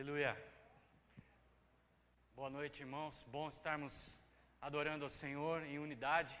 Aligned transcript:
Aleluia. 0.00 0.34
Boa 2.34 2.48
noite, 2.48 2.80
irmãos. 2.80 3.22
Bom 3.28 3.50
estarmos 3.50 4.18
adorando 4.58 5.04
ao 5.04 5.10
Senhor 5.10 5.62
em 5.64 5.78
unidade, 5.78 6.34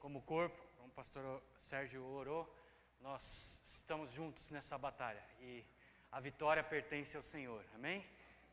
como 0.00 0.20
corpo, 0.20 0.60
como 0.76 0.88
o 0.88 0.90
pastor 0.90 1.40
Sérgio 1.56 2.04
orou. 2.04 2.52
Nós 3.00 3.60
estamos 3.64 4.10
juntos 4.10 4.50
nessa 4.50 4.76
batalha 4.76 5.22
e 5.40 5.64
a 6.10 6.18
vitória 6.18 6.64
pertence 6.64 7.16
ao 7.16 7.22
Senhor. 7.22 7.64
Amém? 7.72 8.04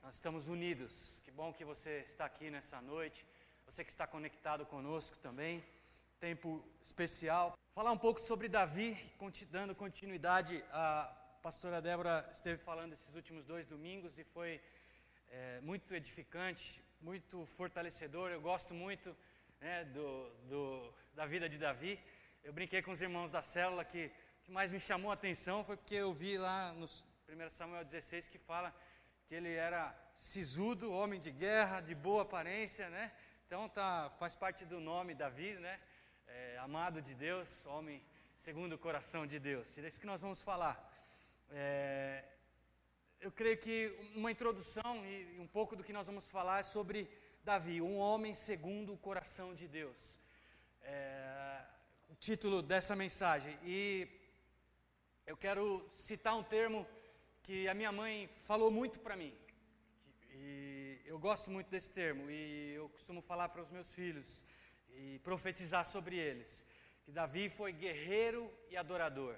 Nós 0.03 0.13
estamos 0.13 0.47
unidos. 0.47 1.19
Que 1.25 1.31
bom 1.31 1.51
que 1.51 1.65
você 1.65 2.03
está 2.05 2.25
aqui 2.25 2.51
nessa 2.51 2.79
noite. 2.79 3.25
Você 3.65 3.83
que 3.83 3.89
está 3.89 4.05
conectado 4.05 4.63
conosco 4.63 5.17
também. 5.17 5.65
Tempo 6.19 6.63
especial. 6.83 7.57
Falar 7.73 7.91
um 7.91 7.97
pouco 7.97 8.21
sobre 8.21 8.47
Davi, 8.47 8.95
dando 9.49 9.73
continuidade 9.73 10.63
a 10.71 11.11
pastora 11.45 11.79
Débora 11.79 12.27
esteve 12.31 12.57
falando 12.57 12.93
esses 12.93 13.13
últimos 13.13 13.45
dois 13.45 13.67
domingos 13.67 14.17
e 14.17 14.23
foi 14.23 14.59
é, 15.29 15.59
muito 15.61 15.93
edificante, 15.93 16.83
muito 16.99 17.45
fortalecedor. 17.45 18.31
Eu 18.31 18.41
gosto 18.41 18.73
muito 18.73 19.15
né, 19.61 19.85
do, 19.85 20.29
do, 20.49 20.93
da 21.13 21.27
vida 21.27 21.47
de 21.47 21.59
Davi. 21.59 22.03
Eu 22.43 22.51
brinquei 22.51 22.81
com 22.81 22.89
os 22.89 22.99
irmãos 22.99 23.29
da 23.29 23.43
célula 23.43 23.85
que 23.85 24.11
o 24.39 24.45
que 24.45 24.51
mais 24.51 24.71
me 24.71 24.79
chamou 24.79 25.11
a 25.11 25.13
atenção 25.13 25.63
foi 25.63 25.77
porque 25.77 25.93
eu 25.93 26.11
vi 26.11 26.35
lá 26.35 26.73
no 26.73 26.87
1 26.87 27.49
Samuel 27.51 27.85
16 27.85 28.27
que 28.27 28.39
fala 28.39 28.75
que 29.27 29.35
ele 29.35 29.53
era 29.53 29.95
sisudo, 30.15 30.91
homem 30.91 31.19
de 31.19 31.29
guerra, 31.29 31.79
de 31.79 31.93
boa 31.93 32.23
aparência, 32.23 32.89
né? 32.89 33.11
Então 33.45 33.69
tá, 33.69 34.11
faz 34.17 34.33
parte 34.33 34.65
do 34.65 34.79
nome 34.79 35.13
Davi, 35.13 35.53
né? 35.59 35.79
É, 36.25 36.57
amado 36.57 37.03
de 37.03 37.13
Deus, 37.13 37.63
homem 37.67 38.03
segundo 38.35 38.73
o 38.73 38.79
coração 38.79 39.27
de 39.27 39.37
Deus. 39.37 39.77
É 39.77 39.87
isso 39.87 39.99
que 39.99 40.07
nós 40.07 40.23
vamos 40.23 40.41
falar. 40.41 40.94
É, 41.49 42.23
eu 43.19 43.31
creio 43.31 43.57
que 43.57 43.95
uma 44.15 44.31
introdução 44.31 45.05
e 45.05 45.39
um 45.39 45.47
pouco 45.47 45.75
do 45.75 45.83
que 45.83 45.93
nós 45.93 46.07
vamos 46.07 46.27
falar 46.27 46.59
é 46.59 46.63
sobre 46.63 47.09
Davi, 47.43 47.81
um 47.81 47.97
homem 47.97 48.33
segundo 48.33 48.93
o 48.93 48.97
coração 48.97 49.53
de 49.53 49.67
Deus. 49.67 50.19
É, 50.81 51.61
o 52.09 52.15
título 52.15 52.61
dessa 52.61 52.95
mensagem. 52.95 53.57
E 53.63 54.07
eu 55.25 55.35
quero 55.35 55.85
citar 55.89 56.35
um 56.35 56.43
termo 56.43 56.85
que 57.41 57.67
a 57.67 57.73
minha 57.73 57.91
mãe 57.91 58.29
falou 58.45 58.69
muito 58.69 58.99
para 58.99 59.15
mim. 59.15 59.33
E 60.31 61.01
eu 61.05 61.17
gosto 61.17 61.49
muito 61.49 61.69
desse 61.69 61.91
termo 61.91 62.29
e 62.29 62.73
eu 62.73 62.89
costumo 62.89 63.21
falar 63.21 63.49
para 63.49 63.61
os 63.61 63.69
meus 63.69 63.91
filhos 63.91 64.45
e 64.93 65.19
profetizar 65.19 65.85
sobre 65.85 66.17
eles. 66.17 66.65
Que 67.03 67.11
Davi 67.11 67.49
foi 67.49 67.71
guerreiro 67.71 68.51
e 68.69 68.75
adorador. 68.75 69.35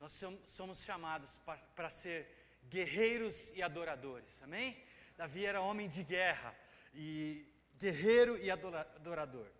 Nós 0.00 0.22
somos 0.46 0.84
chamados 0.84 1.40
para 1.74 1.90
ser 1.90 2.28
guerreiros 2.68 3.50
e 3.52 3.62
adoradores, 3.62 4.40
amém? 4.42 4.80
Davi 5.16 5.44
era 5.44 5.60
homem 5.60 5.88
de 5.88 6.04
guerra 6.04 6.56
e 6.94 7.44
guerreiro 7.76 8.38
e 8.38 8.48
adorador. 8.48 9.50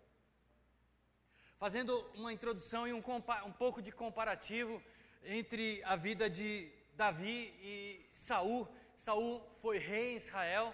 Fazendo 1.57 1.93
uma 2.15 2.31
introdução 2.31 2.87
e 2.87 2.93
um, 2.93 3.03
um 3.45 3.51
pouco 3.51 3.81
de 3.81 3.91
comparativo 3.91 4.81
entre 5.25 5.81
a 5.83 5.97
vida 5.97 6.29
de 6.29 6.71
Davi 6.95 7.53
e 7.61 8.09
Saul. 8.13 8.65
Saul 8.95 9.45
foi 9.61 9.77
rei 9.77 10.13
em 10.13 10.17
Israel 10.17 10.73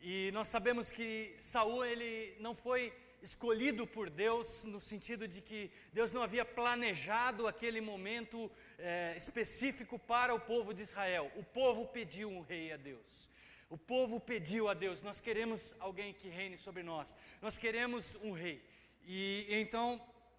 e 0.00 0.32
nós 0.32 0.48
sabemos 0.48 0.90
que 0.90 1.36
Saul 1.38 1.84
ele 1.84 2.36
não 2.40 2.52
foi 2.52 2.92
escolhido 3.24 3.86
por 3.86 4.10
Deus, 4.10 4.64
no 4.64 4.78
sentido 4.78 5.26
de 5.26 5.40
que 5.40 5.70
Deus 5.92 6.12
não 6.12 6.22
havia 6.22 6.44
planejado 6.44 7.46
aquele 7.46 7.80
momento 7.80 8.50
é, 8.78 9.14
específico 9.16 9.98
para 9.98 10.34
o 10.34 10.38
povo 10.38 10.74
de 10.74 10.82
Israel. 10.82 11.32
O 11.34 11.42
povo 11.42 11.86
pediu 11.86 12.28
um 12.28 12.42
rei 12.42 12.70
a 12.70 12.76
Deus. 12.76 13.30
O 13.70 13.78
povo 13.78 14.20
pediu 14.20 14.68
a 14.68 14.74
Deus: 14.74 15.00
nós 15.00 15.20
queremos 15.20 15.74
alguém 15.80 16.12
que 16.12 16.28
reine 16.28 16.58
sobre 16.58 16.82
nós, 16.82 17.16
nós 17.40 17.56
queremos 17.56 18.14
um 18.16 18.32
rei. 18.32 18.62
E 19.06 19.46
então 19.48 19.98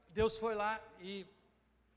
Deus 0.10 0.38
foi 0.38 0.54
lá 0.54 0.80
e 1.02 1.26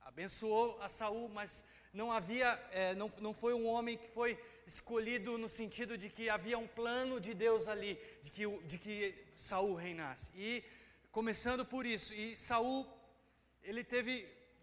abençoou 0.01 0.79
a 0.81 0.89
Saul, 0.89 1.29
mas 1.29 1.67
não 2.01 2.13
havia, 2.13 2.49
é, 2.71 2.95
não, 2.95 3.11
não 3.21 3.35
foi 3.43 3.53
um 3.61 3.67
homem 3.67 3.97
que 3.97 4.09
foi 4.19 4.31
escolhido 4.65 5.37
no 5.37 5.49
sentido 5.49 5.99
de 6.03 6.09
que 6.09 6.31
havia 6.31 6.57
um 6.57 6.69
plano 6.81 7.21
de 7.27 7.35
Deus 7.35 7.67
ali, 7.67 7.93
de 8.23 8.31
que, 8.31 8.45
de 8.71 8.79
que 8.79 8.97
Saul 9.35 9.75
reinasse. 9.75 10.31
E 10.37 10.63
começando 11.11 11.65
por 11.67 11.85
isso, 11.85 12.15
e 12.15 12.37
Saul, 12.37 12.87
ele 13.65 13.83
teve 13.83 14.13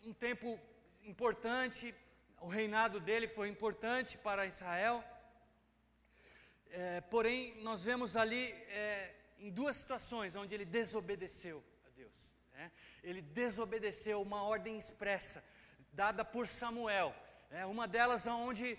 um 0.06 0.14
tempo 0.14 0.58
importante, 1.04 1.94
o 2.40 2.48
reinado 2.48 3.02
dele 3.02 3.28
foi 3.28 3.50
importante 3.50 4.18
para 4.18 4.46
Israel. 4.46 5.04
É, 6.72 7.02
porém, 7.02 7.40
nós 7.64 7.84
vemos 7.84 8.16
ali 8.16 8.44
é, 8.86 9.14
em 9.40 9.52
duas 9.52 9.76
situações 9.76 10.38
onde 10.38 10.56
ele 10.56 10.64
desobedeceu 10.80 11.62
a 11.86 11.90
Deus. 11.90 12.32
Né? 12.54 12.72
Ele 13.04 13.22
desobedeceu 13.22 14.22
uma 14.22 14.42
ordem 14.44 14.78
expressa 14.78 15.44
dada 15.92 16.24
por 16.24 16.48
Samuel. 16.48 17.16
É, 17.58 17.66
uma 17.66 17.88
delas 17.88 18.28
onde 18.28 18.78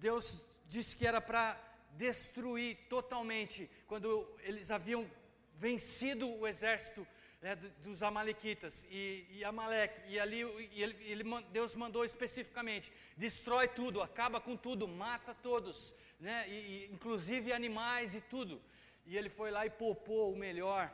Deus 0.00 0.42
disse 0.66 0.96
que 0.96 1.06
era 1.06 1.20
para 1.20 1.56
destruir 1.92 2.76
totalmente, 2.88 3.70
quando 3.86 4.28
eles 4.40 4.68
haviam 4.68 5.08
vencido 5.54 6.28
o 6.28 6.44
exército 6.44 7.06
né, 7.40 7.54
dos 7.54 8.02
Amalequitas 8.02 8.84
e, 8.90 9.28
e 9.30 9.44
Amaleque, 9.44 10.10
e 10.10 10.18
ali 10.18 10.40
e 10.72 10.82
ele, 10.82 10.96
ele, 11.04 11.24
Deus 11.52 11.76
mandou 11.76 12.04
especificamente: 12.04 12.92
destrói 13.16 13.68
tudo, 13.68 14.02
acaba 14.02 14.40
com 14.40 14.56
tudo, 14.56 14.88
mata 14.88 15.32
todos, 15.32 15.94
né, 16.18 16.46
e, 16.48 16.52
e, 16.52 16.90
inclusive 16.92 17.52
animais 17.52 18.12
e 18.16 18.20
tudo. 18.20 18.60
E 19.06 19.16
ele 19.16 19.28
foi 19.28 19.52
lá 19.52 19.64
e 19.64 19.70
poupou 19.70 20.32
o 20.32 20.36
melhor 20.36 20.92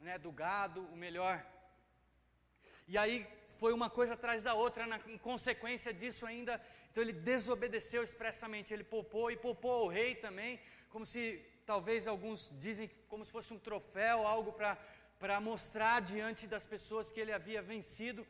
né, 0.00 0.18
do 0.18 0.30
gado, 0.30 0.82
o 0.92 0.96
melhor. 0.98 1.42
E 2.86 2.98
aí 2.98 3.26
foi 3.58 3.72
uma 3.72 3.88
coisa 3.88 4.14
atrás 4.14 4.42
da 4.42 4.54
outra, 4.54 4.86
na, 4.86 5.00
em 5.06 5.18
consequência 5.18 5.92
disso 5.92 6.26
ainda, 6.26 6.60
então 6.90 7.02
ele 7.02 7.12
desobedeceu 7.12 8.02
expressamente, 8.02 8.72
ele 8.72 8.84
poupou 8.84 9.30
e 9.30 9.36
poupou 9.36 9.86
o 9.86 9.88
rei 9.88 10.14
também, 10.14 10.60
como 10.90 11.06
se, 11.06 11.44
talvez 11.64 12.06
alguns 12.06 12.52
dizem, 12.58 12.90
como 13.08 13.24
se 13.24 13.30
fosse 13.30 13.52
um 13.52 13.58
troféu, 13.58 14.26
algo 14.26 14.52
para 14.52 15.40
mostrar 15.40 16.00
diante 16.00 16.46
das 16.46 16.66
pessoas 16.66 17.10
que 17.10 17.20
ele 17.20 17.32
havia 17.32 17.62
vencido, 17.62 18.26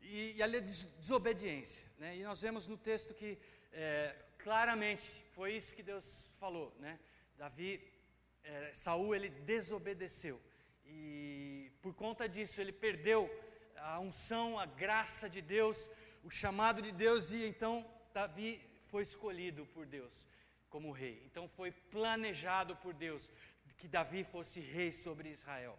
e, 0.00 0.36
e 0.36 0.42
a 0.42 0.46
desobediência, 0.46 1.86
né? 1.98 2.16
e 2.16 2.22
nós 2.22 2.40
vemos 2.40 2.66
no 2.66 2.76
texto 2.76 3.12
que 3.12 3.36
é, 3.72 4.14
claramente 4.38 5.24
foi 5.32 5.54
isso 5.54 5.74
que 5.74 5.82
Deus 5.82 6.28
falou, 6.38 6.72
né? 6.78 6.98
Davi, 7.36 7.82
é, 8.44 8.70
Saul 8.72 9.14
ele 9.14 9.28
desobedeceu, 9.28 10.40
e 10.86 11.70
por 11.82 11.94
conta 11.94 12.28
disso 12.28 12.60
ele 12.60 12.72
perdeu 12.72 13.28
a 13.82 13.98
unção, 14.00 14.58
a 14.58 14.66
graça 14.66 15.28
de 15.28 15.40
Deus, 15.40 15.88
o 16.24 16.30
chamado 16.30 16.82
de 16.82 16.92
Deus, 16.92 17.30
e 17.32 17.44
então 17.46 17.84
Davi 18.12 18.60
foi 18.90 19.02
escolhido 19.02 19.66
por 19.66 19.86
Deus 19.86 20.26
como 20.68 20.92
rei. 20.92 21.22
Então 21.26 21.48
foi 21.48 21.70
planejado 21.72 22.76
por 22.76 22.92
Deus 22.92 23.30
que 23.78 23.86
Davi 23.86 24.24
fosse 24.24 24.60
rei 24.60 24.92
sobre 24.92 25.30
Israel. 25.30 25.78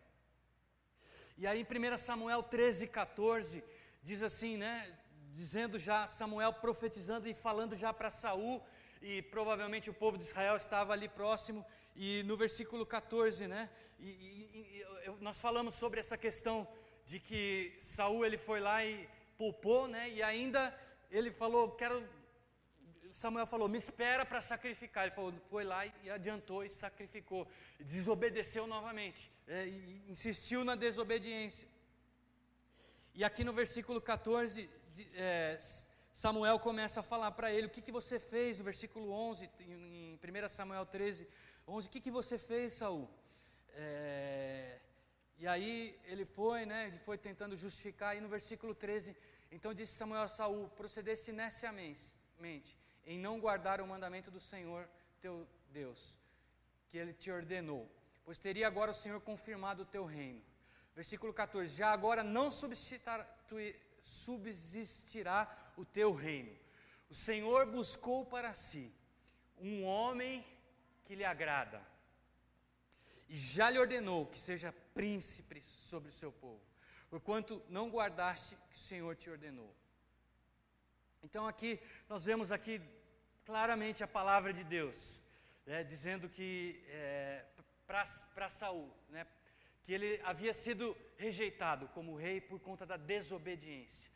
E 1.38 1.46
aí 1.46 1.60
em 1.62 1.94
1 1.94 1.98
Samuel 1.98 2.42
13, 2.42 2.88
14, 2.88 3.64
diz 4.02 4.24
assim, 4.24 4.58
né? 4.58 4.98
Dizendo 5.32 5.78
já, 5.78 6.08
Samuel 6.08 6.54
profetizando 6.54 7.28
e 7.28 7.34
falando 7.34 7.76
já 7.76 7.94
para 7.94 8.10
Saul, 8.10 8.64
e 9.02 9.22
provavelmente 9.22 9.90
o 9.90 9.94
povo 9.94 10.18
de 10.18 10.24
Israel 10.24 10.58
estava 10.58 10.94
ali 10.94 11.08
próximo, 11.08 11.66
e 11.96 12.24
no 12.24 12.36
versículo 12.36 12.86
14, 12.86 13.48
né? 13.48 13.70
E, 14.00 14.10
e, 14.10 14.86
e 15.06 15.10
nós 15.22 15.40
falamos 15.40 15.76
sobre 15.76 16.00
essa 16.00 16.18
questão 16.18 16.68
de 17.10 17.20
que 17.20 17.76
Saul 17.80 18.24
ele 18.24 18.38
foi 18.38 18.60
lá 18.60 18.86
e 18.86 19.10
poupou, 19.36 19.88
né? 19.88 20.04
E 20.12 20.22
ainda 20.22 20.62
ele 21.10 21.32
falou, 21.32 21.72
quero 21.72 21.98
Samuel 23.12 23.48
falou, 23.48 23.68
me 23.68 23.80
espera 23.80 24.24
para 24.24 24.42
sacrificar. 24.42 25.06
Ele 25.06 25.16
falou, 25.16 25.34
foi 25.50 25.64
lá 25.64 25.86
e 25.88 26.10
adiantou 26.12 26.64
e 26.64 26.70
sacrificou. 26.70 27.48
Desobedeceu 27.80 28.68
novamente, 28.68 29.32
é, 29.48 29.68
insistiu 30.08 30.64
na 30.64 30.76
desobediência. 30.76 31.68
E 33.16 33.24
aqui 33.24 33.44
no 33.44 33.54
versículo 33.54 34.00
14, 34.00 34.70
é, 35.16 35.58
Samuel 36.14 36.60
começa 36.60 37.00
a 37.00 37.04
falar 37.04 37.32
para 37.32 37.52
ele: 37.52 37.66
o 37.66 37.72
que, 37.72 37.82
que 37.82 37.92
você 37.92 38.20
fez? 38.20 38.60
No 38.60 38.64
versículo 38.64 39.12
11, 39.12 39.50
em 39.62 40.20
1 40.24 40.50
Samuel 40.50 40.86
13, 40.86 41.28
11, 41.68 41.88
o 41.88 41.90
que, 41.90 42.00
que 42.00 42.12
você 42.12 42.38
fez, 42.38 42.74
Saul? 42.74 43.10
É, 43.74 44.79
e 45.40 45.48
aí 45.48 45.98
ele 46.06 46.26
foi, 46.26 46.66
né, 46.66 46.88
ele 46.88 47.00
foi 47.00 47.18
tentando 47.18 47.56
justificar, 47.56 48.16
e 48.16 48.20
no 48.20 48.28
versículo 48.28 48.76
13, 48.76 49.16
então 49.50 49.74
disse 49.74 49.94
Samuel 49.94 50.24
a 50.24 50.28
Saul: 50.28 50.68
procedesse 50.70 51.32
neciamente 51.32 52.78
em 53.06 53.18
não 53.18 53.40
guardar 53.40 53.80
o 53.82 53.88
mandamento 53.88 54.30
do 54.30 54.40
Senhor 54.40 54.88
teu 55.22 55.48
Deus, 55.72 56.18
que 56.90 56.98
ele 56.98 57.14
te 57.14 57.32
ordenou, 57.32 57.90
pois 58.26 58.38
teria 58.38 58.68
agora 58.68 58.92
o 58.92 58.94
Senhor 58.94 59.22
confirmado 59.22 59.84
o 59.84 59.86
teu 59.86 60.04
reino. 60.04 60.42
Versículo 60.94 61.34
14: 61.34 61.74
Já 61.74 61.92
agora 61.92 62.22
não 62.22 62.52
subsistirá 64.04 65.48
o 65.78 65.86
teu 65.86 66.14
reino. 66.14 66.54
O 67.10 67.16
Senhor 67.16 67.66
buscou 67.66 68.26
para 68.26 68.54
si 68.54 68.94
um 69.58 69.86
homem 69.86 70.46
que 71.06 71.16
lhe 71.16 71.24
agrada. 71.24 71.82
E 73.30 73.38
já 73.38 73.70
lhe 73.70 73.78
ordenou 73.78 74.26
que 74.26 74.40
seja 74.40 74.74
príncipe 74.96 75.62
sobre 75.62 76.10
o 76.10 76.14
seu 76.14 76.32
povo, 76.32 76.62
porquanto 77.10 77.64
não 77.70 77.90
guardaste 77.90 78.58
que 78.70 78.76
o 78.76 78.80
Senhor 78.80 79.16
te 79.16 79.30
ordenou. 79.30 79.74
Então 81.22 81.48
aqui 81.48 81.80
nós 82.08 82.26
vemos 82.26 82.52
aqui 82.52 82.82
claramente 83.46 84.04
a 84.04 84.08
palavra 84.08 84.52
de 84.52 84.64
Deus, 84.64 85.22
né, 85.66 85.84
dizendo 85.84 86.28
que 86.28 86.84
é, 86.88 87.46
para 87.86 88.50
Saul, 88.50 88.92
né, 89.10 89.28
que 89.84 89.94
ele 89.94 90.20
havia 90.24 90.54
sido 90.54 90.98
rejeitado 91.18 91.88
como 91.90 92.16
rei 92.16 92.42
por 92.42 92.60
conta 92.60 92.86
da 92.86 92.98
desobediência. 92.98 94.12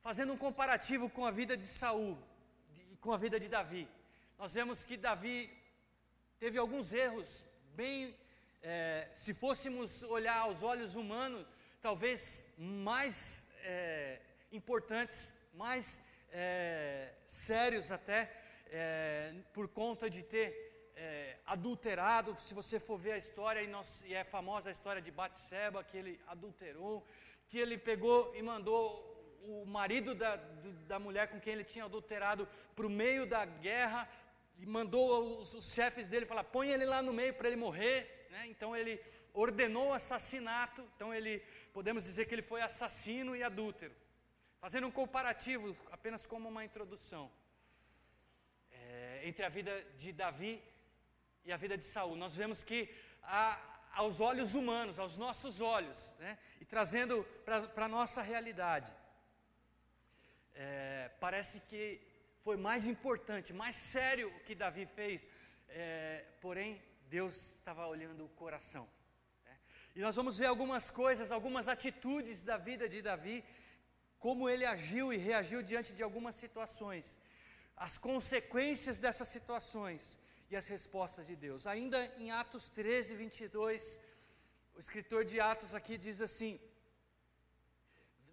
Fazendo 0.00 0.32
um 0.32 0.36
comparativo 0.36 1.08
com 1.08 1.24
a 1.24 1.30
vida 1.30 1.56
de 1.56 1.66
Saul 1.66 2.18
e 2.90 2.96
com 2.96 3.12
a 3.12 3.16
vida 3.16 3.40
de 3.40 3.48
Davi, 3.48 3.88
nós 4.38 4.52
vemos 4.52 4.84
que 4.84 4.96
Davi 4.96 5.50
teve 6.38 6.58
alguns 6.58 6.92
erros 6.92 7.46
bem, 7.74 8.14
é, 8.62 9.08
se 9.12 9.32
fôssemos 9.32 10.02
olhar 10.02 10.38
aos 10.38 10.62
olhos 10.62 10.94
humanos, 10.94 11.46
talvez 11.80 12.44
mais 12.56 13.46
é, 13.64 14.20
importantes, 14.52 15.32
mais 15.54 16.02
é, 16.30 17.12
sérios 17.26 17.90
até, 17.90 18.30
é, 18.70 19.34
por 19.52 19.68
conta 19.68 20.08
de 20.08 20.22
ter 20.22 20.92
é, 20.96 21.36
adulterado. 21.46 22.36
Se 22.36 22.52
você 22.52 22.78
for 22.78 22.98
ver 22.98 23.12
a 23.12 23.18
história, 23.18 23.62
e, 23.62 23.66
nós, 23.66 24.02
e 24.06 24.14
é 24.14 24.22
famosa 24.22 24.68
a 24.68 24.72
história 24.72 25.00
de 25.00 25.10
Batseba, 25.10 25.82
que 25.82 25.96
ele 25.96 26.20
adulterou, 26.26 27.04
que 27.48 27.58
ele 27.58 27.78
pegou 27.78 28.34
e 28.34 28.42
mandou 28.42 29.10
o 29.44 29.64
marido 29.66 30.14
da, 30.14 30.36
da 30.86 30.98
mulher 30.98 31.28
com 31.28 31.40
quem 31.40 31.54
ele 31.54 31.64
tinha 31.64 31.86
adulterado 31.86 32.46
para 32.76 32.86
o 32.86 32.90
meio 32.90 33.26
da 33.26 33.44
guerra 33.44 34.08
e 34.58 34.66
mandou 34.66 35.40
os, 35.40 35.54
os 35.54 35.72
chefes 35.72 36.08
dele 36.08 36.26
falar: 36.26 36.44
põe 36.44 36.70
ele 36.70 36.84
lá 36.84 37.02
no 37.02 37.12
meio 37.12 37.34
para 37.34 37.48
ele 37.48 37.56
morrer. 37.56 38.26
Né? 38.30 38.46
Então 38.48 38.76
ele 38.76 39.00
ordenou 39.34 39.88
o 39.88 39.92
assassinato. 39.92 40.82
Então 40.96 41.12
ele, 41.14 41.40
podemos 41.72 42.04
dizer 42.04 42.26
que 42.26 42.34
ele 42.34 42.42
foi 42.42 42.62
assassino 42.62 43.34
e 43.34 43.42
adúltero. 43.42 43.94
Fazendo 44.60 44.86
um 44.86 44.90
comparativo, 44.90 45.76
apenas 45.90 46.24
como 46.24 46.48
uma 46.48 46.64
introdução, 46.64 47.30
é, 48.70 49.22
entre 49.24 49.44
a 49.44 49.48
vida 49.48 49.82
de 49.96 50.12
Davi 50.12 50.62
e 51.44 51.52
a 51.52 51.56
vida 51.56 51.76
de 51.76 51.84
Saul. 51.84 52.14
Nós 52.16 52.34
vemos 52.34 52.62
que 52.62 52.88
a, 53.22 53.60
aos 53.92 54.20
olhos 54.20 54.54
humanos, 54.54 54.98
aos 54.98 55.16
nossos 55.16 55.60
olhos, 55.60 56.14
né? 56.18 56.38
e 56.60 56.64
trazendo 56.64 57.24
para 57.44 57.84
a 57.84 57.88
nossa 57.88 58.22
realidade, 58.22 58.92
é, 60.54 61.10
parece 61.20 61.60
que 61.60 62.00
foi 62.44 62.56
mais 62.56 62.86
importante, 62.92 63.52
mais 63.52 63.76
sério 63.76 64.28
o 64.28 64.40
que 64.46 64.54
Davi 64.54 64.84
fez, 64.98 65.28
é, 65.68 66.24
porém 66.40 66.70
Deus 67.16 67.34
estava 67.58 67.86
olhando 67.86 68.24
o 68.24 68.34
coração. 68.42 68.84
Né? 69.44 69.54
E 69.96 70.00
nós 70.00 70.16
vamos 70.16 70.38
ver 70.38 70.46
algumas 70.46 70.90
coisas, 70.90 71.30
algumas 71.30 71.68
atitudes 71.68 72.42
da 72.42 72.56
vida 72.56 72.88
de 72.88 73.00
Davi, 73.00 73.44
como 74.18 74.48
ele 74.48 74.64
agiu 74.64 75.12
e 75.12 75.16
reagiu 75.16 75.62
diante 75.62 75.92
de 75.92 76.02
algumas 76.02 76.36
situações, 76.44 77.18
as 77.76 77.96
consequências 78.08 78.98
dessas 78.98 79.28
situações 79.28 80.18
e 80.50 80.56
as 80.56 80.66
respostas 80.66 81.26
de 81.30 81.36
Deus. 81.46 81.66
Ainda 81.66 81.98
em 82.22 82.30
Atos 82.30 82.68
13, 82.68 83.14
22, 83.14 84.00
o 84.74 84.80
escritor 84.80 85.24
de 85.24 85.40
Atos 85.40 85.74
aqui 85.74 85.96
diz 86.06 86.20
assim: 86.20 86.60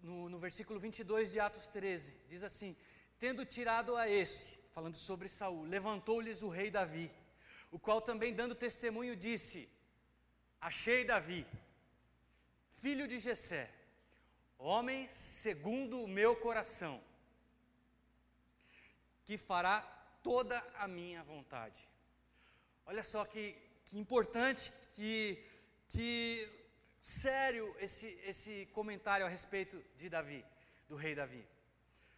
no, 0.02 0.28
no 0.28 0.38
versículo 0.38 0.78
22 0.80 1.30
de 1.32 1.40
Atos 1.40 1.66
13, 1.68 2.14
diz 2.28 2.42
assim: 2.42 2.76
Tendo 3.20 3.44
tirado 3.44 3.96
a 3.96 4.08
este, 4.08 4.58
falando 4.74 4.96
sobre 4.96 5.28
Saul, 5.28 5.64
levantou-lhes 5.64 6.42
o 6.42 6.48
rei 6.48 6.70
Davi, 6.70 7.12
o 7.70 7.78
qual 7.78 8.00
também 8.00 8.32
dando 8.32 8.54
testemunho 8.54 9.14
disse: 9.14 9.68
Achei 10.58 11.04
Davi, 11.04 11.46
filho 12.72 13.06
de 13.06 13.20
Jessé, 13.20 13.70
homem 14.56 15.06
segundo 15.08 16.02
o 16.02 16.08
meu 16.08 16.34
coração, 16.34 16.94
que 19.26 19.36
fará 19.36 19.82
toda 20.22 20.58
a 20.78 20.88
minha 20.88 21.22
vontade. 21.22 21.86
Olha 22.86 23.02
só 23.02 23.26
que, 23.26 23.54
que 23.84 23.98
importante, 23.98 24.72
que, 24.94 25.44
que 25.88 26.48
sério 27.02 27.76
esse, 27.78 28.06
esse 28.24 28.54
comentário 28.72 29.26
a 29.26 29.28
respeito 29.28 29.84
de 29.98 30.08
Davi, 30.08 30.42
do 30.88 30.96
rei 30.96 31.14
Davi. 31.14 31.46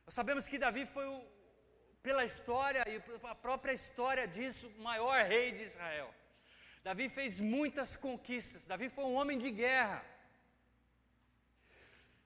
Nós 0.04 0.14
sabemos 0.14 0.48
que 0.48 0.58
Davi 0.58 0.84
foi, 0.84 1.06
o, 1.06 1.22
pela 2.02 2.24
história 2.24 2.84
e 2.88 3.00
a 3.28 3.34
própria 3.34 3.72
história 3.72 4.26
disso, 4.26 4.68
o 4.68 4.82
maior 4.82 5.24
rei 5.24 5.52
de 5.52 5.62
Israel. 5.62 6.12
Davi 6.82 7.08
fez 7.08 7.40
muitas 7.40 7.96
conquistas, 7.96 8.64
Davi 8.64 8.88
foi 8.88 9.04
um 9.04 9.14
homem 9.14 9.38
de 9.38 9.50
guerra. 9.50 10.04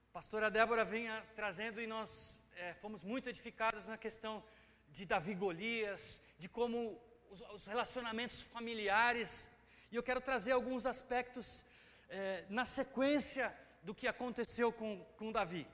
A 0.09 0.13
pastora 0.13 0.49
Débora 0.49 0.83
vinha 0.83 1.23
trazendo 1.35 1.79
e 1.79 1.85
nós 1.85 2.43
é, 2.55 2.73
fomos 2.75 3.03
muito 3.03 3.29
edificados 3.29 3.87
na 3.87 3.97
questão 3.97 4.43
de 4.89 5.05
Davi 5.05 5.35
Golias, 5.35 6.19
de 6.39 6.49
como 6.49 6.99
os, 7.29 7.41
os 7.53 7.67
relacionamentos 7.67 8.41
familiares, 8.41 9.51
e 9.91 9.95
eu 9.95 10.01
quero 10.01 10.19
trazer 10.19 10.53
alguns 10.53 10.87
aspectos 10.87 11.63
é, 12.09 12.43
na 12.49 12.65
sequência 12.65 13.55
do 13.83 13.93
que 13.93 14.07
aconteceu 14.07 14.71
com, 14.71 15.05
com 15.17 15.31
Davi. 15.31 15.67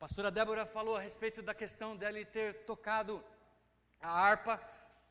A 0.00 0.08
pastora 0.08 0.30
Débora 0.30 0.64
falou 0.64 0.96
a 0.96 1.00
respeito 1.00 1.42
da 1.42 1.52
questão 1.52 1.94
dele 1.94 2.24
ter 2.24 2.64
tocado 2.64 3.22
a 4.00 4.08
harpa 4.08 4.58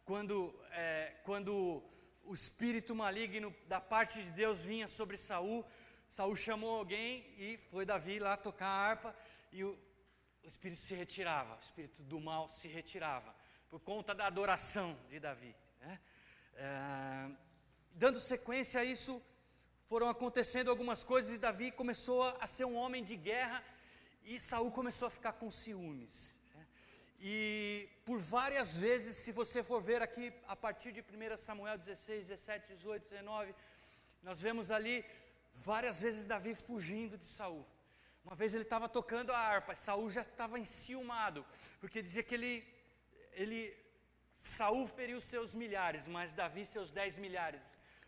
quando, 0.03 0.51
é, 0.71 1.13
quando 1.23 1.83
o 2.23 2.33
espírito 2.33 2.95
maligno 2.95 3.55
da 3.67 3.79
parte 3.79 4.23
de 4.23 4.31
Deus 4.31 4.61
vinha 4.61 4.87
sobre 4.87 5.15
Saul. 5.15 5.63
Saul 6.09 6.35
chamou 6.35 6.75
alguém 6.75 7.23
e 7.37 7.55
foi 7.69 7.85
Davi 7.85 8.17
lá 8.17 8.35
tocar 8.35 8.65
a 8.65 8.89
harpa 8.89 9.15
e 9.51 9.63
o, 9.63 9.77
o 10.43 10.47
espírito 10.47 10.81
se 10.81 10.95
retirava, 10.95 11.57
o 11.57 11.59
espírito 11.59 12.01
do 12.01 12.19
mal 12.19 12.49
se 12.49 12.67
retirava 12.67 13.35
por 13.69 13.79
conta 13.81 14.15
da 14.15 14.25
adoração 14.25 14.97
de 15.07 15.19
Davi. 15.19 15.55
Né? 15.81 15.99
É, 16.55 17.29
dando 17.91 18.19
sequência 18.19 18.81
a 18.81 18.83
isso, 18.83 19.21
foram 19.85 20.09
acontecendo 20.09 20.71
algumas 20.71 21.03
coisas 21.03 21.35
e 21.35 21.37
Davi 21.37 21.71
começou 21.71 22.23
a 22.23 22.47
ser 22.47 22.65
um 22.65 22.75
homem 22.75 23.03
de 23.03 23.15
guerra 23.15 23.63
e 24.23 24.39
Saul 24.39 24.71
começou 24.71 25.07
a 25.07 25.09
ficar 25.09 25.33
com 25.33 25.49
ciúmes. 25.49 26.37
Né? 26.55 26.67
E 27.19 27.89
por 28.05 28.19
várias 28.19 28.77
vezes, 28.77 29.17
se 29.17 29.31
você 29.31 29.63
for 29.63 29.81
ver 29.81 30.01
aqui 30.01 30.33
a 30.47 30.55
partir 30.55 30.91
de 30.91 31.01
1 31.01 31.37
Samuel 31.37 31.77
16, 31.77 32.27
17, 32.27 32.75
18, 32.75 33.03
19, 33.03 33.55
nós 34.21 34.39
vemos 34.39 34.71
ali 34.71 35.05
várias 35.53 36.01
vezes 36.01 36.27
Davi 36.27 36.55
fugindo 36.55 37.17
de 37.17 37.25
Saul. 37.25 37.65
Uma 38.23 38.35
vez 38.35 38.53
ele 38.53 38.63
estava 38.63 38.87
tocando 38.87 39.31
a 39.31 39.37
harpa, 39.37 39.75
Saul 39.75 40.09
já 40.09 40.21
estava 40.21 40.59
enciumado, 40.59 41.45
porque 41.79 42.01
dizia 42.01 42.21
que 42.21 42.35
ele, 42.35 42.67
ele 43.33 43.75
Saul 44.33 44.85
feriu 44.87 45.19
seus 45.19 45.53
milhares, 45.53 46.05
mas 46.05 46.33
Davi 46.33 46.65
seus 46.65 46.91
dez 46.91 47.17
milhares. 47.17 47.63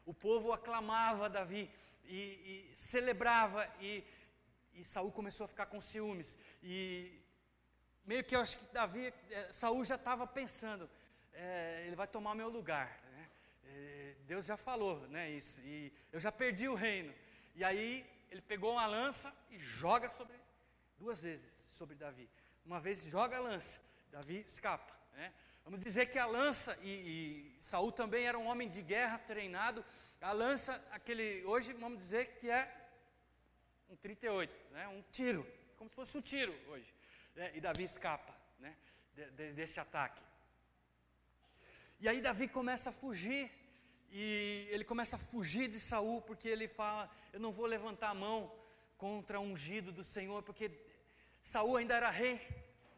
O 0.06 0.14
povo 0.14 0.52
aclamava 0.54 1.30
Davi 1.30 1.70
e, 2.06 2.68
e 2.72 2.74
celebrava 2.76 3.68
e, 3.80 4.04
e 4.74 4.84
Saul 4.84 5.12
começou 5.12 5.46
a 5.46 5.48
ficar 5.48 5.66
com 5.66 5.80
ciúmes. 5.82 6.38
E 6.62 7.22
meio 8.06 8.24
que 8.24 8.36
eu 8.36 8.40
acho 8.40 8.58
que 8.58 8.66
Davi, 8.74 9.14
é, 9.30 9.54
Saul 9.54 9.84
já 9.86 9.96
estava 9.96 10.26
pensando, 10.26 10.90
é, 11.34 11.84
ele 11.86 11.96
vai 11.96 12.08
tomar 12.08 12.36
meu 12.36 12.50
lugar. 12.50 13.00
Né? 13.12 13.30
É, 13.66 14.16
Deus 14.26 14.46
já 14.46 14.58
falou, 14.58 15.08
né, 15.08 15.30
isso. 15.30 15.62
E 15.62 15.92
eu 16.12 16.20
já 16.20 16.32
perdi 16.32 16.68
o 16.68 16.76
reino. 16.76 17.14
E 17.56 17.64
aí 17.64 18.06
ele 18.30 18.42
pegou 18.42 18.74
uma 18.74 18.86
lança 18.86 19.34
e 19.50 19.60
joga 19.60 20.10
sobre 20.10 20.36
duas 20.98 21.22
vezes 21.22 21.52
sobre 21.72 21.96
Davi. 21.96 22.30
Uma 22.66 22.80
vez 22.80 23.04
joga 23.06 23.38
a 23.38 23.40
lança, 23.40 23.80
Davi 24.12 24.42
escapa. 24.42 24.94
Né? 25.14 25.34
Vamos 25.64 25.82
dizer 25.82 26.08
que 26.08 26.18
a 26.18 26.26
lança, 26.26 26.78
e, 26.82 27.56
e, 27.58 27.64
Saul 27.64 27.92
também 27.92 28.26
era 28.26 28.38
um 28.38 28.48
homem 28.48 28.70
de 28.70 28.82
guerra 28.82 29.18
treinado, 29.20 29.84
a 30.20 30.32
lança, 30.32 30.84
aquele, 30.92 31.44
hoje 31.46 31.74
vamos 31.74 31.98
dizer 31.98 32.38
que 32.40 32.50
é 32.50 32.81
um 33.92 33.96
38, 33.98 34.72
né, 34.72 34.88
um 34.88 35.04
tiro, 35.12 35.46
como 35.76 35.90
se 35.90 35.96
fosse 35.98 36.18
um 36.18 36.22
tiro 36.22 36.56
hoje. 36.70 36.94
Né, 37.36 37.52
e 37.54 37.60
Davi 37.60 37.84
escapa 37.84 38.34
né, 38.58 38.74
de, 39.14 39.30
de, 39.32 39.52
desse 39.52 39.82
ataque. 39.82 40.24
E 42.00 42.08
aí 42.08 42.22
Davi 42.22 42.48
começa 42.48 42.90
a 42.90 42.94
fugir, 42.94 43.52
e 44.10 44.68
ele 44.72 44.86
começa 44.86 45.18
a 45.18 45.20
fugir 45.20 45.68
de 45.68 45.78
Saul, 45.78 46.22
porque 46.22 46.48
ele 46.48 46.70
fala: 46.70 47.12
Eu 47.34 47.40
não 47.42 47.52
vou 47.52 47.66
levantar 47.66 48.10
a 48.10 48.14
mão 48.14 48.50
contra 48.98 49.40
o 49.42 49.44
ungido 49.44 49.92
do 49.92 50.06
Senhor, 50.06 50.42
porque 50.42 50.72
Saul 51.44 51.76
ainda 51.76 51.96
era 51.96 52.10
rei, 52.10 52.40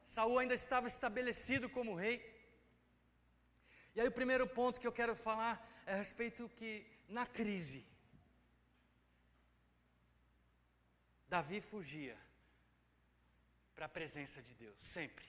Saul 0.04 0.38
ainda 0.38 0.54
estava 0.54 0.88
estabelecido 0.88 1.68
como 1.68 1.96
rei. 1.96 2.24
E 3.96 4.02
aí 4.02 4.08
o 4.08 4.12
primeiro 4.12 4.46
ponto 4.46 4.80
que 4.80 4.88
eu 4.88 4.92
quero 4.92 5.16
falar 5.16 5.68
é 5.88 5.94
a 5.94 5.98
respeito 5.98 6.48
que 6.50 6.86
na 7.08 7.26
crise 7.26 7.84
Davi 11.34 11.60
fugia 11.62 12.16
para 13.74 13.88
a 13.88 13.90
presença 13.90 14.40
de 14.40 14.54
Deus, 14.54 14.76
sempre. 14.78 15.26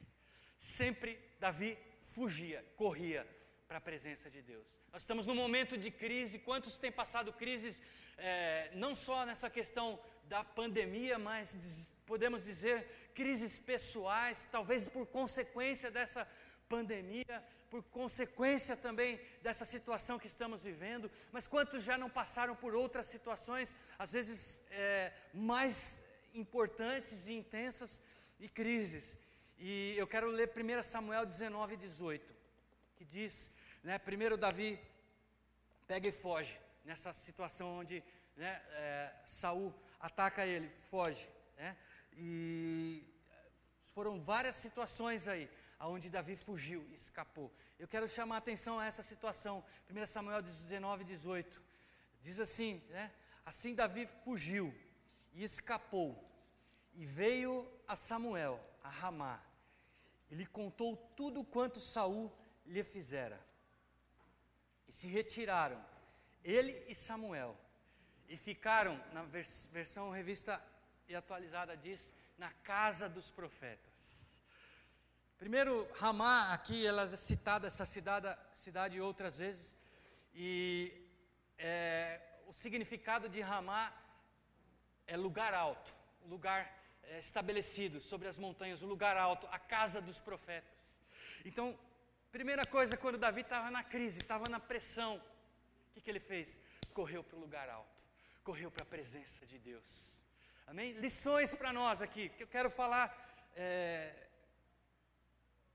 Sempre 0.59 1.19
Davi 1.41 1.79
fugia, 2.15 2.63
corria 2.77 3.27
para 3.67 3.79
a 3.79 3.81
presença 3.81 4.31
de 4.31 4.43
Deus. 4.43 4.67
Nós 4.93 5.01
estamos 5.01 5.25
num 5.25 5.35
momento 5.35 5.79
de 5.79 5.91
crise. 5.91 6.39
Quantos 6.39 6.77
têm 6.77 6.93
passado 6.93 7.33
crises, 7.33 7.81
é, 8.19 8.71
não 8.75 8.95
só 8.95 9.25
nessa 9.25 9.49
questão 9.49 9.99
da 10.25 10.45
pandemia, 10.45 11.19
mas 11.19 11.97
podemos 12.05 12.43
dizer 12.43 12.87
crises 13.15 13.59
pessoais, 13.59 14.47
talvez 14.53 14.87
por 14.87 15.07
consequência 15.07 15.91
dessa 15.91 16.29
pandemia, 16.69 17.43
por 17.75 17.83
consequência 17.91 18.77
também 18.77 19.21
dessa 19.43 19.65
situação 19.65 20.17
que 20.17 20.29
estamos 20.29 20.63
vivendo. 20.63 21.11
Mas 21.33 21.49
quantos 21.49 21.83
já 21.83 21.99
não 21.99 22.09
passaram 22.09 22.55
por 22.55 22.73
outras 22.73 23.07
situações, 23.07 23.75
às 23.99 24.13
vezes 24.13 24.63
é, 24.71 25.13
mais 25.33 26.01
importantes 26.35 27.27
e 27.27 27.33
intensas 27.33 28.01
e 28.39 28.49
crises? 28.49 29.19
E 29.59 29.93
eu 29.97 30.07
quero 30.07 30.29
ler 30.29 30.53
1 30.57 30.85
Samuel 30.85 31.27
19, 31.27 31.77
18, 31.77 32.33
que 32.95 33.05
diz, 33.05 33.51
né, 33.83 33.99
primeiro 33.99 34.37
Davi 34.37 34.79
pega 35.89 36.07
e 36.07 36.13
foge, 36.13 36.57
nessa 36.85 37.13
situação 37.13 37.81
onde 37.81 38.05
né, 38.37 38.63
é, 38.71 39.13
Saul 39.27 39.75
ataca 39.99 40.47
ele, 40.47 40.71
foge, 40.93 41.29
né, 41.57 41.77
e 42.13 43.03
foram 43.95 44.21
várias 44.21 44.55
situações 44.55 45.27
aí, 45.27 45.51
aonde 45.85 46.09
Davi 46.09 46.35
fugiu, 46.35 46.83
escapou. 46.95 47.53
Eu 47.79 47.87
quero 47.87 48.09
chamar 48.09 48.37
a 48.37 48.39
atenção 48.39 48.81
a 48.81 48.87
essa 48.87 49.03
situação, 49.03 49.63
1 49.91 50.07
Samuel 50.07 50.41
19, 50.41 51.05
18, 51.05 51.63
diz 52.23 52.41
assim, 52.41 52.83
né, 52.89 53.13
assim 53.45 53.75
Davi 53.75 54.07
fugiu 54.25 54.75
e 55.35 55.45
escapou, 55.45 56.11
e 56.95 57.05
veio 57.05 57.71
a 57.87 57.95
Samuel, 57.95 58.59
a 58.83 58.89
Ramá. 58.89 59.39
Ele 60.31 60.47
contou 60.47 60.97
tudo 61.15 61.45
quanto 61.45 61.81
Saul 61.81 62.33
lhe 62.65 62.83
fizera. 62.83 63.39
E 64.89 64.93
se 64.93 65.07
retiraram, 65.07 65.85
ele 66.43 66.83
e 66.89 66.95
Samuel, 66.95 67.55
e 68.27 68.39
ficaram, 68.39 68.97
na 69.13 69.23
vers 69.25 69.69
versão 69.71 70.11
revista 70.11 70.65
e 71.07 71.15
atualizada 71.15 71.77
diz, 71.77 72.11
na 72.39 72.51
casa 72.51 73.07
dos 73.07 73.31
profetas. 73.31 74.24
Primeiro, 75.45 75.87
Ramá, 75.97 76.55
aqui 76.55 76.87
ela 76.87 77.03
é 77.03 77.17
citada, 77.19 77.67
essa 77.67 77.85
cidade, 77.85 78.35
cidade 78.55 78.99
outras 78.99 79.37
vezes, 79.37 79.77
e 80.35 80.91
é, 81.59 82.19
o 82.47 82.53
significado 82.55 83.29
de 83.29 83.43
Ramá 83.43 83.93
é 85.07 85.19
lugar 85.19 85.53
alto, 85.53 85.95
lugar 86.25 86.75
é, 87.03 87.19
estabelecido 87.19 88.01
sobre 88.01 88.27
as 88.27 88.39
montanhas, 88.39 88.81
o 88.81 88.87
lugar 88.87 89.19
alto, 89.19 89.47
a 89.53 89.59
casa 89.59 90.01
dos 90.01 90.19
profetas. 90.19 91.03
Então, 91.45 91.79
primeira 92.33 92.65
coisa, 92.65 92.97
quando 92.97 93.19
Davi 93.19 93.43
estava 93.43 93.71
na 93.71 93.85
crise, 93.85 94.21
estava 94.21 94.49
na 94.49 94.59
pressão, 94.59 95.19
o 95.19 95.93
que, 95.93 96.01
que 96.01 96.11
ele 96.11 96.21
fez? 96.21 96.59
Correu 96.95 97.23
para 97.23 97.37
o 97.37 97.41
lugar 97.41 97.69
alto, 97.69 98.03
correu 98.43 98.71
para 98.71 98.85
a 98.85 98.87
presença 98.87 99.45
de 99.45 99.59
Deus. 99.59 100.19
Amém? 100.67 100.93
Lições 100.93 101.53
para 101.53 101.71
nós 101.71 102.01
aqui, 102.01 102.31
que 102.31 102.45
eu 102.45 102.49
quero 102.49 102.71
falar, 102.71 103.15
é, 103.55 104.31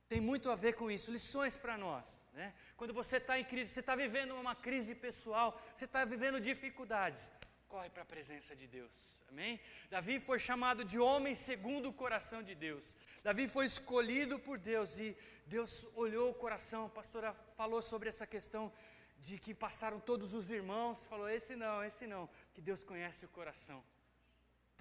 tem 0.10 0.20
muito 0.20 0.50
a 0.50 0.56
ver 0.56 0.74
com 0.74 0.90
isso, 0.90 1.12
lições 1.12 1.56
para 1.56 1.78
nós. 1.78 2.26
Né? 2.34 2.52
Quando 2.76 2.94
você 2.94 3.18
está 3.18 3.40
em 3.40 3.46
crise, 3.46 3.72
você 3.72 3.80
está 3.80 3.96
vivendo 3.96 4.34
uma 4.34 4.56
crise 4.56 4.96
pessoal, 4.96 5.56
você 5.76 5.86
está 5.86 6.04
vivendo 6.04 6.42
dificuldades, 6.42 7.32
corre 7.68 7.92
para 7.92 8.02
a 8.02 8.06
presença 8.06 8.56
de 8.56 8.66
Deus. 8.66 9.22
Amém? 9.30 9.60
Davi 9.92 10.20
foi 10.20 10.40
chamado 10.40 10.84
de 10.84 10.98
homem 10.98 11.36
segundo 11.36 11.90
o 11.90 11.94
coração 11.94 12.42
de 12.42 12.56
Deus. 12.56 12.96
Davi 13.24 13.48
foi 13.48 13.68
escolhido 13.68 14.40
por 14.40 14.58
Deus 14.58 14.98
e 14.98 15.16
Deus 15.46 15.88
olhou 15.94 16.32
o 16.32 16.34
coração. 16.34 16.88
A 16.88 16.90
pastora 16.90 17.32
falou 17.56 17.80
sobre 17.80 18.10
essa 18.10 18.26
questão 18.26 18.74
de 19.20 19.38
que 19.38 19.54
passaram 19.54 20.00
todos 20.00 20.34
os 20.34 20.50
irmãos, 20.50 21.06
falou: 21.06 21.30
esse 21.30 21.56
não, 21.56 21.84
esse 21.84 22.08
não, 22.08 22.28
que 22.56 22.62
Deus 22.62 22.84
conhece 22.84 23.26
o 23.26 23.30
coração. 23.30 23.84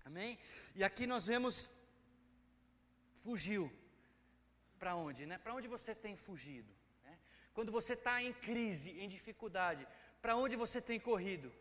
Amém? 0.06 0.38
E 0.75 0.82
aqui 0.82 1.06
nós 1.06 1.26
vemos 1.26 1.70
fugiu. 3.20 3.70
Para 4.78 4.94
onde, 4.94 5.26
né? 5.26 5.38
Para 5.38 5.54
onde 5.54 5.68
você 5.68 5.94
tem 5.94 6.16
fugido? 6.16 6.73
Né? 7.04 7.18
Quando 7.52 7.73
você 7.73 7.94
está 7.94 8.23
em 8.23 8.32
crise, 8.32 8.90
em 9.00 9.08
dificuldade, 9.08 9.87
para 10.23 10.37
onde 10.37 10.56
você 10.56 10.80
tem 10.80 10.99
corrido? 10.99 11.52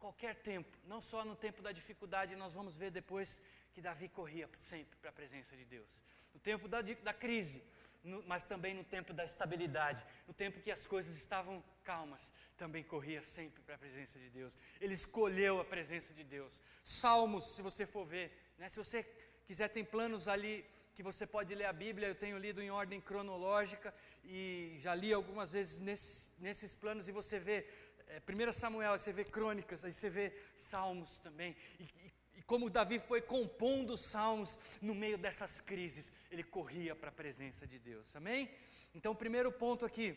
qualquer 0.00 0.34
tempo, 0.34 0.76
não 0.84 1.00
só 1.00 1.24
no 1.24 1.36
tempo 1.36 1.62
da 1.62 1.70
dificuldade, 1.70 2.34
nós 2.34 2.54
vamos 2.54 2.74
ver 2.74 2.90
depois 2.90 3.40
que 3.72 3.82
Davi 3.82 4.08
corria 4.08 4.48
sempre 4.56 4.96
para 4.96 5.10
a 5.10 5.12
presença 5.12 5.54
de 5.54 5.64
Deus. 5.64 6.02
No 6.32 6.40
tempo 6.40 6.66
da, 6.66 6.80
da 6.80 7.12
crise, 7.12 7.62
no, 8.02 8.22
mas 8.26 8.44
também 8.44 8.72
no 8.72 8.82
tempo 8.82 9.12
da 9.12 9.24
estabilidade, 9.24 10.02
no 10.26 10.32
tempo 10.32 10.60
que 10.62 10.70
as 10.70 10.86
coisas 10.86 11.14
estavam 11.16 11.62
calmas, 11.84 12.32
também 12.56 12.82
corria 12.82 13.22
sempre 13.22 13.62
para 13.62 13.74
a 13.74 13.78
presença 13.78 14.18
de 14.18 14.30
Deus. 14.30 14.58
Ele 14.80 14.94
escolheu 14.94 15.60
a 15.60 15.64
presença 15.64 16.14
de 16.14 16.24
Deus. 16.24 16.58
Salmos, 16.82 17.44
se 17.54 17.60
você 17.60 17.86
for 17.86 18.06
ver, 18.06 18.32
né, 18.58 18.70
se 18.70 18.78
você 18.78 19.04
quiser, 19.46 19.68
tem 19.68 19.84
planos 19.84 20.28
ali 20.28 20.64
que 21.00 21.04
você 21.12 21.26
pode 21.26 21.54
ler 21.54 21.64
a 21.64 21.72
Bíblia, 21.72 22.08
eu 22.08 22.14
tenho 22.14 22.36
lido 22.36 22.60
em 22.60 22.70
ordem 22.70 23.00
cronológica 23.00 23.94
e 24.22 24.76
já 24.80 24.94
li 24.94 25.14
algumas 25.14 25.52
vezes 25.52 25.80
nesse, 25.80 26.30
nesses 26.38 26.76
planos 26.76 27.08
e 27.08 27.12
você 27.12 27.38
vê 27.38 27.66
é, 28.08 28.20
1 28.20 28.52
Samuel, 28.52 28.98
você 28.98 29.10
vê 29.10 29.24
crônicas, 29.24 29.82
aí 29.82 29.94
você 29.94 30.10
vê 30.10 30.30
salmos 30.58 31.18
também. 31.20 31.56
E, 31.78 31.84
e, 31.84 32.12
e 32.36 32.42
como 32.42 32.68
Davi 32.68 32.98
foi 32.98 33.22
compondo 33.22 33.96
salmos 33.96 34.58
no 34.82 34.94
meio 34.94 35.16
dessas 35.16 35.58
crises, 35.58 36.12
ele 36.30 36.44
corria 36.44 36.94
para 36.94 37.08
a 37.08 37.12
presença 37.22 37.66
de 37.66 37.78
Deus. 37.78 38.14
Amém? 38.14 38.54
Então, 38.94 39.16
primeiro 39.16 39.50
ponto 39.50 39.86
aqui, 39.86 40.14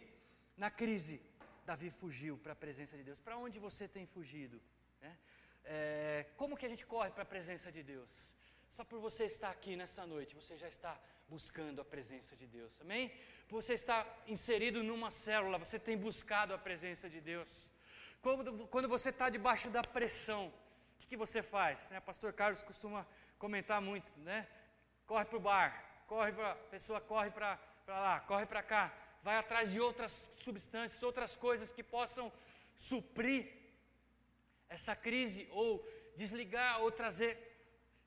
na 0.57 0.69
crise, 0.69 1.21
Davi 1.65 1.91
fugiu 1.91 2.37
para 2.37 2.51
a 2.51 2.57
presença 2.57 2.97
de 2.97 3.03
Deus. 3.03 3.21
Para 3.21 3.37
onde 3.37 3.57
você 3.57 3.87
tem 3.87 4.05
fugido? 4.05 4.61
Né? 4.99 5.17
É, 5.63 6.25
como 6.35 6.57
que 6.57 6.65
a 6.65 6.69
gente 6.69 6.85
corre 6.85 7.09
para 7.09 7.23
a 7.23 7.33
presença 7.33 7.71
de 7.71 7.81
Deus? 7.81 8.35
Só 8.73 8.83
por 8.83 8.99
você 8.99 9.25
estar 9.25 9.51
aqui 9.51 9.75
nessa 9.75 10.03
noite, 10.03 10.33
você 10.33 10.57
já 10.57 10.67
está 10.67 10.99
buscando 11.29 11.79
a 11.79 11.85
presença 11.85 12.35
de 12.35 12.47
Deus, 12.47 12.71
amém? 12.81 13.11
Por 13.47 13.61
você 13.61 13.75
estar 13.75 14.01
inserido 14.25 14.81
numa 14.81 15.11
célula, 15.11 15.59
você 15.59 15.77
tem 15.77 15.95
buscado 15.95 16.55
a 16.55 16.57
presença 16.57 17.07
de 17.07 17.21
Deus. 17.21 17.69
Quando, 18.19 18.67
quando 18.69 18.89
você 18.89 19.09
está 19.09 19.29
debaixo 19.29 19.69
da 19.69 19.83
pressão, 19.83 20.47
o 20.47 20.97
que, 20.97 21.05
que 21.05 21.15
você 21.15 21.43
faz? 21.43 21.87
Né? 21.91 21.99
Pastor 21.99 22.33
Carlos 22.33 22.63
costuma 22.63 23.05
comentar 23.37 23.79
muito, 23.79 24.11
né? 24.21 24.47
Corre 25.05 25.25
para 25.25 25.37
o 25.37 25.39
bar, 25.39 26.03
corre 26.07 26.31
para 26.31 26.53
a 26.53 26.55
pessoa 26.55 26.99
corre 26.99 27.29
para 27.29 27.59
lá, 27.85 28.21
corre 28.21 28.47
para 28.47 28.63
cá, 28.63 28.91
vai 29.21 29.35
atrás 29.35 29.71
de 29.71 29.79
outras 29.79 30.11
substâncias, 30.39 31.03
outras 31.03 31.35
coisas 31.35 31.71
que 31.71 31.83
possam 31.83 32.33
suprir 32.75 33.53
essa 34.67 34.95
crise 34.95 35.47
ou 35.51 35.87
desligar 36.17 36.81
ou 36.81 36.91
trazer. 36.91 37.52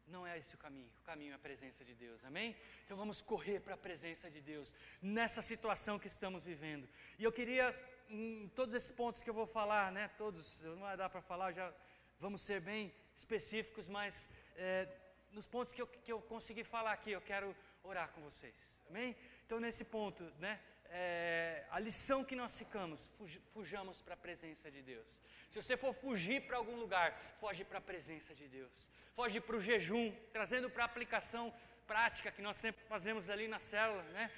Não 0.07 0.25
é 0.27 0.39
esse 0.39 0.55
o 0.55 0.59
caminho, 0.59 0.89
o 1.01 1.05
caminho 1.05 1.33
é 1.33 1.35
a 1.35 1.39
presença 1.39 1.85
de 1.85 1.95
Deus, 1.95 2.25
amém? 2.25 2.57
Então 2.85 2.97
vamos 2.97 3.21
correr 3.21 3.61
para 3.61 3.75
a 3.75 3.77
presença 3.77 4.31
de 4.31 4.41
Deus 4.41 4.73
nessa 5.03 5.43
situação 5.43 5.99
que 5.99 6.07
estamos 6.07 6.45
vivendo. 6.45 6.89
E 7.19 7.25
eu 7.25 7.33
queria 7.33 7.73
em 8.09 8.49
todos 8.55 8.73
esses 8.75 8.91
pontos 8.91 9.21
que 9.21 9.29
eu 9.29 9.35
vou 9.35 9.47
falar, 9.47 9.91
né, 9.91 10.09
todos, 10.17 10.63
não 10.63 10.79
vai 10.79 10.97
dar 10.97 11.11
para 11.11 11.21
falar, 11.21 11.53
já 11.53 11.75
vamos 12.21 12.41
ser 12.41 12.61
bem 12.61 12.95
específicos, 13.15 13.89
mas 13.89 14.31
é, 14.55 14.89
nos 15.33 15.47
pontos 15.47 15.73
que 15.73 15.83
eu, 15.83 15.87
que 15.87 16.13
eu 16.13 16.21
consegui 16.23 16.63
falar 16.63 16.93
aqui, 16.93 17.11
eu 17.11 17.21
quero 17.21 17.55
orar 17.83 18.11
com 18.13 18.21
vocês, 18.21 18.55
amém? 18.89 19.17
Então, 19.45 19.59
nesse 19.59 19.85
ponto, 19.85 20.23
né, 20.39 20.61
é, 20.91 21.65
a 21.71 21.79
lição 21.79 22.25
que 22.25 22.37
nós 22.37 22.57
ficamos, 22.59 23.09
fuj, 23.19 23.41
fujamos 23.53 24.03
para 24.03 24.15
a 24.15 24.17
presença 24.17 24.71
de 24.71 24.83
Deus. 24.83 25.07
Se 25.51 25.63
você 25.63 25.77
for 25.77 25.95
fugir 25.95 26.47
para 26.47 26.57
algum 26.57 26.77
lugar, 26.77 27.19
foge 27.41 27.65
para 27.65 27.79
a 27.79 27.81
presença 27.81 28.35
de 28.35 28.47
Deus. 28.49 28.89
Foge 29.15 29.41
para 29.41 29.57
o 29.57 29.61
jejum, 29.61 30.15
trazendo 30.33 30.69
para 30.69 30.85
a 30.85 30.87
aplicação 30.87 31.53
prática 31.87 32.31
que 32.31 32.43
nós 32.43 32.57
sempre 32.57 32.85
fazemos 32.85 33.31
ali 33.31 33.49
na 33.49 33.59
célula, 33.59 34.03
né? 34.03 34.31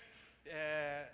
É, 0.46 1.10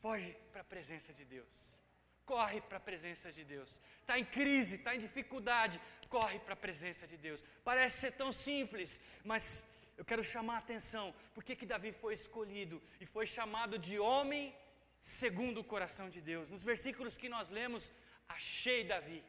foge 0.00 0.36
para 0.52 0.60
a 0.60 0.64
presença 0.64 1.12
de 1.12 1.24
Deus. 1.24 1.76
Corre 2.24 2.60
para 2.60 2.76
a 2.76 2.80
presença 2.80 3.32
de 3.32 3.44
Deus. 3.44 3.80
Está 4.00 4.18
em 4.18 4.24
crise, 4.24 4.76
está 4.76 4.94
em 4.94 5.00
dificuldade, 5.00 5.80
corre 6.08 6.38
para 6.38 6.54
a 6.54 6.56
presença 6.56 7.06
de 7.06 7.16
Deus. 7.16 7.42
Parece 7.64 8.00
ser 8.00 8.12
tão 8.12 8.32
simples, 8.32 9.00
mas 9.24 9.66
eu 9.96 10.04
quero 10.04 10.22
chamar 10.22 10.56
a 10.56 10.58
atenção. 10.58 11.14
Por 11.34 11.42
que, 11.44 11.56
que 11.56 11.66
Davi 11.66 11.92
foi 11.92 12.14
escolhido 12.14 12.82
e 13.00 13.06
foi 13.06 13.26
chamado 13.26 13.78
de 13.78 13.98
homem 13.98 14.54
segundo 15.00 15.60
o 15.60 15.64
coração 15.64 16.08
de 16.08 16.20
Deus? 16.20 16.50
Nos 16.50 16.64
versículos 16.64 17.16
que 17.16 17.28
nós 17.28 17.50
lemos, 17.50 17.92
achei 18.28 18.84
Davi. 18.84 19.22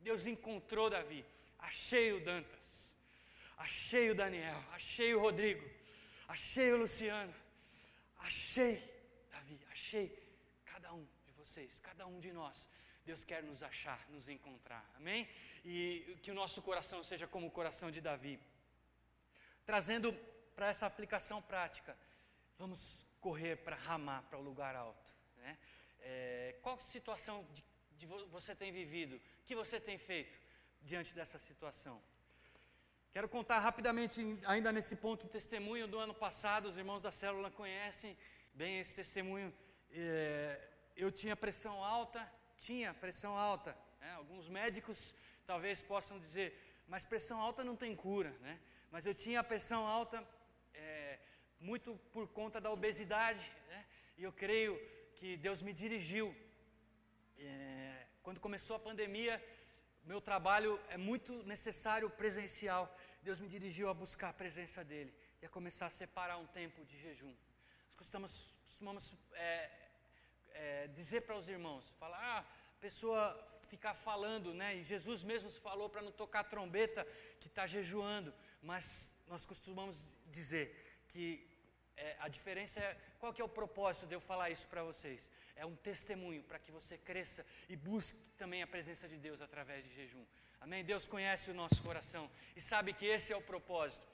Deus 0.00 0.26
encontrou 0.26 0.88
Davi. 0.90 1.24
Achei 1.58 2.12
o 2.12 2.20
Dantas. 2.20 2.94
Achei 3.56 4.10
o 4.10 4.14
Daniel. 4.14 4.62
Achei 4.72 5.14
o 5.14 5.20
Rodrigo. 5.20 5.68
Achei 6.28 6.72
o 6.72 6.78
Luciano. 6.78 7.34
Achei 8.18 8.82
Davi. 9.30 9.60
Achei 9.72 10.28
vocês, 11.58 11.80
cada 11.80 12.06
um 12.06 12.20
de 12.20 12.32
nós. 12.32 12.68
Deus 13.04 13.24
quer 13.24 13.42
nos 13.42 13.62
achar, 13.62 14.06
nos 14.10 14.28
encontrar, 14.28 14.84
amém? 14.96 15.26
E 15.64 16.16
que 16.22 16.30
o 16.30 16.34
nosso 16.34 16.60
coração 16.62 17.02
seja 17.02 17.26
como 17.26 17.46
o 17.46 17.50
coração 17.50 17.90
de 17.90 18.00
Davi. 18.00 18.38
Trazendo 19.68 20.14
para 20.56 20.68
essa 20.68 20.86
aplicação 20.86 21.42
prática, 21.42 21.94
vamos 22.58 23.06
correr 23.20 23.56
para 23.56 23.76
Ramá, 23.76 24.22
para 24.22 24.38
o 24.38 24.40
lugar 24.40 24.74
alto. 24.74 25.12
Né? 25.36 25.58
É, 26.00 26.54
qual 26.62 26.80
situação 26.80 27.46
de, 27.52 27.62
de 27.98 28.06
você 28.06 28.54
tem 28.54 28.72
vivido? 28.72 29.16
O 29.16 29.20
que 29.44 29.54
você 29.54 29.78
tem 29.78 29.98
feito 29.98 30.40
diante 30.80 31.14
dessa 31.14 31.38
situação? 31.38 32.00
Quero 33.12 33.28
contar 33.28 33.58
rapidamente, 33.58 34.38
ainda 34.46 34.72
nesse 34.72 34.96
ponto, 34.96 35.26
um 35.26 35.28
testemunho 35.28 35.86
do 35.86 35.98
ano 35.98 36.14
passado. 36.14 36.66
Os 36.66 36.78
irmãos 36.78 37.02
da 37.02 37.12
célula 37.12 37.50
conhecem 37.50 38.16
bem 38.54 38.80
esse 38.80 38.94
testemunho. 38.94 39.52
É, 39.92 40.66
eu 40.96 41.12
tinha 41.12 41.36
pressão 41.36 41.84
alta, 41.84 42.26
tinha 42.58 42.94
pressão 42.94 43.36
alta. 43.36 43.76
Né? 44.00 44.14
Alguns 44.14 44.48
médicos 44.48 45.14
talvez 45.46 45.82
possam 45.82 46.18
dizer, 46.18 46.58
mas 46.88 47.04
pressão 47.04 47.38
alta 47.38 47.62
não 47.62 47.76
tem 47.76 47.94
cura. 47.94 48.30
Né? 48.40 48.58
Mas 48.90 49.04
eu 49.06 49.14
tinha 49.14 49.44
pressão 49.44 49.86
alta 49.86 50.26
é, 50.74 51.18
muito 51.60 51.96
por 52.12 52.26
conta 52.28 52.60
da 52.60 52.70
obesidade. 52.70 53.50
Né? 53.68 53.84
E 54.16 54.24
eu 54.24 54.32
creio 54.32 54.74
que 55.16 55.36
Deus 55.36 55.60
me 55.60 55.72
dirigiu. 55.72 56.34
É, 57.38 58.06
quando 58.22 58.40
começou 58.40 58.76
a 58.76 58.80
pandemia, 58.80 59.42
meu 60.04 60.20
trabalho 60.20 60.80
é 60.88 60.96
muito 60.96 61.42
necessário 61.44 62.08
presencial. 62.08 62.84
Deus 63.22 63.38
me 63.38 63.48
dirigiu 63.48 63.88
a 63.90 63.94
buscar 63.94 64.30
a 64.30 64.32
presença 64.32 64.82
dEle 64.82 65.14
e 65.42 65.46
a 65.46 65.48
começar 65.48 65.86
a 65.86 65.90
separar 65.90 66.38
um 66.38 66.46
tempo 66.46 66.84
de 66.84 66.98
jejum. 66.98 67.34
Nós 67.88 67.96
costumamos, 67.96 68.50
costumamos 68.64 69.14
é, 69.34 69.70
é, 70.52 70.86
dizer 70.88 71.22
para 71.22 71.36
os 71.36 71.48
irmãos, 71.48 71.90
falar, 71.98 72.18
ah, 72.18 72.40
a 72.40 72.80
pessoa 72.80 73.20
ficar 73.68 73.94
falando, 73.94 74.54
né? 74.54 74.76
E 74.76 74.82
Jesus 74.82 75.22
mesmo 75.22 75.50
falou 75.50 75.88
para 75.90 76.02
não 76.02 76.10
tocar 76.10 76.44
trombeta 76.44 77.06
que 77.40 77.48
está 77.48 77.66
jejuando, 77.66 78.32
mas 78.62 79.14
nós 79.26 79.44
costumamos 79.44 80.16
dizer 80.26 81.04
que 81.08 81.46
é, 81.96 82.16
a 82.20 82.28
diferença 82.28 82.80
é 82.80 82.96
qual 83.18 83.32
que 83.32 83.42
é 83.42 83.44
o 83.44 83.48
propósito 83.48 84.06
de 84.06 84.14
eu 84.14 84.20
falar 84.20 84.50
isso 84.50 84.66
para 84.68 84.84
vocês? 84.84 85.30
É 85.56 85.66
um 85.66 85.74
testemunho 85.74 86.42
para 86.44 86.58
que 86.58 86.70
você 86.70 86.96
cresça 86.96 87.44
e 87.68 87.76
busque 87.76 88.18
também 88.36 88.62
a 88.62 88.66
presença 88.66 89.08
de 89.08 89.16
Deus 89.16 89.40
através 89.40 89.84
de 89.84 89.92
jejum. 89.92 90.24
Amém? 90.60 90.84
Deus 90.84 91.06
conhece 91.06 91.50
o 91.50 91.54
nosso 91.54 91.82
coração 91.82 92.30
e 92.54 92.60
sabe 92.60 92.92
que 92.92 93.06
esse 93.06 93.32
é 93.32 93.36
o 93.36 93.42
propósito. 93.42 94.06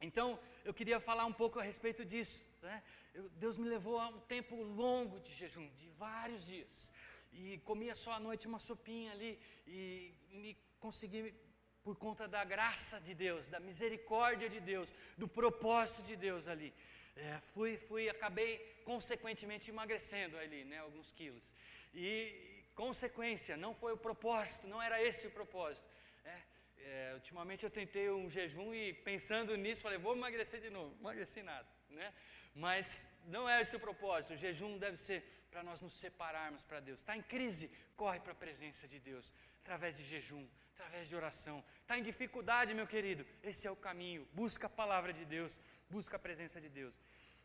Então, 0.00 0.38
eu 0.64 0.74
queria 0.74 0.98
falar 1.00 1.24
um 1.24 1.32
pouco 1.32 1.58
a 1.58 1.62
respeito 1.62 2.04
disso. 2.04 2.44
Né? 2.60 2.82
Eu, 3.14 3.28
Deus 3.30 3.56
me 3.56 3.68
levou 3.68 3.98
a 3.98 4.08
um 4.08 4.20
tempo 4.20 4.62
longo 4.62 5.20
de 5.20 5.34
jejum, 5.34 5.68
de 5.76 5.88
vários 5.90 6.44
dias. 6.44 6.90
E 7.32 7.58
comia 7.58 7.94
só 7.94 8.12
à 8.12 8.20
noite 8.20 8.46
uma 8.46 8.58
sopinha 8.58 9.12
ali 9.12 9.38
e 9.66 10.14
me 10.30 10.54
consegui 10.78 11.34
por 11.82 11.96
conta 11.96 12.28
da 12.28 12.44
graça 12.44 13.00
de 13.00 13.14
Deus, 13.14 13.48
da 13.48 13.60
misericórdia 13.60 14.48
de 14.48 14.60
Deus, 14.60 14.94
do 15.16 15.26
propósito 15.26 16.02
de 16.02 16.16
Deus 16.16 16.46
ali. 16.46 16.72
É, 17.16 17.38
fui, 17.52 17.76
fui, 17.76 18.08
acabei 18.08 18.58
consequentemente 18.84 19.70
emagrecendo 19.70 20.38
ali, 20.38 20.64
né, 20.64 20.78
alguns 20.78 21.10
quilos. 21.10 21.52
E 21.92 22.64
consequência, 22.74 23.56
não 23.56 23.74
foi 23.74 23.92
o 23.92 23.96
propósito, 23.96 24.66
não 24.66 24.80
era 24.80 25.02
esse 25.02 25.26
o 25.26 25.30
propósito. 25.30 25.84
É, 26.24 26.38
é, 26.78 27.10
ultimamente 27.14 27.64
eu 27.64 27.70
tentei 27.70 28.10
um 28.10 28.30
jejum 28.30 28.72
e 28.72 28.94
pensando 28.94 29.56
nisso, 29.56 29.82
falei, 29.82 29.98
vou 29.98 30.16
emagrecer 30.16 30.60
de 30.60 30.70
novo. 30.70 30.96
Emagreci 31.00 31.42
nada, 31.42 31.68
né? 31.90 32.14
Mas 32.54 32.86
não 33.26 33.48
é 33.48 33.60
esse 33.60 33.76
o 33.76 33.80
propósito. 33.80 34.34
O 34.34 34.36
jejum 34.36 34.78
deve 34.78 34.96
ser 34.96 35.46
para 35.50 35.62
nós 35.62 35.80
nos 35.80 35.92
separarmos 35.92 36.64
para 36.64 36.80
Deus. 36.80 37.00
Está 37.00 37.16
em 37.16 37.22
crise, 37.22 37.70
corre 37.96 38.20
para 38.20 38.32
a 38.32 38.34
presença 38.34 38.88
de 38.88 38.98
Deus, 38.98 39.32
através 39.60 39.98
de 39.98 40.04
jejum, 40.04 40.48
através 40.82 41.08
de 41.08 41.14
oração. 41.14 41.56
Está 41.82 41.96
em 41.96 42.02
dificuldade, 42.02 42.74
meu 42.74 42.86
querido? 42.94 43.24
Esse 43.50 43.66
é 43.68 43.70
o 43.70 43.82
caminho. 43.88 44.26
Busca 44.32 44.66
a 44.66 44.76
palavra 44.82 45.12
de 45.18 45.24
Deus, 45.24 45.60
busca 45.88 46.16
a 46.16 46.24
presença 46.26 46.60
de 46.60 46.68
Deus. 46.68 46.94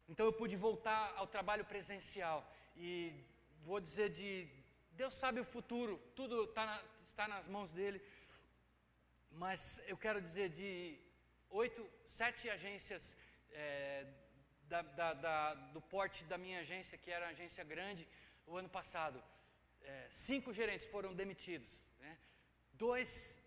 Então 0.10 0.25
eu 0.25 0.34
pude 0.34 0.56
voltar 0.56 1.13
ao 1.15 1.27
trabalho 1.27 1.63
presencial 1.63 2.39
e 2.75 2.91
vou 3.63 3.79
dizer 3.79 4.10
de 4.10 4.29
Deus 5.01 5.13
sabe 5.13 5.39
o 5.39 5.45
futuro, 5.56 5.93
tudo 6.15 6.47
tá 6.47 6.65
na, 6.65 6.78
está 7.10 7.28
nas 7.28 7.47
mãos 7.47 7.71
dele. 7.71 8.02
Mas 9.43 9.62
eu 9.86 9.97
quero 10.06 10.19
dizer 10.19 10.50
de 10.50 11.00
oito, 11.52 11.88
sete 12.08 12.50
agências 12.50 13.15
é, 13.52 14.08
da, 14.63 14.82
da, 14.82 15.13
da, 15.13 15.54
do 15.76 15.82
porte 15.82 16.23
da 16.23 16.39
minha 16.39 16.62
agência, 16.62 16.97
que 16.97 17.12
era 17.12 17.26
uma 17.26 17.32
agência 17.32 17.63
grande, 17.63 18.08
o 18.47 18.58
ano 18.58 18.69
passado, 18.69 19.23
é, 19.84 20.08
cinco 20.10 20.52
gerentes 20.52 20.88
foram 20.88 21.13
demitidos. 21.13 21.71
Né? 22.00 22.17
Dois, 22.78 23.42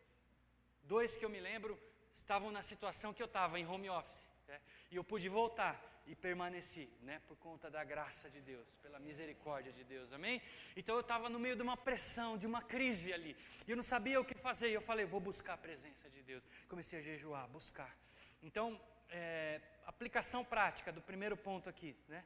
dois 0.83 1.15
que 1.17 1.25
eu 1.25 1.31
me 1.31 1.41
lembro 1.41 1.79
estavam 2.17 2.51
na 2.51 2.63
situação 2.63 3.15
que 3.15 3.23
eu 3.23 3.27
estava, 3.27 3.59
em 3.59 3.67
home 3.67 3.89
office. 3.89 4.27
Né? 4.49 4.61
E 4.91 4.97
eu 4.97 5.05
pude 5.05 5.29
voltar 5.29 5.91
e 6.07 6.15
permaneci, 6.17 6.89
né? 7.03 7.21
Por 7.29 7.37
conta 7.37 7.71
da 7.71 7.85
graça 7.85 8.29
de 8.29 8.41
Deus, 8.41 8.67
pela 8.83 8.99
misericórdia 8.99 9.73
de 9.73 9.85
Deus, 9.85 10.13
amém? 10.13 10.43
Então 10.77 10.97
eu 10.97 11.03
estava 11.03 11.29
no 11.29 11.39
meio 11.39 11.55
de 11.55 11.63
uma 11.63 11.77
pressão, 11.77 12.37
de 12.37 12.47
uma 12.47 12.61
crise 12.61 13.13
ali. 13.13 13.37
E 13.67 13.71
eu 13.71 13.77
não 13.77 13.83
sabia 13.83 14.21
o 14.21 14.25
que 14.25 14.35
fazer. 14.35 14.71
E 14.71 14.75
eu 14.75 14.81
falei, 14.81 15.07
vou 15.07 15.21
buscar 15.21 15.55
a 15.55 15.59
presença 15.59 16.11
de 16.11 16.23
Deus. 16.23 16.43
Comecei 16.69 16.99
a 16.99 17.03
jejuar, 17.03 17.47
buscar. 17.49 17.97
Então, 18.43 18.81
é, 19.11 19.61
aplicação 19.87 20.45
prática 20.45 20.93
do 20.93 21.01
primeiro 21.01 21.37
ponto 21.37 21.69
aqui, 21.69 21.97
né? 22.09 22.25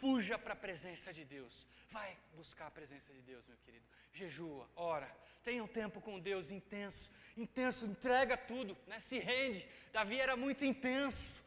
Fuja 0.00 0.36
para 0.36 0.54
a 0.54 0.56
presença 0.56 1.12
de 1.12 1.24
Deus. 1.24 1.66
Vai 1.90 2.16
buscar 2.34 2.66
a 2.66 2.70
presença 2.70 3.12
de 3.12 3.22
Deus, 3.22 3.46
meu 3.46 3.58
querido. 3.58 3.84
Jejua, 4.14 4.68
ora. 4.76 5.10
Tenha 5.42 5.62
um 5.62 5.68
tempo 5.68 6.00
com 6.00 6.18
Deus 6.18 6.50
intenso. 6.50 7.10
Intenso, 7.36 7.84
entrega 7.84 8.36
tudo, 8.36 8.76
né? 8.86 8.98
se 9.00 9.18
rende. 9.18 9.66
Davi 9.92 10.20
era 10.20 10.36
muito 10.36 10.64
intenso. 10.64 11.42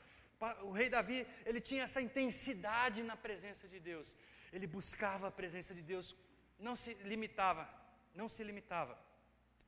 O 0.61 0.71
rei 0.71 0.89
Davi, 0.89 1.25
ele 1.45 1.59
tinha 1.59 1.83
essa 1.83 2.01
intensidade 2.01 3.01
na 3.01 3.15
presença 3.17 3.67
de 3.67 3.79
Deus. 3.79 4.15
Ele 4.53 4.67
buscava 4.67 5.29
a 5.29 5.31
presença 5.31 5.73
de 5.73 5.81
Deus, 5.81 6.15
não 6.59 6.75
se 6.75 6.93
limitava, 7.11 7.67
não 8.13 8.27
se 8.27 8.43
limitava. 8.43 8.97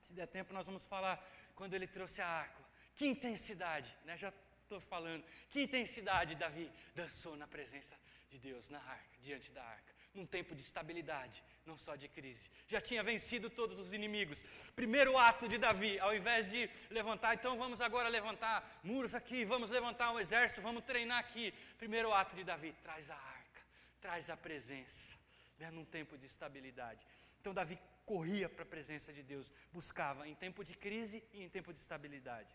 Se 0.02 0.14
der 0.14 0.28
tempo, 0.28 0.54
nós 0.54 0.66
vamos 0.66 0.86
falar 0.86 1.18
quando 1.56 1.74
ele 1.74 1.88
trouxe 1.88 2.22
a 2.22 2.28
arca. 2.28 2.64
Que 2.96 3.08
intensidade, 3.08 3.96
né? 4.06 4.18
Já 4.18 4.32
estou 4.62 4.80
falando. 4.80 5.24
Que 5.50 5.62
intensidade 5.62 6.36
Davi 6.36 6.72
dançou 6.94 7.36
na 7.36 7.48
presença 7.48 7.96
de 8.30 8.38
Deus, 8.38 8.70
na 8.70 8.80
arca, 8.80 9.18
diante 9.22 9.50
da 9.52 9.64
arca, 9.64 9.89
num 10.14 10.26
tempo 10.26 10.56
de 10.56 10.62
estabilidade, 10.62 11.44
não 11.66 11.78
só 11.78 11.96
de 11.96 12.08
crise. 12.08 12.50
Já 12.68 12.82
tinha 12.82 13.04
vencido 13.04 13.50
todos 13.50 13.78
os 13.80 13.94
inimigos. 13.94 14.42
Primeiro 14.76 15.18
ato 15.18 15.48
de 15.48 15.58
Davi, 15.58 16.00
ao 16.00 16.16
invés 16.16 16.50
de 16.50 16.70
levantar, 16.90 17.34
então 17.36 17.58
vamos 17.58 17.82
agora 17.82 18.10
levantar 18.10 18.80
muros 18.84 19.14
aqui, 19.16 19.46
vamos 19.46 19.70
levantar 19.70 20.12
um 20.12 20.20
exército, 20.20 20.62
vamos 20.62 20.84
treinar 20.84 21.20
aqui. 21.20 21.54
Primeiro 21.78 22.14
ato 22.14 22.36
de 22.36 22.44
Davi, 22.44 22.74
traz 22.84 23.10
a 23.10 23.16
arca, 23.16 23.62
traz 24.02 24.30
a 24.30 24.38
presença, 24.38 25.16
né, 25.58 25.70
num 25.72 25.86
tempo 25.86 26.18
de 26.18 26.26
estabilidade. 26.26 27.06
Então 27.40 27.54
Davi 27.54 27.80
corria 28.06 28.50
para 28.50 28.64
a 28.64 28.66
presença 28.66 29.14
de 29.14 29.22
Deus, 29.22 29.52
buscava 29.72 30.28
em 30.28 30.34
tempo 30.34 30.64
de 30.64 30.76
crise 30.76 31.24
e 31.32 31.44
em 31.44 31.50
tempo 31.50 31.72
de 31.72 31.80
estabilidade. 31.80 32.50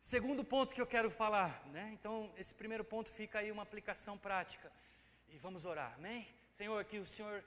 Segundo 0.00 0.44
ponto 0.44 0.74
que 0.74 0.80
eu 0.80 0.86
quero 0.86 1.10
falar, 1.10 1.66
né? 1.66 1.90
Então, 1.92 2.32
esse 2.36 2.54
primeiro 2.54 2.84
ponto 2.84 3.10
fica 3.12 3.40
aí 3.40 3.50
uma 3.50 3.62
aplicação 3.62 4.16
prática. 4.16 4.72
E 5.30 5.38
vamos 5.38 5.64
orar, 5.64 5.94
amém? 5.94 6.26
Senhor, 6.52 6.84
que 6.84 6.98
o 6.98 7.06
Senhor 7.06 7.44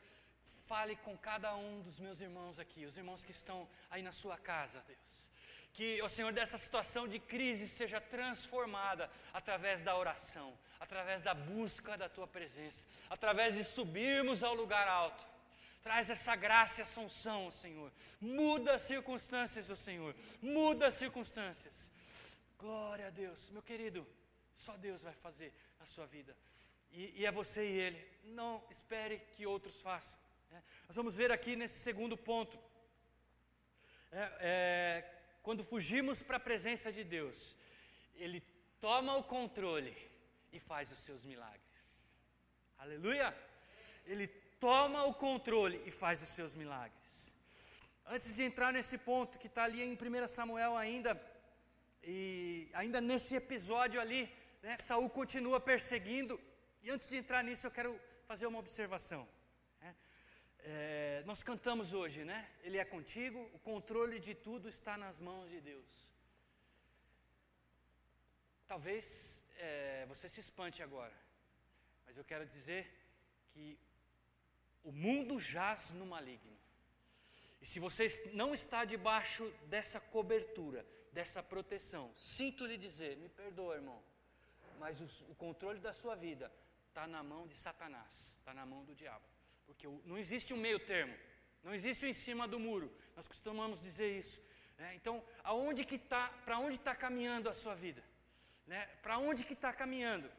fale 0.67 0.95
com 0.95 1.17
cada 1.17 1.55
um 1.55 1.81
dos 1.81 1.99
meus 1.99 2.21
irmãos 2.21 2.59
aqui, 2.59 2.85
os 2.85 2.95
irmãos 2.95 3.23
que 3.23 3.31
estão 3.31 3.67
aí 3.89 4.01
na 4.01 4.11
sua 4.11 4.37
casa, 4.37 4.81
Deus. 4.87 5.31
Que, 5.73 6.01
o 6.01 6.09
Senhor, 6.09 6.31
dessa 6.33 6.57
situação 6.57 7.07
de 7.07 7.19
crise 7.19 7.67
seja 7.67 7.99
transformada 7.99 9.09
através 9.33 9.81
da 9.81 9.97
oração, 9.97 10.57
através 10.79 11.21
da 11.21 11.33
busca 11.33 11.97
da 11.97 12.09
tua 12.09 12.27
presença, 12.27 12.85
através 13.09 13.55
de 13.55 13.63
subirmos 13.63 14.43
ao 14.43 14.53
lugar 14.53 14.87
alto. 14.87 15.25
Traz 15.81 16.09
essa 16.09 16.35
graça 16.35 16.81
e 16.81 16.83
essa 16.83 16.99
unção, 16.99 17.49
Senhor. 17.51 17.91
Muda 18.19 18.75
as 18.75 18.83
circunstâncias, 18.83 19.69
o 19.69 19.75
Senhor. 19.75 20.15
Muda 20.41 20.87
as 20.87 20.93
circunstâncias. 20.93 21.89
Glória 22.57 23.07
a 23.07 23.09
Deus. 23.09 23.49
Meu 23.49 23.63
querido, 23.63 24.07
só 24.53 24.77
Deus 24.77 25.01
vai 25.01 25.13
fazer 25.15 25.53
na 25.79 25.85
sua 25.85 26.05
vida. 26.05 26.35
E, 26.91 27.21
e 27.21 27.25
é 27.25 27.31
você 27.31 27.63
e 27.63 27.79
Ele. 27.79 28.07
Não 28.23 28.63
espere 28.69 29.19
que 29.35 29.45
outros 29.45 29.81
façam. 29.81 30.19
Né? 30.51 30.61
Nós 30.87 30.95
vamos 30.95 31.15
ver 31.15 31.31
aqui 31.31 31.55
nesse 31.55 31.79
segundo 31.79 32.17
ponto. 32.17 32.57
É, 34.11 34.31
é, 34.39 35.11
quando 35.41 35.63
fugimos 35.63 36.21
para 36.21 36.37
a 36.37 36.39
presença 36.39 36.91
de 36.91 37.03
Deus, 37.03 37.55
Ele 38.15 38.43
toma 38.79 39.15
o 39.15 39.23
controle 39.23 39.95
e 40.51 40.59
faz 40.59 40.91
os 40.91 40.99
seus 40.99 41.23
milagres. 41.23 41.61
Aleluia! 42.77 43.35
Ele 44.05 44.27
toma 44.59 45.03
o 45.03 45.13
controle 45.13 45.81
e 45.85 45.91
faz 45.91 46.21
os 46.21 46.29
seus 46.29 46.53
milagres. 46.55 47.33
Antes 48.05 48.35
de 48.35 48.43
entrar 48.43 48.73
nesse 48.73 48.97
ponto 48.97 49.39
que 49.39 49.47
está 49.47 49.63
ali 49.63 49.81
em 49.81 49.93
1 49.93 50.27
Samuel 50.27 50.75
ainda, 50.75 51.19
e 52.03 52.69
ainda 52.73 52.99
nesse 52.99 53.35
episódio 53.35 54.01
ali, 54.01 54.29
né, 54.61 54.77
Saul 54.77 55.09
continua 55.09 55.59
perseguindo. 55.59 56.39
E 56.83 56.89
antes 56.89 57.07
de 57.07 57.15
entrar 57.15 57.43
nisso, 57.43 57.67
eu 57.67 57.71
quero 57.71 57.99
fazer 58.25 58.47
uma 58.47 58.57
observação. 58.57 59.27
Né? 59.79 59.95
É, 60.59 61.23
nós 61.27 61.43
cantamos 61.43 61.93
hoje, 61.93 62.25
né? 62.25 62.49
Ele 62.63 62.77
é 62.79 62.85
contigo, 62.85 63.39
o 63.53 63.59
controle 63.59 64.19
de 64.19 64.33
tudo 64.33 64.67
está 64.67 64.97
nas 64.97 65.19
mãos 65.19 65.49
de 65.51 65.61
Deus. 65.61 66.09
Talvez 68.67 69.43
é, 69.57 70.05
você 70.07 70.27
se 70.27 70.39
espante 70.39 70.81
agora. 70.81 71.13
mas 72.05 72.17
eu 72.17 72.23
quero 72.23 72.45
dizer 72.47 72.91
que 73.51 73.77
o 74.83 74.91
mundo 74.91 75.39
jaz 75.39 75.91
no 75.91 76.05
maligno. 76.05 76.57
E 77.61 77.65
se 77.67 77.79
você 77.79 78.31
não 78.33 78.55
está 78.55 78.85
debaixo 78.85 79.47
dessa 79.67 79.99
cobertura, 79.99 80.83
dessa 81.13 81.43
proteção, 81.43 82.11
sinto 82.17 82.65
lhe 82.65 82.75
dizer, 82.75 83.17
me 83.17 83.29
perdoa, 83.29 83.75
irmão, 83.75 84.01
mas 84.79 84.99
o, 84.99 85.31
o 85.31 85.35
controle 85.35 85.79
da 85.79 85.93
sua 85.93 86.15
vida 86.15 86.51
está 86.91 87.07
na 87.07 87.23
mão 87.23 87.47
de 87.47 87.55
Satanás, 87.55 88.35
está 88.37 88.53
na 88.53 88.65
mão 88.65 88.83
do 88.83 88.93
diabo. 88.93 89.25
Porque 89.65 89.87
não 90.05 90.17
existe 90.17 90.53
um 90.53 90.57
meio 90.57 90.79
termo, 90.79 91.15
não 91.63 91.73
existe 91.73 92.05
o 92.05 92.07
em 92.07 92.13
cima 92.13 92.47
do 92.47 92.59
muro. 92.59 92.93
Nós 93.15 93.27
costumamos 93.27 93.81
dizer 93.81 94.09
isso. 94.19 94.41
Né? 94.77 94.93
Então, 94.95 95.23
aonde 95.43 95.85
que 95.85 95.95
está, 95.95 96.27
para 96.45 96.59
onde 96.59 96.75
está 96.75 96.93
caminhando 96.93 97.49
a 97.49 97.53
sua 97.53 97.75
vida? 97.75 98.03
Né? 98.67 98.85
Para 99.01 99.17
onde 99.17 99.45
que 99.45 99.53
está 99.53 99.71
caminhando? 99.71 100.29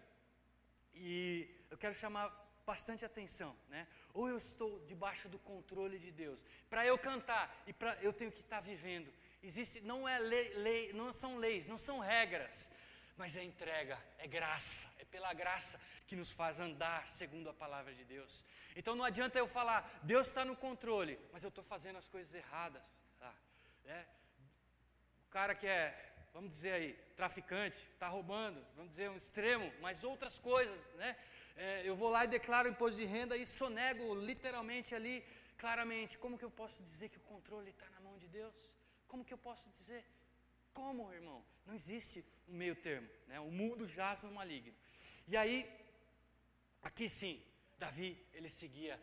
E 0.95 1.49
eu 1.71 1.79
quero 1.79 1.95
chamar 1.95 2.27
bastante 2.67 3.05
atenção, 3.05 3.57
né? 3.69 3.89
Ou 4.15 4.29
eu 4.29 4.37
estou 4.37 4.79
debaixo 4.87 5.29
do 5.29 5.39
controle 5.39 5.99
de 5.99 6.13
Deus, 6.13 6.45
para 6.71 6.87
eu 6.87 6.97
cantar 6.97 7.63
e 7.67 7.73
para 7.73 7.95
eu 8.03 8.13
tenho 8.13 8.31
que 8.31 8.41
estar 8.41 8.57
tá 8.57 8.63
vivendo. 8.63 9.13
Existe, 9.43 9.81
não 9.81 10.09
é 10.09 10.19
lei, 10.19 10.55
lei, 10.55 10.93
não 10.93 11.13
são 11.13 11.39
leis, 11.39 11.67
não 11.67 11.79
são 11.79 11.99
regras, 11.99 12.71
mas 13.17 13.37
é 13.37 13.43
entrega, 13.43 13.99
é 14.19 14.27
graça, 14.27 14.89
é 14.99 15.05
pela 15.05 15.33
graça 15.33 15.81
que 16.07 16.17
nos 16.17 16.31
faz 16.31 16.59
andar 16.61 17.09
segundo 17.11 17.49
a 17.49 17.55
palavra 17.55 17.95
de 17.95 18.05
Deus. 18.05 18.45
Então 18.75 18.95
não 18.95 19.05
adianta 19.05 19.39
eu 19.39 19.47
falar, 19.47 20.01
Deus 20.03 20.29
está 20.29 20.45
no 20.45 20.57
controle, 20.57 21.19
mas 21.33 21.43
eu 21.43 21.49
estou 21.49 21.65
fazendo 21.65 21.99
as 21.99 22.09
coisas 22.09 22.33
erradas. 22.35 22.83
Tá? 23.19 23.35
É, 23.87 24.07
o 25.27 25.31
cara 25.31 25.55
que 25.55 25.67
é 25.67 26.13
vamos 26.33 26.51
dizer 26.53 26.73
aí, 26.73 26.93
traficante, 27.15 27.77
está 27.93 28.09
roubando, 28.09 28.65
vamos 28.75 28.91
dizer 28.93 29.11
um 29.11 29.17
extremo, 29.17 29.71
mas 29.81 30.03
outras 30.03 30.39
coisas, 30.39 30.89
né? 30.95 31.17
É, 31.57 31.87
eu 31.87 31.95
vou 31.95 32.09
lá 32.09 32.25
e 32.25 32.29
declaro 32.29 32.69
imposto 32.69 32.97
de 32.97 33.05
renda 33.05 33.37
e 33.37 33.47
sonego 33.47 34.15
literalmente 34.15 34.95
ali, 34.95 35.23
claramente. 35.59 36.17
Como 36.17 36.39
que 36.39 36.45
eu 36.45 36.51
posso 36.51 36.83
dizer 36.83 37.11
que 37.11 37.19
o 37.19 37.21
controle 37.21 37.71
está 37.71 37.89
na 37.91 38.01
mão 38.01 38.17
de 38.19 38.27
Deus? 38.29 38.55
Como 39.07 39.25
que 39.25 39.35
eu 39.35 39.39
posso 39.39 39.69
dizer? 39.79 40.05
Como, 40.73 41.13
irmão? 41.13 41.45
Não 41.67 41.75
existe 41.75 42.25
um 42.49 42.55
meio 42.55 42.75
termo, 42.75 43.09
né? 43.29 43.39
O 43.41 43.51
mundo 43.51 43.87
jaz 43.87 44.23
no 44.23 44.33
maligno. 44.33 44.75
E 45.29 45.37
aí, 45.37 45.69
aqui 46.83 47.09
sim, 47.09 47.43
Davi, 47.79 48.19
ele 48.33 48.51
seguia 48.51 48.99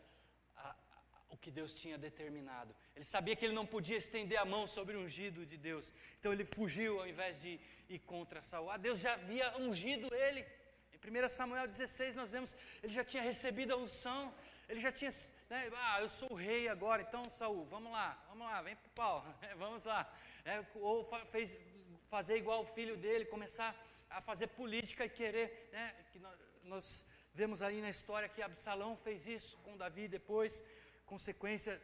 o 1.30 1.36
que 1.36 1.50
Deus 1.50 1.72
tinha 1.72 1.96
determinado. 1.96 2.74
Ele 2.94 3.04
sabia 3.04 3.36
que 3.36 3.44
ele 3.44 3.54
não 3.54 3.64
podia 3.64 3.96
estender 3.96 4.38
a 4.38 4.44
mão 4.44 4.66
sobre 4.66 4.96
o 4.96 5.00
ungido 5.00 5.46
de 5.46 5.56
Deus. 5.56 5.92
Então 6.18 6.32
ele 6.32 6.44
fugiu 6.44 7.00
ao 7.00 7.06
invés 7.06 7.40
de 7.40 7.58
ir 7.88 8.00
contra 8.00 8.42
Saul. 8.42 8.70
Ah, 8.70 8.76
Deus 8.76 8.98
já 8.98 9.14
havia 9.14 9.56
ungido 9.58 10.12
ele. 10.14 10.44
Em 10.92 11.24
1 11.24 11.28
Samuel 11.28 11.66
16 11.66 12.16
nós 12.16 12.30
vemos, 12.30 12.54
ele 12.82 12.92
já 12.92 13.04
tinha 13.04 13.22
recebido 13.22 13.72
a 13.72 13.76
unção, 13.76 14.34
ele 14.70 14.80
já 14.80 14.92
tinha, 14.92 15.10
né, 15.50 15.68
ah, 15.74 16.00
eu 16.00 16.08
sou 16.08 16.30
o 16.32 16.36
rei 16.36 16.68
agora, 16.68 17.02
então 17.02 17.28
Saul, 17.28 17.64
vamos 17.66 17.90
lá, 17.90 18.08
vamos 18.28 18.46
lá, 18.46 18.62
vem 18.62 18.76
pro 18.76 18.90
pau, 18.90 19.26
vamos 19.58 19.84
lá. 19.84 20.00
É, 20.44 20.64
ou 20.76 21.04
fez 21.26 21.60
fazer 22.08 22.36
igual 22.36 22.62
o 22.62 22.66
filho 22.66 22.96
dele, 22.96 23.24
começar 23.24 23.70
a 24.08 24.20
fazer 24.20 24.46
política 24.46 25.04
e 25.04 25.10
querer, 25.10 25.68
né, 25.72 25.94
que 26.12 26.18
nós, 26.20 26.38
nós 26.62 27.06
vemos 27.34 27.62
aí 27.62 27.80
na 27.80 27.90
história 27.90 28.28
que 28.28 28.40
Absalão 28.40 28.96
fez 28.96 29.26
isso 29.26 29.58
com 29.58 29.76
Davi 29.76 30.06
depois 30.08 30.62
consequência 31.04 31.82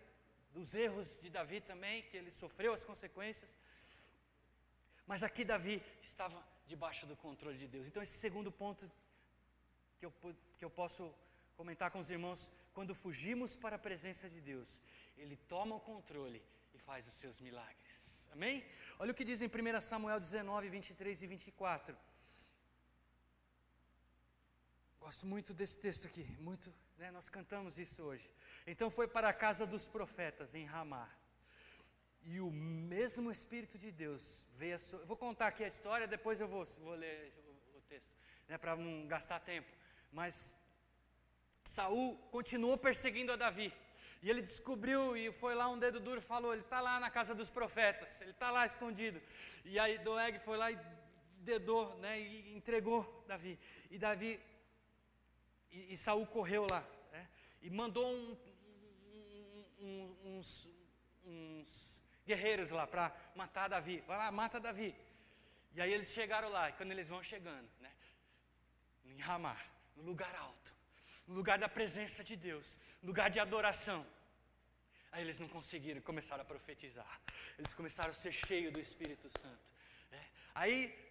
dos 0.52 0.72
erros 0.72 1.18
de 1.20 1.28
Davi 1.28 1.60
também, 1.60 2.02
que 2.04 2.16
ele 2.16 2.30
sofreu 2.30 2.72
as 2.72 2.84
consequências. 2.84 3.50
Mas 5.04 5.24
aqui 5.24 5.44
Davi 5.44 5.82
estava 6.02 6.40
debaixo 6.68 7.04
do 7.06 7.16
controle 7.16 7.58
de 7.58 7.66
Deus. 7.66 7.88
Então, 7.88 8.02
esse 8.02 8.18
segundo 8.18 8.52
ponto 8.52 8.88
que 9.98 10.06
eu, 10.06 10.12
que 10.58 10.64
eu 10.64 10.70
posso 10.70 11.12
comentar 11.56 11.90
com 11.90 11.98
os 11.98 12.10
irmãos, 12.10 12.52
quando 12.76 12.94
fugimos 12.94 13.56
para 13.56 13.76
a 13.76 13.84
presença 13.88 14.28
de 14.28 14.38
Deus, 14.38 14.82
Ele 15.16 15.36
toma 15.48 15.74
o 15.76 15.80
controle 15.80 16.42
e 16.74 16.78
faz 16.78 17.08
os 17.08 17.14
seus 17.14 17.40
milagres. 17.40 18.26
Amém? 18.34 18.62
Olha 18.98 19.12
o 19.12 19.14
que 19.14 19.24
diz 19.24 19.40
em 19.40 19.46
1 19.48 19.80
Samuel 19.80 20.20
19, 20.20 20.68
23 20.68 21.22
e 21.22 21.26
24. 21.26 21.96
Gosto 25.00 25.24
muito 25.26 25.54
desse 25.54 25.78
texto 25.78 26.06
aqui, 26.06 26.24
muito 26.38 26.70
né? 26.98 27.10
Nós 27.10 27.30
cantamos 27.30 27.78
isso 27.78 28.02
hoje. 28.02 28.28
Então 28.66 28.90
foi 28.90 29.08
para 29.08 29.30
a 29.30 29.32
casa 29.32 29.66
dos 29.66 29.88
profetas 29.88 30.54
em 30.54 30.66
Ramá. 30.66 31.08
E 32.24 32.40
o 32.40 32.50
mesmo 32.50 33.30
Espírito 33.30 33.78
de 33.78 33.90
Deus 33.90 34.44
veio. 34.54 34.78
So... 34.78 34.96
Eu 34.96 35.06
vou 35.06 35.16
contar 35.16 35.46
aqui 35.46 35.64
a 35.64 35.68
história, 35.68 36.06
depois 36.06 36.40
eu 36.40 36.48
vou, 36.48 36.62
vou 36.80 36.94
ler 36.94 37.32
o, 37.72 37.78
o 37.78 37.80
texto, 37.82 38.12
né, 38.48 38.58
para 38.58 38.76
não 38.76 39.06
gastar 39.06 39.40
tempo. 39.40 39.70
Mas 40.12 40.54
Saul 41.68 42.16
continuou 42.30 42.78
perseguindo 42.78 43.32
a 43.32 43.36
Davi. 43.36 43.72
E 44.22 44.30
ele 44.30 44.40
descobriu 44.40 45.16
e 45.16 45.30
foi 45.32 45.54
lá 45.54 45.68
um 45.68 45.78
dedo 45.78 46.00
duro 46.00 46.18
e 46.18 46.22
falou: 46.22 46.52
ele 46.52 46.62
está 46.62 46.80
lá 46.80 46.98
na 46.98 47.10
casa 47.10 47.34
dos 47.34 47.50
profetas, 47.50 48.20
ele 48.20 48.30
está 48.30 48.50
lá 48.50 48.66
escondido. 48.66 49.20
E 49.64 49.78
aí 49.78 49.98
Doeg 49.98 50.38
foi 50.40 50.56
lá 50.56 50.70
e 50.70 50.78
dedou, 51.38 51.96
né, 51.98 52.18
e 52.20 52.56
entregou 52.56 53.24
Davi. 53.28 53.58
E 53.90 53.98
Davi 53.98 54.40
e, 55.70 55.92
e 55.92 55.96
Saul 55.96 56.26
correu 56.26 56.66
lá 56.68 56.84
né, 57.12 57.28
e 57.62 57.70
mandou 57.70 58.06
um, 58.06 58.36
um, 59.78 60.16
uns, 60.24 60.68
uns 61.24 62.02
guerreiros 62.26 62.70
lá 62.70 62.86
para 62.86 63.14
matar 63.34 63.68
Davi. 63.68 64.02
Vai 64.06 64.18
lá, 64.18 64.32
mata 64.32 64.58
Davi. 64.58 64.94
E 65.74 65.80
aí 65.80 65.92
eles 65.92 66.08
chegaram 66.08 66.48
lá, 66.48 66.70
e 66.70 66.72
quando 66.72 66.90
eles 66.90 67.08
vão 67.08 67.22
chegando, 67.22 67.68
né, 67.80 67.92
em 69.04 69.20
Ramá, 69.20 69.60
no 69.94 70.02
lugar 70.02 70.34
alto, 70.34 70.65
lugar 71.28 71.58
da 71.58 71.68
presença 71.68 72.22
de 72.22 72.36
Deus, 72.36 72.76
lugar 73.02 73.30
de 73.30 73.40
adoração. 73.40 74.06
Aí 75.12 75.22
eles 75.22 75.38
não 75.38 75.48
conseguiram, 75.48 76.00
começaram 76.00 76.42
a 76.42 76.44
profetizar. 76.44 77.20
Eles 77.58 77.72
começaram 77.72 78.10
a 78.10 78.14
ser 78.14 78.32
cheios 78.32 78.72
do 78.72 78.80
Espírito 78.80 79.28
Santo. 79.40 79.60
É. 80.12 80.20
Aí 80.54 81.06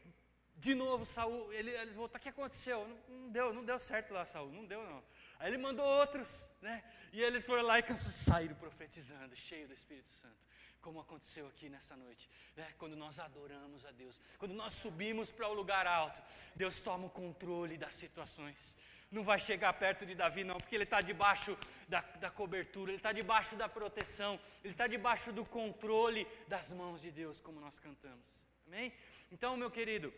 de 0.58 0.74
novo, 0.74 1.06
Saul, 1.06 1.52
ele, 1.52 1.72
eles 1.72 1.96
voltaram, 1.96 2.20
o 2.20 2.24
que 2.24 2.30
aconteceu? 2.30 2.88
Não, 2.88 3.18
não, 3.18 3.30
deu, 3.30 3.54
não 3.54 3.66
deu 3.66 3.80
certo 3.80 4.14
lá, 4.14 4.26
Saul, 4.26 4.52
não 4.52 4.66
deu 4.66 4.82
não. 4.84 5.04
Aí 5.40 5.50
ele 5.50 5.58
mandou 5.58 5.86
outros, 5.86 6.50
né? 6.62 6.84
E 7.12 7.22
eles 7.22 7.46
foram 7.46 7.64
lá 7.64 7.80
e 7.80 7.94
saíram 7.94 8.56
profetizando, 8.56 9.36
cheio 9.36 9.68
do 9.68 9.74
Espírito 9.74 10.12
Santo. 10.22 10.36
Como 10.82 11.00
aconteceu 11.00 11.48
aqui 11.48 11.70
nessa 11.70 11.96
noite, 11.96 12.30
né? 12.56 12.74
Quando 12.78 12.96
nós 12.96 13.20
adoramos 13.20 13.86
a 13.86 13.92
Deus, 13.92 14.22
quando 14.38 14.54
nós 14.54 14.74
subimos 14.74 15.32
para 15.32 15.48
o 15.48 15.54
lugar 15.54 15.88
alto, 15.88 16.22
Deus 16.56 16.80
toma 16.80 17.08
o 17.08 17.10
controle 17.10 17.78
das 17.78 17.94
situações. 17.94 18.76
Não 19.12 19.24
vai 19.24 19.40
chegar 19.40 19.72
perto 19.74 20.06
de 20.06 20.14
Davi, 20.14 20.44
não, 20.44 20.58
porque 20.58 20.76
ele 20.76 20.84
está 20.84 21.00
debaixo 21.00 21.58
da, 21.88 22.02
da 22.02 22.30
cobertura, 22.30 22.92
ele 22.92 22.98
está 22.98 23.12
debaixo 23.12 23.56
da 23.56 23.70
proteção, 23.70 24.40
ele 24.64 24.74
está 24.74 24.88
debaixo 24.88 25.32
do 25.32 25.46
controle 25.46 26.28
das 26.48 26.70
mãos 26.72 27.02
de 27.02 27.12
Deus, 27.12 27.40
como 27.40 27.60
nós 27.60 27.80
cantamos. 27.80 28.28
Amém? 28.68 28.92
Então, 29.32 29.56
meu 29.56 29.70
querido, 29.70 30.14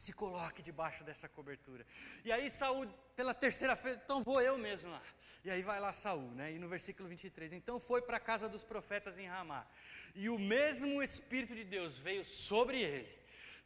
se 0.00 0.12
coloque 0.12 0.62
debaixo 0.62 1.04
dessa 1.04 1.28
cobertura. 1.28 1.86
E 2.24 2.32
aí 2.32 2.50
Saul, 2.50 2.86
pela 3.14 3.34
terceira 3.34 3.74
vez, 3.74 3.96
então 3.96 4.22
vou 4.22 4.40
eu 4.40 4.56
mesmo 4.58 4.90
lá. 4.90 5.02
E 5.44 5.50
aí 5.50 5.62
vai 5.62 5.80
lá 5.80 5.92
Saul, 5.92 6.30
né? 6.32 6.52
E 6.52 6.58
no 6.58 6.68
versículo 6.68 7.08
23, 7.08 7.52
então 7.52 7.78
foi 7.78 8.02
para 8.02 8.16
a 8.16 8.20
casa 8.20 8.48
dos 8.48 8.64
profetas 8.64 9.18
em 9.18 9.26
Ramá. 9.26 9.66
E 10.14 10.28
o 10.28 10.38
mesmo 10.38 11.02
espírito 11.02 11.54
de 11.54 11.64
Deus 11.64 11.96
veio 11.98 12.24
sobre 12.24 12.82
ele, 12.82 13.18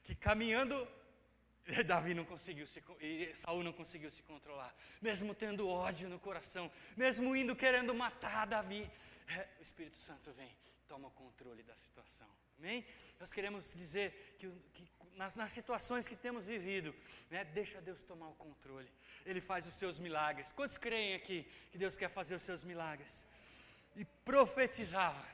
que 0.02 0.14
caminhando 0.14 0.76
Davi 1.86 2.14
não 2.14 2.24
conseguiu 2.24 2.66
se 2.66 2.82
e 3.00 3.34
Saul 3.34 3.64
não 3.64 3.72
conseguiu 3.72 4.10
se 4.10 4.22
controlar, 4.22 4.74
mesmo 5.00 5.34
tendo 5.34 5.68
ódio 5.68 6.08
no 6.08 6.18
coração, 6.18 6.70
mesmo 6.96 7.34
indo 7.34 7.56
querendo 7.56 7.94
matar 7.94 8.46
Davi, 8.46 8.88
é, 9.28 9.48
o 9.58 9.62
Espírito 9.62 9.96
Santo 9.96 10.32
vem, 10.32 10.54
toma 10.86 11.08
o 11.08 11.12
controle 11.12 11.62
da 11.62 11.74
situação. 11.76 12.28
Amém? 12.58 12.86
Nós 13.18 13.32
queremos 13.32 13.74
dizer 13.74 14.36
que, 14.38 14.48
que 14.74 14.86
nas, 15.16 15.34
nas, 15.34 15.52
situações 15.52 16.06
que 16.08 16.16
temos 16.16 16.46
vivido, 16.46 16.94
né, 17.30 17.44
deixa 17.44 17.80
Deus 17.80 18.02
tomar 18.02 18.28
o 18.28 18.34
controle. 18.34 18.90
Ele 19.24 19.40
faz 19.40 19.66
os 19.66 19.74
seus 19.74 19.98
milagres. 19.98 20.52
Quantos 20.52 20.76
creem 20.76 21.14
aqui 21.14 21.46
que 21.70 21.78
Deus 21.78 21.96
quer 21.96 22.08
fazer 22.08 22.34
os 22.34 22.42
seus 22.42 22.62
milagres? 22.64 23.26
E 23.96 24.04
profetizava. 24.04 25.24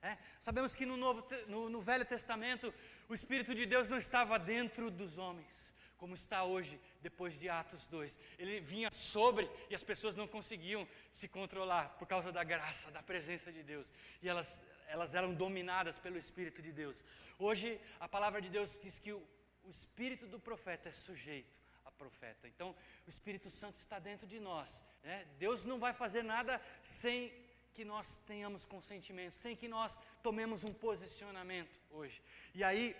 É? 0.00 0.16
Sabemos 0.38 0.74
que 0.74 0.86
no, 0.86 0.96
Novo, 0.96 1.26
no, 1.48 1.68
no 1.68 1.80
Velho 1.80 2.04
Testamento 2.04 2.72
o 3.08 3.14
Espírito 3.14 3.54
de 3.54 3.66
Deus 3.66 3.88
não 3.88 3.98
estava 3.98 4.38
dentro 4.38 4.92
dos 4.92 5.18
homens, 5.18 5.74
como 5.96 6.14
está 6.14 6.44
hoje, 6.44 6.80
depois 7.02 7.38
de 7.40 7.48
Atos 7.48 7.88
2. 7.88 8.16
Ele 8.38 8.60
vinha 8.60 8.92
sobre 8.92 9.50
e 9.68 9.74
as 9.74 9.82
pessoas 9.82 10.14
não 10.14 10.28
conseguiam 10.28 10.86
se 11.12 11.26
controlar 11.26 11.96
por 11.98 12.06
causa 12.06 12.30
da 12.30 12.44
graça, 12.44 12.92
da 12.92 13.02
presença 13.02 13.52
de 13.52 13.62
Deus. 13.64 13.92
E 14.22 14.28
elas 14.28 14.60
elas 14.88 15.14
eram 15.14 15.32
dominadas 15.34 15.98
pelo 15.98 16.18
Espírito 16.18 16.60
de 16.60 16.72
Deus. 16.72 17.04
Hoje, 17.38 17.80
a 18.00 18.08
palavra 18.08 18.40
de 18.40 18.48
Deus 18.48 18.78
diz 18.82 18.98
que 18.98 19.12
o, 19.12 19.22
o 19.64 19.70
Espírito 19.70 20.26
do 20.26 20.40
profeta 20.40 20.88
é 20.88 20.92
sujeito 20.92 21.56
a 21.84 21.92
profeta. 21.92 22.48
Então, 22.48 22.74
o 23.06 23.10
Espírito 23.10 23.50
Santo 23.50 23.78
está 23.78 23.98
dentro 23.98 24.26
de 24.26 24.38
nós. 24.38 24.82
Né? 25.02 25.26
Deus 25.38 25.64
não 25.64 25.78
vai 25.78 25.92
fazer 25.92 26.22
nada 26.22 26.60
sem 26.82 27.32
que 27.74 27.84
nós 27.84 28.16
tenhamos 28.26 28.64
consentimento, 28.64 29.34
sem 29.36 29.54
que 29.54 29.68
nós 29.68 29.98
tomemos 30.22 30.64
um 30.64 30.72
posicionamento 30.72 31.78
hoje. 31.90 32.20
E 32.54 32.64
aí, 32.64 32.96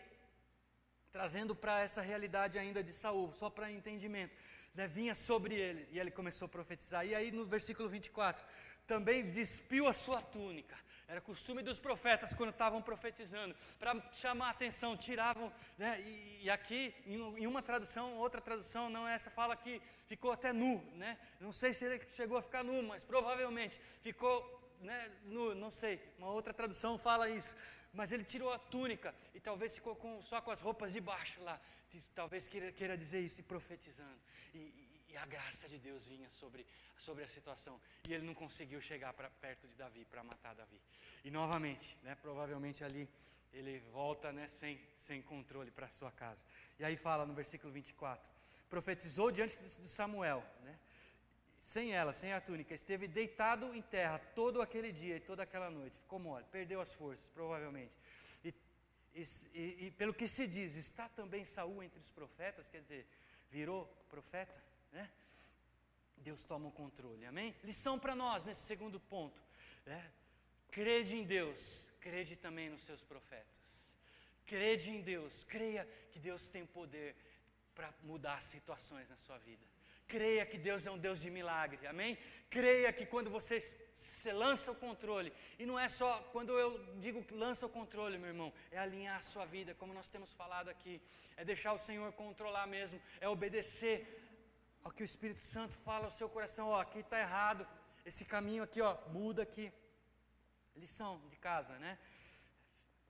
trazendo 1.11 1.55
para 1.55 1.81
essa 1.81 2.01
realidade 2.01 2.59
ainda 2.59 2.83
de 2.83 2.92
Saul, 2.92 3.33
só 3.33 3.51
para 3.51 3.70
entendimento, 3.70 4.35
né, 4.74 4.87
vinha 4.87 5.14
sobre 5.14 5.55
ele 5.57 5.88
e 5.90 5.98
ele 5.98 6.11
começou 6.11 6.46
a 6.46 6.48
profetizar. 6.48 7.05
E 7.05 7.14
aí 7.14 7.33
no 7.33 7.44
versículo 7.44 7.88
24, 7.88 8.46
também 8.87 9.31
despiu 9.31 9.88
a 9.88 9.92
sua 9.92 10.22
túnica. 10.22 10.77
Era 11.09 11.23
costume 11.23 11.62
dos 11.62 11.81
profetas 11.81 12.35
quando 12.35 12.51
estavam 12.51 12.83
profetizando, 12.83 13.57
para 13.79 13.99
chamar 14.12 14.49
a 14.49 14.51
atenção, 14.51 14.94
tiravam, 14.94 15.51
né, 15.79 15.99
e, 16.03 16.44
e, 16.44 16.51
aqui 16.51 16.94
em, 17.07 17.47
uma 17.47 17.62
tradução, 17.62 18.14
outra 18.18 18.42
tradução, 18.42 18.90
não 18.90 19.09
é 19.09 19.14
essa, 19.14 19.31
fala 19.31 19.57
que 19.57 19.81
ficou 20.07 20.31
até 20.33 20.53
nu, 20.53 20.85
né? 20.97 21.18
Não 21.40 21.51
sei 21.51 21.73
se 21.73 21.87
ele 21.87 21.99
chegou 22.14 22.37
a 22.37 22.42
ficar 22.42 22.62
nu, 22.62 22.83
mas 22.83 23.03
provavelmente 23.03 23.81
ficou 24.03 24.59
né, 24.81 25.11
nu, 25.25 25.55
não 25.55 25.71
sei, 25.71 26.01
uma 26.18 26.31
outra 26.31 26.53
tradução 26.53 26.99
fala 26.99 27.29
isso, 27.29 27.57
mas 27.92 28.12
ele 28.12 28.25
tirou 28.25 28.53
a 28.53 28.59
túnica 28.59 29.14
e 29.35 29.40
talvez 29.40 29.75
ficou 29.75 29.97
com, 29.97 30.23
só 30.23 30.40
com 30.40 30.51
as 30.51 30.61
roupas 30.61 30.92
de 30.92 31.01
baixo 31.01 31.40
lá, 31.42 31.61
talvez 32.14 32.47
queira, 32.47 32.71
queira 32.73 32.97
dizer 32.97 33.21
isso 33.21 33.42
profetizando, 33.42 34.18
e, 34.55 34.59
e, 35.09 35.16
a 35.16 35.27
graça 35.27 35.68
de 35.68 35.79
Deus 35.79 36.05
vinha 36.05 36.29
sobre, 36.31 36.64
sobre 36.99 37.25
a 37.25 37.29
situação, 37.29 37.81
e 38.09 38.15
ele 38.15 38.27
não 38.27 38.35
conseguiu 38.35 38.81
chegar 38.81 39.13
pra, 39.13 39.31
perto 39.31 39.67
de 39.67 39.75
Davi 39.75 40.05
para 40.05 40.23
matar 40.23 40.55
Davi, 40.55 40.81
e 41.25 41.31
novamente, 41.31 41.97
né, 42.03 42.17
provavelmente 42.21 42.85
ali 42.85 43.09
ele 43.53 43.79
volta 43.93 44.31
né, 44.33 44.49
sem, 44.49 44.81
sem 44.97 45.23
controle 45.23 45.71
para 45.71 45.89
sua 45.89 46.13
casa, 46.13 46.45
e 46.79 46.85
aí 46.85 46.97
fala 46.97 47.25
no 47.25 47.35
versículo 47.35 47.73
24, 47.73 48.23
profetizou 48.69 49.31
diante 49.31 49.59
de 49.59 49.89
Samuel, 49.89 50.45
né, 50.63 50.79
sem 51.59 51.93
ela, 51.93 52.13
sem 52.13 52.33
a 52.33 52.41
túnica, 52.41 52.75
esteve 52.75 53.09
deitado 53.09 53.75
em 53.75 53.83
terra 53.83 54.19
todo 54.35 54.63
aquele 54.63 54.93
dia 54.93 55.17
e 55.17 55.21
toda 55.21 55.43
aquela 55.43 55.71
noite, 55.71 55.99
ficou 55.99 56.19
mole, 56.19 56.45
perdeu 56.51 56.81
as 56.81 56.93
forças, 56.93 57.27
provavelmente. 57.35 57.93
E, 58.45 58.55
e, 59.55 59.87
e, 59.87 59.91
pelo 59.99 60.15
que 60.15 60.29
se 60.29 60.47
diz, 60.47 60.77
está 60.77 61.09
também 61.09 61.45
Saul 61.45 61.83
entre 61.83 61.99
os 61.99 62.11
profetas, 62.11 62.69
quer 62.69 62.83
dizer, 62.83 63.07
virou 63.51 63.87
profeta, 64.09 64.63
né? 64.93 65.11
Deus 66.19 66.45
toma 66.45 66.69
o 66.69 66.73
controle, 66.73 67.25
amém? 67.27 67.55
Lição 67.65 67.99
para 67.99 68.15
nós 68.15 68.45
nesse 68.45 68.63
segundo 68.63 68.99
ponto, 69.01 69.41
né? 69.87 70.11
Crede 70.71 71.17
em 71.17 71.25
Deus, 71.25 71.89
crede 72.01 72.37
também 72.37 72.69
nos 72.69 72.83
seus 72.83 73.03
profetas. 73.03 73.47
Crede 74.47 74.91
em 74.91 75.01
Deus, 75.01 75.45
creia 75.45 75.87
que 76.11 76.19
Deus 76.19 76.49
tem 76.49 76.65
poder 76.65 77.15
para 77.75 77.93
mudar 78.03 78.41
situações 78.43 79.09
na 79.09 79.17
sua 79.17 79.39
vida. 79.39 79.65
Creia 80.09 80.47
que 80.47 80.57
Deus 80.57 80.87
é 80.87 80.91
um 80.91 80.97
Deus 80.97 81.21
de 81.21 81.31
milagre, 81.31 81.87
amém? 81.87 82.17
Creia 82.49 82.91
que 82.93 83.05
quando 83.05 83.29
você, 83.29 83.61
você 83.61 84.33
lança 84.33 84.73
o 84.73 84.75
controle, 84.75 85.31
e 85.59 85.67
não 85.67 85.79
é 85.79 85.87
só 85.89 86.19
quando 86.33 86.59
eu 86.59 86.83
digo 86.97 87.23
que 87.23 87.35
lança 87.35 87.67
o 87.67 87.69
controle, 87.69 88.17
meu 88.17 88.29
irmão, 88.29 88.53
é 88.71 88.79
alinhar 88.79 89.19
a 89.19 89.23
sua 89.23 89.45
vida, 89.45 89.75
como 89.75 89.93
nós 89.93 90.09
temos 90.09 90.33
falado 90.33 90.71
aqui, 90.71 91.01
é 91.37 91.45
deixar 91.45 91.75
o 91.75 91.79
Senhor 91.79 92.11
controlar 92.15 92.67
mesmo, 92.67 92.99
é 93.21 93.29
obedecer 93.29 94.28
ao 94.83 94.93
que 94.93 95.03
o 95.03 95.05
Espírito 95.05 95.43
Santo 95.43 95.75
fala 95.75 96.07
ao 96.07 96.11
seu 96.11 96.29
coração: 96.29 96.69
ó, 96.69 96.81
aqui 96.81 97.01
está 97.01 97.19
errado, 97.19 97.67
esse 98.05 98.25
caminho 98.25 98.62
aqui, 98.62 98.81
ó, 98.81 98.97
muda 99.09 99.43
aqui. 99.43 99.73
Lição 100.77 101.21
de 101.29 101.37
casa, 101.37 101.79
né? 101.79 101.99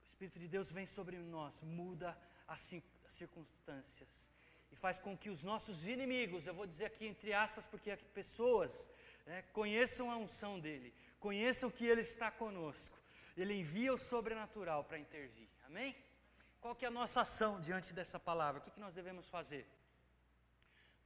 O 0.03 0.09
Espírito 0.09 0.39
de 0.39 0.49
Deus 0.49 0.73
vem 0.73 0.87
sobre 0.87 1.19
nós, 1.19 1.61
muda 1.63 2.19
as 2.47 2.61
circunstâncias 3.09 4.29
e 4.71 4.77
faz 4.77 4.99
com 4.99 5.17
que 5.17 5.31
os 5.31 5.43
nossos 5.43 5.87
inimigos, 5.87 6.47
eu 6.47 6.55
vou 6.55 6.67
dizer 6.67 6.87
aqui 6.87 7.07
entre 7.07 7.33
aspas, 7.33 7.67
porque 7.67 7.97
pessoas 7.97 8.89
né, 9.27 9.43
conheçam 9.53 10.11
a 10.11 10.17
unção 10.17 10.59
dele, 10.61 10.95
conheçam 11.19 11.71
que 11.71 11.87
ele 11.87 12.01
está 12.01 12.31
conosco. 12.31 12.99
Ele 13.37 13.55
envia 13.55 13.95
o 13.95 13.99
sobrenatural 13.99 14.85
para 14.85 14.99
intervir. 14.99 15.49
Amém? 15.65 15.95
Qual 16.61 16.75
que 16.75 16.85
é 16.85 16.89
a 16.89 16.91
nossa 16.91 17.21
ação 17.21 17.61
diante 17.61 17.93
dessa 17.93 18.19
palavra? 18.19 18.61
O 18.61 18.65
que, 18.65 18.71
que 18.71 18.81
nós 18.81 18.95
devemos 18.95 19.29
fazer? 19.29 19.67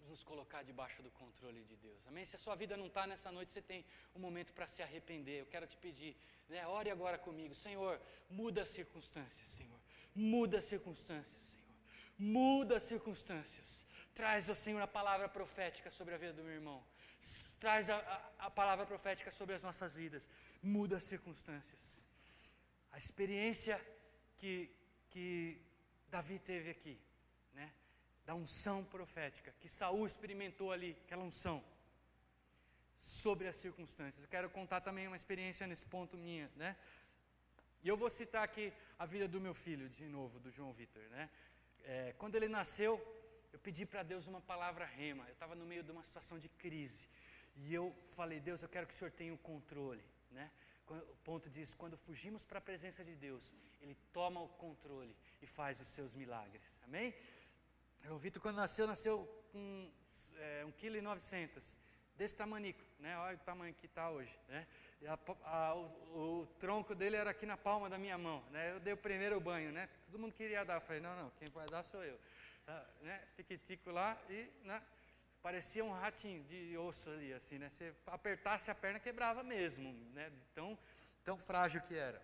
Nos 0.08 0.22
colocar 0.22 0.62
debaixo 0.62 1.02
do 1.02 1.10
controle 1.10 1.62
de 1.64 1.76
Deus. 1.76 2.06
Amém? 2.06 2.24
Se 2.24 2.36
a 2.36 2.38
sua 2.38 2.54
vida 2.54 2.76
não 2.76 2.86
está 2.86 3.06
nessa 3.06 3.30
noite, 3.32 3.52
você 3.52 3.62
tem 3.62 3.84
um 4.14 4.20
momento 4.20 4.52
para 4.52 4.66
se 4.66 4.82
arrepender. 4.82 5.40
Eu 5.40 5.46
quero 5.46 5.66
te 5.66 5.76
pedir, 5.76 6.16
né? 6.48 6.66
ore 6.66 6.90
agora 6.90 7.18
comigo. 7.18 7.54
Senhor, 7.54 8.00
muda 8.28 8.62
as 8.62 8.68
circunstâncias, 8.68 9.48
Senhor. 9.48 9.80
Muda 10.14 10.58
as 10.58 10.64
circunstâncias, 10.64 11.40
Senhor 11.40 11.62
muda 12.22 12.76
as 12.76 12.84
circunstâncias. 12.84 13.84
Traz, 14.14 14.48
ó 14.48 14.54
Senhor, 14.54 14.80
a 14.80 14.86
palavra 14.86 15.28
profética 15.28 15.90
sobre 15.90 16.14
a 16.14 16.18
vida 16.18 16.34
do 16.34 16.44
meu 16.44 16.52
irmão. 16.52 16.84
Traz 17.58 17.88
a, 17.88 17.96
a, 17.96 18.46
a 18.46 18.50
palavra 18.50 18.86
profética 18.86 19.30
sobre 19.30 19.54
as 19.54 19.62
nossas 19.62 19.94
vidas. 19.94 20.28
Muda 20.62 20.98
as 20.98 21.04
circunstâncias. 21.04 22.02
A 22.92 22.98
experiência 22.98 23.80
que, 24.38 24.70
que 25.10 25.60
Davi 26.08 26.38
teve 26.38 26.70
aqui? 26.70 27.00
Da 28.24 28.34
unção 28.34 28.84
profética, 28.84 29.54
que 29.60 29.68
Saul 29.68 30.06
experimentou 30.06 30.72
ali, 30.72 30.96
aquela 31.04 31.22
unção, 31.22 31.62
sobre 32.96 33.48
as 33.48 33.56
circunstâncias. 33.56 34.22
Eu 34.22 34.28
quero 34.28 34.48
contar 34.48 34.80
também 34.80 35.06
uma 35.08 35.16
experiência 35.16 35.66
nesse 35.66 35.84
ponto 35.86 36.16
minha, 36.16 36.50
né? 36.56 36.76
E 37.82 37.88
eu 37.88 37.96
vou 37.96 38.08
citar 38.08 38.44
aqui 38.44 38.72
a 38.96 39.04
vida 39.04 39.26
do 39.26 39.40
meu 39.40 39.54
filho, 39.54 39.88
de 39.88 40.06
novo, 40.06 40.38
do 40.38 40.50
João 40.50 40.72
Vitor, 40.72 41.02
né? 41.10 41.28
É, 41.84 42.14
quando 42.16 42.36
ele 42.36 42.48
nasceu, 42.48 43.00
eu 43.52 43.58
pedi 43.58 43.84
para 43.84 44.04
Deus 44.04 44.28
uma 44.28 44.40
palavra 44.40 44.84
rema. 44.84 45.24
Eu 45.24 45.32
estava 45.32 45.54
no 45.56 45.66
meio 45.66 45.82
de 45.82 45.90
uma 45.90 46.02
situação 46.02 46.38
de 46.38 46.48
crise. 46.48 47.08
E 47.56 47.74
eu 47.74 47.92
falei, 48.14 48.40
Deus, 48.40 48.62
eu 48.62 48.68
quero 48.68 48.86
que 48.86 48.94
o 48.94 48.96
Senhor 48.96 49.10
tenha 49.10 49.34
o 49.34 49.38
controle. 49.38 50.04
Né? 50.30 50.50
O 50.88 51.16
ponto 51.24 51.50
diz, 51.50 51.74
quando 51.74 51.96
fugimos 51.96 52.44
para 52.44 52.58
a 52.58 52.62
presença 52.62 53.04
de 53.04 53.14
Deus, 53.16 53.52
Ele 53.80 53.96
toma 54.12 54.40
o 54.40 54.48
controle 54.48 55.14
e 55.40 55.46
faz 55.46 55.80
os 55.80 55.88
seus 55.88 56.14
milagres. 56.14 56.80
Amém? 56.84 57.12
O 58.10 58.18
Vitor, 58.18 58.42
quando 58.42 58.56
nasceu, 58.56 58.86
nasceu 58.86 59.26
com 59.52 59.90
é, 60.36 60.64
1,9 60.64 61.20
kg 61.20 61.78
desse 62.16 62.36
tamanico, 62.36 62.82
né? 62.98 63.16
Olha 63.18 63.36
o 63.36 63.40
tamanho 63.40 63.74
que 63.74 63.86
está 63.86 64.10
hoje, 64.10 64.36
né? 64.48 64.66
A, 65.06 65.18
a, 65.44 65.74
o, 65.74 66.42
o, 66.42 66.46
tronco 66.58 66.94
dele 66.94 67.16
era 67.16 67.30
aqui 67.30 67.46
na 67.46 67.56
palma 67.56 67.88
da 67.88 67.98
minha 67.98 68.18
mão, 68.18 68.44
né? 68.50 68.72
Eu 68.72 68.80
dei 68.80 68.92
o 68.92 68.96
primeiro 68.96 69.40
banho, 69.40 69.72
né? 69.72 69.88
Todo 70.06 70.18
mundo 70.18 70.32
queria 70.32 70.64
dar, 70.64 70.74
eu 70.74 70.80
falei, 70.80 71.00
não, 71.00 71.16
não, 71.16 71.30
quem 71.30 71.48
vai 71.48 71.66
dar 71.68 71.82
sou 71.82 72.04
eu, 72.04 72.18
ah, 72.66 72.84
né? 73.02 73.22
Piquitico 73.36 73.90
lá 73.90 74.20
e, 74.28 74.50
né? 74.64 74.82
Parecia 75.40 75.84
um 75.84 75.90
ratinho 75.90 76.42
de 76.44 76.76
osso 76.76 77.08
ali, 77.10 77.32
assim, 77.32 77.58
né? 77.58 77.68
Se 77.70 77.92
apertasse 78.06 78.70
a 78.70 78.74
perna 78.74 79.00
quebrava 79.00 79.42
mesmo, 79.42 79.92
né? 80.12 80.28
De 80.30 80.40
tão, 80.54 80.78
tão 81.24 81.38
frágil 81.38 81.80
que 81.80 81.94
era. 81.94 82.22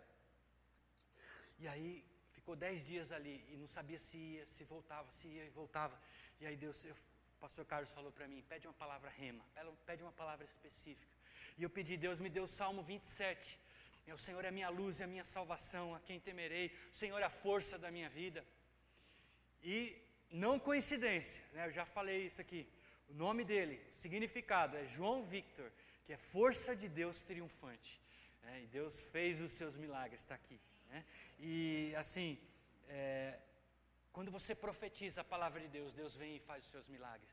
E 1.58 1.66
aí 1.66 2.07
ficou 2.48 2.56
dez 2.56 2.86
dias 2.86 3.12
ali 3.12 3.44
e 3.52 3.56
não 3.58 3.66
sabia 3.68 3.98
se 3.98 4.16
ia, 4.16 4.46
se 4.46 4.64
voltava, 4.64 5.12
se 5.12 5.28
ia 5.28 5.44
e 5.44 5.50
voltava. 5.50 6.00
E 6.40 6.46
aí 6.46 6.56
Deus, 6.56 6.82
eu 6.82 6.94
o 6.94 7.40
pastor 7.40 7.66
Carlos 7.66 7.90
falou 7.90 8.10
para 8.10 8.26
mim: 8.26 8.42
pede 8.48 8.66
uma 8.66 8.72
palavra 8.72 9.10
rema, 9.10 9.44
pede 9.84 10.02
uma 10.02 10.12
palavra 10.12 10.46
específica. 10.46 11.12
E 11.58 11.62
eu 11.62 11.68
pedi, 11.68 11.98
Deus 11.98 12.18
me 12.20 12.30
deu 12.30 12.44
o 12.44 12.48
Salmo 12.48 12.82
27. 12.82 13.60
O 14.14 14.16
Senhor 14.16 14.42
é 14.46 14.48
a 14.48 14.50
minha 14.50 14.70
luz 14.70 14.98
e 14.98 15.02
a 15.02 15.06
minha 15.06 15.26
salvação, 15.26 15.94
a 15.94 16.00
quem 16.00 16.18
temerei. 16.18 16.72
O 16.90 16.96
Senhor 16.96 17.20
é 17.20 17.24
a 17.24 17.30
força 17.44 17.78
da 17.78 17.90
minha 17.90 18.08
vida. 18.08 18.42
E 19.62 19.94
não 20.30 20.58
coincidência, 20.58 21.44
né, 21.52 21.66
eu 21.66 21.72
já 21.72 21.84
falei 21.84 22.24
isso 22.24 22.40
aqui. 22.40 22.66
O 23.10 23.12
nome 23.12 23.44
dele, 23.44 23.78
o 23.92 23.94
significado 23.94 24.74
é 24.74 24.86
João 24.86 25.22
Victor, 25.22 25.70
que 26.06 26.14
é 26.14 26.16
força 26.16 26.74
de 26.74 26.88
Deus 26.88 27.20
triunfante. 27.20 28.00
Né, 28.42 28.62
e 28.62 28.66
Deus 28.68 29.02
fez 29.02 29.38
os 29.38 29.52
seus 29.52 29.76
milagres, 29.76 30.20
está 30.20 30.34
aqui. 30.34 30.58
Né, 30.88 31.04
e 31.38 31.94
assim, 31.96 32.38
é, 32.88 33.38
quando 34.12 34.30
você 34.30 34.54
profetiza 34.54 35.20
a 35.20 35.24
palavra 35.24 35.60
de 35.60 35.68
Deus, 35.68 35.92
Deus 35.92 36.16
vem 36.16 36.36
e 36.36 36.40
faz 36.40 36.64
os 36.64 36.70
seus 36.70 36.88
milagres. 36.88 37.28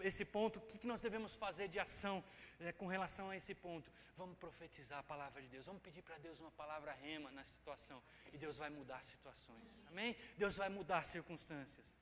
Esse 0.00 0.24
ponto, 0.24 0.58
o 0.58 0.62
que 0.62 0.86
nós 0.86 1.00
devemos 1.00 1.34
fazer 1.34 1.68
de 1.68 1.78
ação 1.78 2.22
é, 2.60 2.72
com 2.72 2.86
relação 2.86 3.30
a 3.30 3.36
esse 3.36 3.54
ponto? 3.54 3.90
Vamos 4.16 4.36
profetizar 4.36 4.98
a 4.98 5.02
palavra 5.02 5.40
de 5.40 5.48
Deus, 5.48 5.66
vamos 5.66 5.82
pedir 5.82 6.02
para 6.02 6.18
Deus 6.18 6.40
uma 6.40 6.50
palavra 6.50 6.92
rema 6.92 7.30
na 7.30 7.44
situação, 7.44 8.02
e 8.32 8.38
Deus 8.38 8.56
vai 8.56 8.68
mudar 8.68 9.02
situações, 9.04 9.62
amém? 9.86 10.16
Deus 10.36 10.56
vai 10.56 10.68
mudar 10.68 11.04
circunstâncias. 11.04 11.94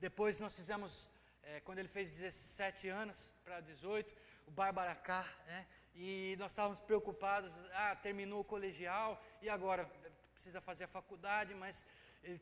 Depois 0.00 0.40
nós 0.40 0.54
fizemos, 0.54 1.08
é, 1.42 1.60
quando 1.60 1.78
ele 1.78 1.88
fez 1.88 2.10
17 2.10 2.88
anos 2.88 3.30
para 3.44 3.60
18, 3.60 4.14
o 4.46 4.50
Barbaracá, 4.50 5.26
né? 5.46 5.66
e 5.94 6.36
nós 6.38 6.52
estávamos 6.52 6.80
preocupados, 6.80 7.52
ah, 7.72 7.96
terminou 7.96 8.40
o 8.40 8.44
colegial, 8.44 9.22
e 9.42 9.48
agora? 9.48 9.84
Precisa 10.34 10.60
fazer 10.60 10.84
a 10.84 10.88
faculdade, 10.88 11.54
mas 11.54 11.86
ele 12.22 12.38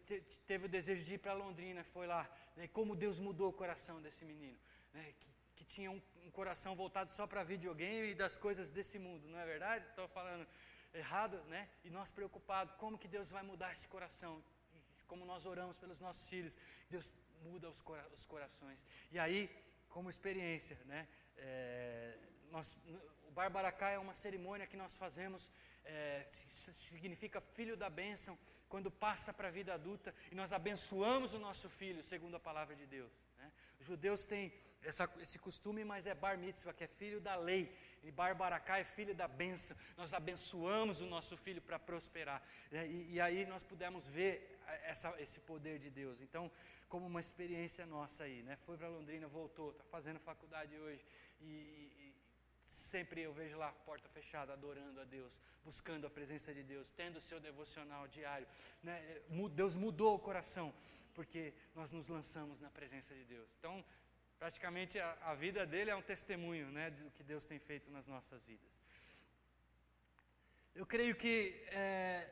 teve 0.46 0.66
o 0.66 0.68
desejo 0.68 1.04
de 1.04 1.14
ir 1.14 1.18
para 1.18 1.32
Londrina, 1.32 1.82
foi 1.84 2.06
lá. 2.06 2.28
Né, 2.56 2.68
como 2.68 2.94
Deus 2.94 3.18
mudou 3.18 3.48
o 3.48 3.52
coração 3.52 4.00
desse 4.00 4.24
menino, 4.24 4.58
né, 4.92 5.14
que, 5.18 5.28
que, 5.56 5.64
tinha 5.64 5.90
um, 5.90 6.00
um, 6.24 6.30
coração 6.30 6.74
voltado 6.74 7.10
só 7.10 7.26
para 7.26 7.42
videogame 7.42 8.10
e 8.10 8.14
das 8.14 8.36
coisas 8.36 8.70
desse 8.70 8.98
mundo, 8.98 9.26
não 9.28 9.38
é 9.38 9.46
verdade? 9.46 9.84
Estou 9.86 10.08
falando 10.08 10.46
errado, 10.94 11.42
né? 11.44 11.68
E 11.84 11.90
nós 11.90 12.10
preocupados, 12.10 12.74
como 12.76 12.98
que 12.98 13.08
Deus 13.08 13.30
vai 13.30 13.42
mudar 13.42 13.72
esse 13.72 13.86
coração? 13.88 14.42
Como 15.06 15.24
nós 15.24 15.46
oramos 15.46 15.76
pelos 15.76 16.00
nossos 16.00 16.28
filhos, 16.28 16.56
Deus 16.90 17.14
muda 17.42 17.68
os, 17.68 17.80
cora 17.80 18.06
os 18.14 18.24
corações. 18.26 18.78
E 19.10 19.18
aí, 19.18 19.50
como 19.88 20.10
experiência, 20.10 20.78
né? 20.84 21.08
É, 21.36 22.18
nós, 22.50 22.76
o 23.26 23.30
Barbaracá 23.30 23.90
é 23.90 23.98
uma 23.98 24.14
cerimônia 24.14 24.66
que 24.66 24.76
nós 24.76 24.96
fazemos, 24.96 25.50
é, 25.84 26.26
significa 26.30 27.40
filho 27.40 27.76
da 27.76 27.88
bênção, 27.88 28.38
quando 28.68 28.90
passa 28.90 29.32
para 29.32 29.48
a 29.48 29.50
vida 29.50 29.72
adulta 29.74 30.14
e 30.30 30.34
nós 30.34 30.52
abençoamos 30.52 31.32
o 31.32 31.38
nosso 31.38 31.68
filho, 31.68 32.02
segundo 32.02 32.36
a 32.36 32.40
palavra 32.40 32.74
de 32.74 32.86
Deus. 32.86 33.12
Né? 33.38 33.52
Os 33.80 33.86
judeus 33.86 34.24
têm 34.24 34.52
essa, 34.82 35.10
esse 35.20 35.38
costume, 35.38 35.84
mas 35.84 36.06
é 36.06 36.14
bar 36.14 36.38
mitzvah, 36.38 36.72
que 36.72 36.84
é 36.84 36.86
filho 36.86 37.20
da 37.20 37.34
lei, 37.36 37.72
e 38.02 38.10
barbaracá 38.10 38.78
é 38.78 38.84
filho 38.84 39.14
da 39.14 39.26
bênção. 39.26 39.76
Nós 39.96 40.14
abençoamos 40.14 41.00
o 41.00 41.06
nosso 41.06 41.36
filho 41.36 41.60
para 41.60 41.78
prosperar. 41.78 42.42
E, 42.70 43.14
e, 43.14 43.20
aí 43.20 43.44
nós 43.46 43.62
pudemos 43.62 44.06
ver 44.06 44.57
essa, 44.84 45.14
esse 45.20 45.40
poder 45.40 45.78
de 45.78 45.90
Deus. 45.90 46.20
Então, 46.20 46.50
como 46.88 47.06
uma 47.06 47.20
experiência 47.20 47.86
nossa 47.86 48.24
aí, 48.24 48.42
né? 48.42 48.56
Foi 48.56 48.76
para 48.76 48.88
Londrina, 48.88 49.26
voltou, 49.26 49.70
está 49.70 49.84
fazendo 49.84 50.18
faculdade 50.18 50.76
hoje. 50.78 51.04
E, 51.40 51.44
e, 51.44 52.14
sempre 52.64 53.22
eu 53.22 53.32
vejo 53.32 53.56
lá, 53.56 53.72
porta 53.72 54.08
fechada, 54.08 54.52
adorando 54.52 55.00
a 55.00 55.04
Deus, 55.04 55.40
buscando 55.64 56.06
a 56.06 56.10
presença 56.10 56.52
de 56.52 56.62
Deus, 56.62 56.90
tendo 56.90 57.16
o 57.16 57.20
seu 57.20 57.40
devocional 57.40 58.06
diário. 58.08 58.46
Né? 58.82 59.20
Deus 59.52 59.74
mudou 59.74 60.14
o 60.14 60.18
coração, 60.18 60.74
porque 61.14 61.54
nós 61.74 61.92
nos 61.92 62.08
lançamos 62.08 62.60
na 62.60 62.70
presença 62.70 63.14
de 63.14 63.24
Deus. 63.24 63.48
Então, 63.58 63.84
praticamente 64.38 64.98
a, 64.98 65.12
a 65.22 65.34
vida 65.34 65.66
dele 65.66 65.90
é 65.90 65.96
um 65.96 66.02
testemunho 66.02 66.70
né, 66.70 66.90
do 66.90 67.10
que 67.10 67.22
Deus 67.22 67.44
tem 67.44 67.58
feito 67.58 67.90
nas 67.90 68.06
nossas 68.06 68.44
vidas. 68.44 68.78
Eu 70.74 70.86
creio 70.86 71.14
que 71.16 71.52
é, 71.72 72.30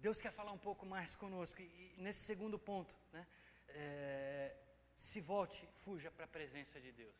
Deus 0.00 0.20
quer 0.20 0.32
falar 0.32 0.52
um 0.52 0.58
pouco 0.58 0.86
mais 0.86 1.14
conosco, 1.14 1.60
e, 1.60 1.94
nesse 1.98 2.20
segundo 2.20 2.58
ponto, 2.58 2.96
né, 3.12 3.26
é, 3.68 4.56
se 4.96 5.20
volte, 5.20 5.66
fuja 5.84 6.10
para 6.10 6.24
a 6.24 6.28
presença 6.28 6.80
de 6.80 6.90
Deus. 6.92 7.14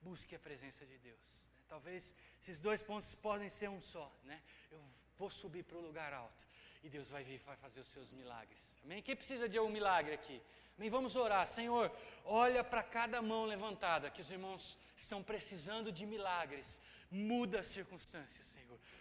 Busque 0.00 0.34
a 0.34 0.38
presença 0.38 0.84
de 0.84 0.98
Deus. 0.98 1.46
Talvez 1.68 2.14
esses 2.42 2.60
dois 2.60 2.82
pontos 2.82 3.14
podem 3.14 3.48
ser 3.48 3.68
um 3.70 3.80
só, 3.80 4.12
né? 4.24 4.42
Eu 4.70 4.80
vou 5.18 5.30
subir 5.30 5.64
para 5.64 5.78
o 5.78 5.80
lugar 5.80 6.12
alto 6.12 6.46
e 6.82 6.88
Deus 6.88 7.08
vai 7.08 7.24
vir 7.24 7.38
vai 7.38 7.56
fazer 7.56 7.80
os 7.80 7.88
seus 7.88 8.10
milagres. 8.10 8.62
Amém? 8.84 9.02
Quem 9.02 9.16
precisa 9.16 9.48
de 9.48 9.58
um 9.58 9.70
milagre 9.70 10.14
aqui? 10.14 10.40
Amém? 10.76 10.90
Vamos 10.90 11.16
orar. 11.16 11.46
Senhor, 11.46 11.90
olha 12.24 12.62
para 12.62 12.82
cada 12.82 13.22
mão 13.22 13.44
levantada 13.46 14.10
que 14.10 14.20
os 14.20 14.30
irmãos 14.30 14.78
estão 14.96 15.22
precisando 15.22 15.90
de 15.90 16.04
milagres. 16.04 16.78
Muda 17.10 17.60
as 17.60 17.68
circunstâncias. 17.68 18.53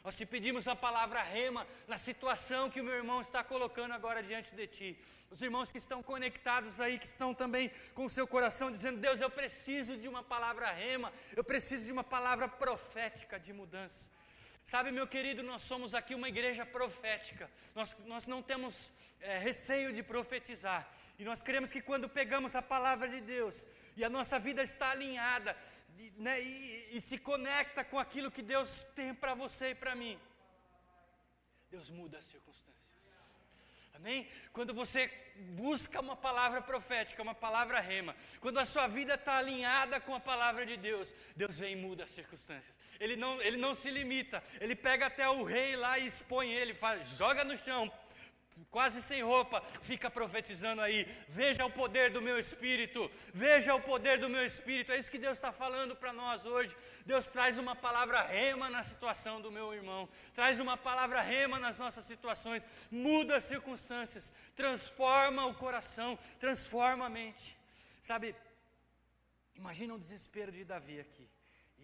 Nós 0.03 0.15
te 0.15 0.25
pedimos 0.25 0.67
a 0.67 0.75
palavra 0.75 1.23
rema 1.23 1.65
na 1.87 1.97
situação 1.97 2.69
que 2.69 2.81
o 2.81 2.83
meu 2.83 2.93
irmão 2.93 3.21
está 3.21 3.41
colocando 3.41 3.93
agora 3.93 4.21
diante 4.21 4.53
de 4.53 4.67
ti. 4.67 4.99
Os 5.31 5.41
irmãos 5.41 5.71
que 5.71 5.77
estão 5.77 6.03
conectados 6.03 6.81
aí, 6.81 6.99
que 6.99 7.05
estão 7.05 7.33
também 7.33 7.71
com 7.93 8.05
o 8.05 8.09
seu 8.09 8.27
coração 8.27 8.69
dizendo: 8.69 8.99
Deus, 8.99 9.21
eu 9.21 9.29
preciso 9.29 9.95
de 9.95 10.09
uma 10.09 10.21
palavra 10.21 10.69
rema, 10.71 11.13
eu 11.37 11.43
preciso 11.43 11.85
de 11.85 11.91
uma 11.93 12.03
palavra 12.03 12.49
profética 12.49 13.39
de 13.39 13.53
mudança. 13.53 14.09
Sabe, 14.65 14.91
meu 14.91 15.07
querido, 15.07 15.41
nós 15.41 15.61
somos 15.61 15.93
aqui 15.93 16.13
uma 16.13 16.27
igreja 16.27 16.65
profética. 16.65 17.49
Nós, 17.73 17.95
nós 18.05 18.27
não 18.27 18.41
temos 18.41 18.91
é, 19.23 19.37
receio 19.39 19.91
de 19.93 20.03
profetizar. 20.03 20.87
E 21.17 21.23
nós 21.23 21.41
queremos 21.41 21.71
que 21.71 21.81
quando 21.81 22.09
pegamos 22.09 22.55
a 22.55 22.61
palavra 22.61 23.07
de 23.07 23.21
Deus 23.21 23.65
e 23.95 24.03
a 24.03 24.09
nossa 24.09 24.37
vida 24.37 24.61
está 24.61 24.91
alinhada 24.91 25.55
né, 26.17 26.41
e, 26.41 26.97
e 26.97 27.01
se 27.01 27.17
conecta 27.17 27.83
com 27.83 27.97
aquilo 27.97 28.31
que 28.31 28.41
Deus 28.41 28.85
tem 28.95 29.13
para 29.13 29.33
você 29.33 29.69
e 29.69 29.75
para 29.75 29.95
mim, 29.95 30.19
Deus 31.71 31.89
muda 31.89 32.17
as 32.17 32.25
circunstâncias. 32.25 32.73
Amém? 33.95 34.27
Quando 34.51 34.73
você 34.73 35.09
busca 35.55 35.99
uma 36.01 36.15
palavra 36.15 36.61
profética, 36.61 37.21
uma 37.21 37.35
palavra 37.35 37.79
rema, 37.79 38.15
quando 38.41 38.57
a 38.57 38.65
sua 38.65 38.87
vida 38.87 39.13
está 39.13 39.37
alinhada 39.37 39.99
com 39.99 40.13
a 40.13 40.19
palavra 40.19 40.65
de 40.65 40.75
Deus, 40.75 41.13
Deus 41.35 41.57
vem 41.57 41.73
e 41.73 41.75
muda 41.75 42.03
as 42.03 42.11
circunstâncias. 42.11 42.75
Ele 42.99 43.15
não, 43.15 43.41
ele 43.41 43.55
não 43.55 43.73
se 43.75 43.89
limita, 43.89 44.43
ele 44.59 44.75
pega 44.75 45.05
até 45.05 45.29
o 45.29 45.43
rei 45.43 45.75
lá 45.75 45.97
e 45.97 46.07
expõe 46.07 46.51
ele, 46.51 46.73
fala, 46.73 47.03
joga 47.05 47.43
no 47.43 47.57
chão, 47.57 47.91
quase 48.69 49.01
sem 49.01 49.21
roupa, 49.21 49.61
fica 49.83 50.09
profetizando 50.09 50.81
aí. 50.81 51.05
Veja 51.29 51.65
o 51.65 51.69
poder 51.69 52.11
do 52.11 52.21
meu 52.21 52.39
espírito, 52.39 53.09
veja 53.33 53.75
o 53.75 53.81
poder 53.81 54.19
do 54.19 54.29
meu 54.29 54.45
espírito. 54.45 54.91
É 54.91 54.97
isso 54.97 55.11
que 55.11 55.17
Deus 55.17 55.33
está 55.33 55.51
falando 55.51 55.95
para 55.95 56.13
nós 56.13 56.45
hoje. 56.45 56.75
Deus 57.05 57.27
traz 57.27 57.57
uma 57.57 57.75
palavra 57.75 58.21
rema 58.21 58.69
na 58.69 58.83
situação 58.83 59.41
do 59.41 59.51
meu 59.51 59.73
irmão, 59.73 60.09
traz 60.33 60.59
uma 60.59 60.77
palavra 60.77 61.21
rema 61.21 61.59
nas 61.59 61.77
nossas 61.77 62.05
situações, 62.05 62.65
muda 62.89 63.37
as 63.37 63.43
circunstâncias, 63.43 64.33
transforma 64.55 65.45
o 65.45 65.53
coração, 65.53 66.17
transforma 66.39 67.05
a 67.05 67.09
mente. 67.09 67.57
Sabe, 68.01 68.35
imagina 69.55 69.93
o 69.93 69.99
desespero 69.99 70.51
de 70.51 70.63
Davi 70.63 70.99
aqui. 70.99 71.32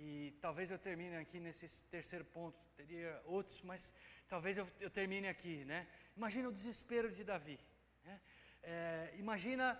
E 0.02 0.32
talvez 0.42 0.72
eu 0.72 0.80
termine 0.80 1.18
aqui 1.18 1.42
nesse 1.42 1.84
terceiro 1.86 2.24
ponto, 2.24 2.58
teria 2.78 3.22
outros, 3.26 3.62
mas 3.62 3.94
talvez 4.30 4.58
eu, 4.58 4.66
eu 4.80 4.90
termine 4.90 5.28
aqui, 5.28 5.66
né? 5.66 5.86
Imagina 6.16 6.48
o 6.48 6.54
desespero 6.54 7.12
de 7.12 7.24
Davi. 7.24 7.60
Né? 8.06 8.22
É, 8.64 9.14
imagina 9.18 9.78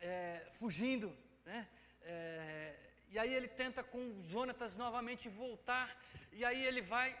é, 0.00 0.44
fugindo, 0.58 1.16
né? 1.44 1.68
É, 2.02 2.76
e 3.08 3.18
aí 3.20 3.32
ele 3.32 3.46
tenta 3.46 3.84
com 3.84 4.20
Jonatas 4.22 4.76
novamente 4.76 5.28
voltar, 5.28 5.96
e 6.32 6.44
aí 6.44 6.66
ele 6.66 6.82
vai 6.82 7.16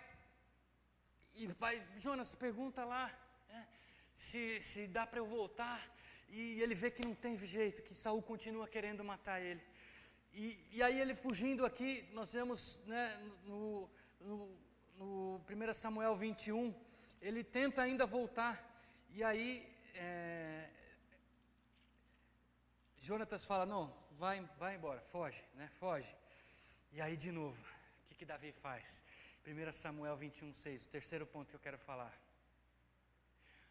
e 1.36 1.46
vai, 1.46 1.80
Jonas 1.98 2.34
pergunta 2.34 2.84
lá, 2.84 3.06
né? 3.48 3.68
se, 4.14 4.60
se 4.60 4.88
dá 4.88 5.06
para 5.06 5.20
eu 5.20 5.26
voltar, 5.26 5.80
e 6.28 6.60
ele 6.60 6.74
vê 6.74 6.90
que 6.90 7.04
não 7.04 7.14
tem 7.14 7.38
jeito, 7.38 7.82
que 7.84 7.94
Saul 7.94 8.20
continua 8.20 8.66
querendo 8.66 9.04
matar 9.04 9.40
ele. 9.40 9.62
E, 10.38 10.58
e 10.70 10.82
aí 10.82 11.00
ele 11.00 11.14
fugindo 11.14 11.64
aqui, 11.64 12.06
nós 12.12 12.30
vemos 12.30 12.78
né, 12.84 13.16
no, 13.46 13.88
no, 14.20 14.58
no 14.98 15.40
1 15.48 15.72
Samuel 15.72 16.14
21, 16.14 16.74
ele 17.22 17.42
tenta 17.42 17.80
ainda 17.80 18.04
voltar, 18.04 18.62
e 19.14 19.24
aí 19.24 19.66
é, 19.94 20.68
Jonatas 22.98 23.46
fala, 23.46 23.64
não, 23.64 23.90
vai, 24.18 24.42
vai 24.58 24.74
embora, 24.74 25.00
foge, 25.00 25.42
né, 25.54 25.70
foge. 25.80 26.14
E 26.92 27.00
aí 27.00 27.16
de 27.16 27.32
novo, 27.32 27.58
o 28.04 28.08
que, 28.08 28.16
que 28.16 28.26
Davi 28.26 28.52
faz? 28.52 29.02
1 29.46 29.72
Samuel 29.72 30.18
21, 30.18 30.52
6, 30.52 30.84
o 30.84 30.88
terceiro 30.88 31.26
ponto 31.26 31.48
que 31.48 31.56
eu 31.56 31.60
quero 31.60 31.78
falar. 31.78 32.12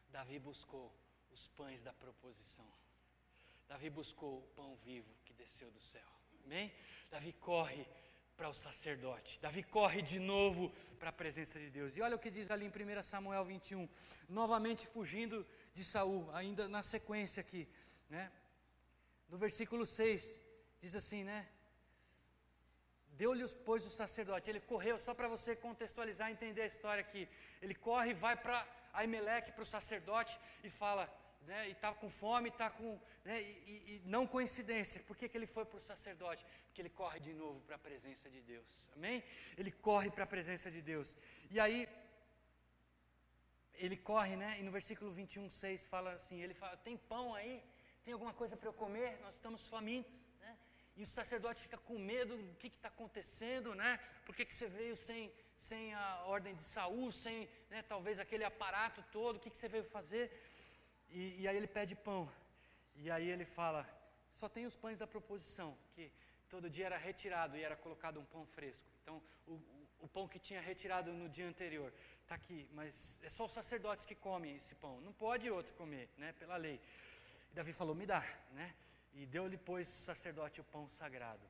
Davi 0.10 0.39
buscou 0.39 0.91
os 1.32 1.47
pães 1.49 1.84
da 1.84 1.93
proposição. 1.93 2.65
Davi 3.67 3.88
buscou 3.91 4.39
o 4.39 4.47
pão 4.56 4.75
vivo 4.78 5.13
que 5.25 5.34
desceu 5.34 5.69
do 5.69 5.80
céu. 5.80 6.14
Amém? 6.45 6.71
Davi 7.10 7.34
corre 7.34 7.88
para 8.38 8.49
o 8.49 8.53
sacerdote. 8.53 9.39
Davi 9.39 9.63
corre 9.63 10.01
de 10.01 10.19
novo 10.19 10.71
para 10.99 11.10
a 11.10 11.13
presença 11.13 11.60
de 11.60 11.69
Deus. 11.69 11.97
E 11.97 12.01
olha 12.01 12.15
o 12.15 12.19
que 12.19 12.29
diz 12.29 12.51
ali 12.51 12.65
em 12.65 12.99
1 12.99 13.03
Samuel 13.03 13.43
21, 13.45 13.89
novamente 14.29 14.86
fugindo 14.88 15.45
de 15.73 15.84
Saul, 15.84 16.29
ainda 16.34 16.67
na 16.67 16.84
sequência 16.84 17.41
aqui, 17.41 17.67
né? 18.10 18.31
No 19.27 19.38
versículo 19.38 19.86
6, 19.86 20.41
diz 20.79 20.95
assim, 20.95 21.23
né? 21.23 21.47
Deu-lhe, 23.13 23.47
pois, 23.65 23.86
o 23.86 23.89
sacerdote. 23.89 24.49
Ele 24.49 24.60
correu, 24.60 24.99
só 24.99 25.13
para 25.13 25.27
você 25.27 25.55
contextualizar 25.55 26.29
e 26.29 26.34
entender 26.34 26.62
a 26.62 26.67
história 26.73 27.01
aqui. 27.01 27.27
Ele 27.62 27.73
corre 27.73 28.12
e 28.12 28.13
vai 28.13 28.36
para 28.36 28.67
Aimeleque, 28.93 29.51
para 29.53 29.63
o 29.63 29.65
sacerdote, 29.65 30.38
e 30.63 30.69
fala: 30.69 31.03
né, 31.45 31.67
e 31.67 31.71
está 31.71 31.93
com 31.93 32.10
fome, 32.10 32.49
está 32.49 32.69
com. 32.69 32.99
Né, 33.23 33.41
e, 33.41 33.95
e, 33.95 34.01
não 34.05 34.25
coincidência, 34.27 35.01
por 35.03 35.15
que, 35.17 35.29
que 35.29 35.38
ele 35.38 35.47
foi 35.47 35.65
para 35.65 35.77
o 35.77 35.81
sacerdote? 35.81 36.45
Porque 36.65 36.81
ele 36.81 36.89
corre 36.89 37.19
de 37.19 37.34
novo 37.34 37.60
para 37.62 37.75
a 37.75 37.79
presença 37.79 38.29
de 38.29 38.41
Deus. 38.41 38.86
Amém? 38.95 39.23
Ele 39.58 39.71
corre 39.71 40.10
para 40.12 40.23
a 40.23 40.27
presença 40.27 40.69
de 40.69 40.81
Deus. 40.81 41.17
E 41.49 41.60
aí, 41.60 41.88
ele 43.77 43.97
corre, 43.97 44.36
né? 44.36 44.58
E 44.60 44.63
no 44.63 44.71
versículo 44.71 45.12
21, 45.12 45.49
6 45.49 45.86
fala 45.86 46.13
assim: 46.13 46.41
ele 46.41 46.53
fala, 46.53 46.77
tem 46.77 46.97
pão 46.97 47.36
aí? 47.36 47.63
Tem 48.03 48.13
alguma 48.13 48.34
coisa 48.34 48.55
para 48.55 48.69
eu 48.69 48.73
comer? 48.73 49.19
Nós 49.21 49.36
estamos 49.36 49.67
famintos. 49.67 50.13
Né? 50.39 50.58
E 50.95 51.03
o 51.03 51.08
sacerdote 51.08 51.60
fica 51.60 51.77
com 51.77 51.97
medo 51.97 52.38
do 52.38 52.55
que 52.55 52.67
está 52.67 52.88
acontecendo, 52.89 53.73
né? 53.73 53.99
Por 54.25 54.36
que, 54.36 54.45
que 54.45 54.53
você 54.53 54.67
veio 54.67 54.95
sem, 54.95 55.31
sem 55.58 55.93
a 55.93 56.23
ordem 56.25 56.53
de 56.53 56.62
saúde, 56.62 57.15
sem 57.15 57.49
né, 57.69 57.81
talvez 57.81 58.19
aquele 58.19 58.43
aparato 58.43 59.03
todo? 59.12 59.38
O 59.38 59.39
que, 59.39 59.49
que 59.49 59.58
você 59.58 59.67
veio 59.67 59.84
fazer? 59.86 60.32
E, 61.10 61.41
e 61.41 61.47
aí 61.47 61.56
ele 61.56 61.68
pede 61.68 61.95
pão. 61.95 62.30
E 62.95 63.12
aí 63.12 63.30
ele 63.30 63.45
fala: 63.45 63.88
só 64.30 64.47
tem 64.49 64.66
os 64.66 64.76
pães 64.76 64.99
da 64.99 65.08
proposição, 65.08 65.78
que 65.93 66.12
todo 66.49 66.70
dia 66.70 66.86
era 66.86 66.97
retirado 66.97 67.58
e 67.58 67.64
era 67.64 67.76
colocado 67.76 68.20
um 68.20 68.26
pão 68.26 68.45
fresco. 68.45 68.86
Então, 69.01 69.22
o, 69.47 69.53
o, 69.53 69.88
o 70.01 70.08
pão 70.08 70.28
que 70.28 70.39
tinha 70.39 70.62
retirado 70.62 71.12
no 71.14 71.30
dia 71.30 71.47
anterior 71.47 71.93
está 72.22 72.36
aqui, 72.36 72.68
mas 72.74 73.20
é 73.24 73.30
só 73.30 73.45
os 73.45 73.51
sacerdotes 73.51 74.06
que 74.06 74.16
comem 74.16 74.56
esse 74.56 74.76
pão. 74.76 74.99
Não 75.01 75.14
pode 75.14 75.49
outro 75.49 75.74
comer, 75.76 76.10
né, 76.18 76.34
pela 76.34 76.58
lei. 76.58 76.82
E 77.51 77.56
Davi 77.56 77.74
falou: 77.74 77.95
me 77.95 78.06
dá, 78.06 78.24
né? 78.51 78.74
E 79.14 79.26
deu-lhe, 79.26 79.58
pois, 79.58 79.88
o 79.88 79.91
sacerdote 79.91 80.60
o 80.60 80.64
pão 80.66 80.89
sagrado. 80.89 81.45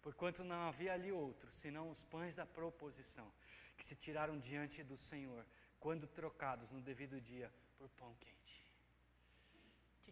Porquanto 0.00 0.42
não 0.42 0.68
havia 0.68 0.94
ali 0.94 1.12
outro, 1.12 1.52
senão 1.52 1.90
os 1.90 2.02
pães 2.04 2.36
da 2.36 2.46
proposição, 2.46 3.30
que 3.76 3.84
se 3.84 3.94
tiraram 3.94 4.38
diante 4.38 4.82
do 4.82 4.96
Senhor, 4.96 5.44
quando 5.78 6.06
trocados 6.06 6.70
no 6.70 6.80
devido 6.80 7.20
dia 7.20 7.52
por 7.76 7.90
pão 7.90 8.14
quente 8.18 8.39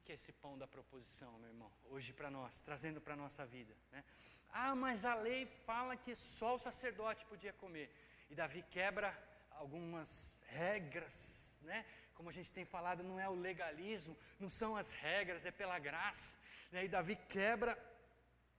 que 0.09 0.13
é 0.13 0.15
esse 0.15 0.33
pão 0.33 0.57
da 0.57 0.67
proposição, 0.67 1.39
meu 1.39 1.51
irmão? 1.51 1.71
Hoje 1.91 2.15
para 2.15 2.31
nós, 2.31 2.63
trazendo 2.63 2.99
para 2.99 3.13
a 3.13 3.17
nossa 3.25 3.45
vida. 3.45 3.75
Né? 3.93 4.03
Ah, 4.49 4.75
mas 4.75 5.05
a 5.05 5.15
lei 5.15 5.45
fala 5.45 5.99
que 5.99 6.17
só 6.17 6.55
o 6.55 6.59
sacerdote 6.59 7.27
podia 7.27 7.53
comer. 7.53 7.91
E 8.31 8.35
Davi 8.35 8.63
quebra 8.71 9.11
algumas 9.51 10.41
regras, 10.47 11.59
né? 11.61 11.85
Como 12.15 12.31
a 12.31 12.33
gente 12.33 12.51
tem 12.51 12.65
falado, 12.65 13.03
não 13.03 13.21
é 13.21 13.29
o 13.29 13.35
legalismo, 13.35 14.17
não 14.41 14.49
são 14.49 14.79
as 14.79 14.93
regras, 14.93 15.45
é 15.45 15.51
pela 15.51 15.79
graça. 15.79 16.39
Né? 16.73 16.87
E 16.87 16.89
Davi 16.89 17.15
quebra 17.29 17.77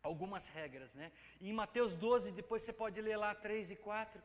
algumas 0.03 0.45
regras, 0.45 0.93
né? 0.93 1.11
E 1.41 1.49
em 1.49 1.53
Mateus 1.53 1.95
12, 1.95 2.31
depois 2.31 2.61
você 2.61 2.71
pode 2.71 3.01
ler 3.01 3.17
lá 3.17 3.33
3 3.33 3.71
e 3.71 3.75
4, 3.75 4.21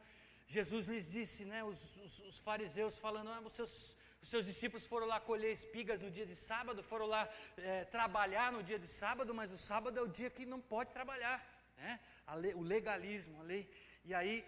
Jesus 0.47 0.89
lhes 0.89 1.11
disse, 1.11 1.47
né? 1.47 1.65
Os, 1.65 1.97
os, 1.97 2.19
os 2.19 2.39
fariseus 2.39 2.99
falando, 2.99 3.31
ah, 3.31 3.41
os 3.41 3.55
seus, 3.55 3.97
os 4.25 4.31
seus 4.31 4.47
discípulos 4.47 4.87
foram 4.87 5.07
lá 5.07 5.21
colher 5.21 5.53
espigas 5.53 6.01
no 6.01 6.11
dia 6.11 6.25
de 6.25 6.35
sábado, 6.35 6.83
foram 6.83 7.05
lá 7.05 7.29
é, 7.59 7.85
trabalhar 7.85 8.51
no 8.51 8.63
dia 8.63 8.79
de 8.79 8.87
sábado, 8.87 9.35
mas 9.35 9.53
o 9.53 9.59
sábado 9.59 9.99
é 9.99 10.03
o 10.03 10.09
dia 10.09 10.31
que 10.31 10.47
não 10.47 10.63
pode 10.63 10.91
trabalhar, 10.93 11.39
né? 11.77 12.01
Lei, 12.37 12.55
o 12.55 12.63
legalismo, 12.63 13.43
a 13.43 13.45
lei. 13.45 13.69
E 14.03 14.15
aí 14.15 14.43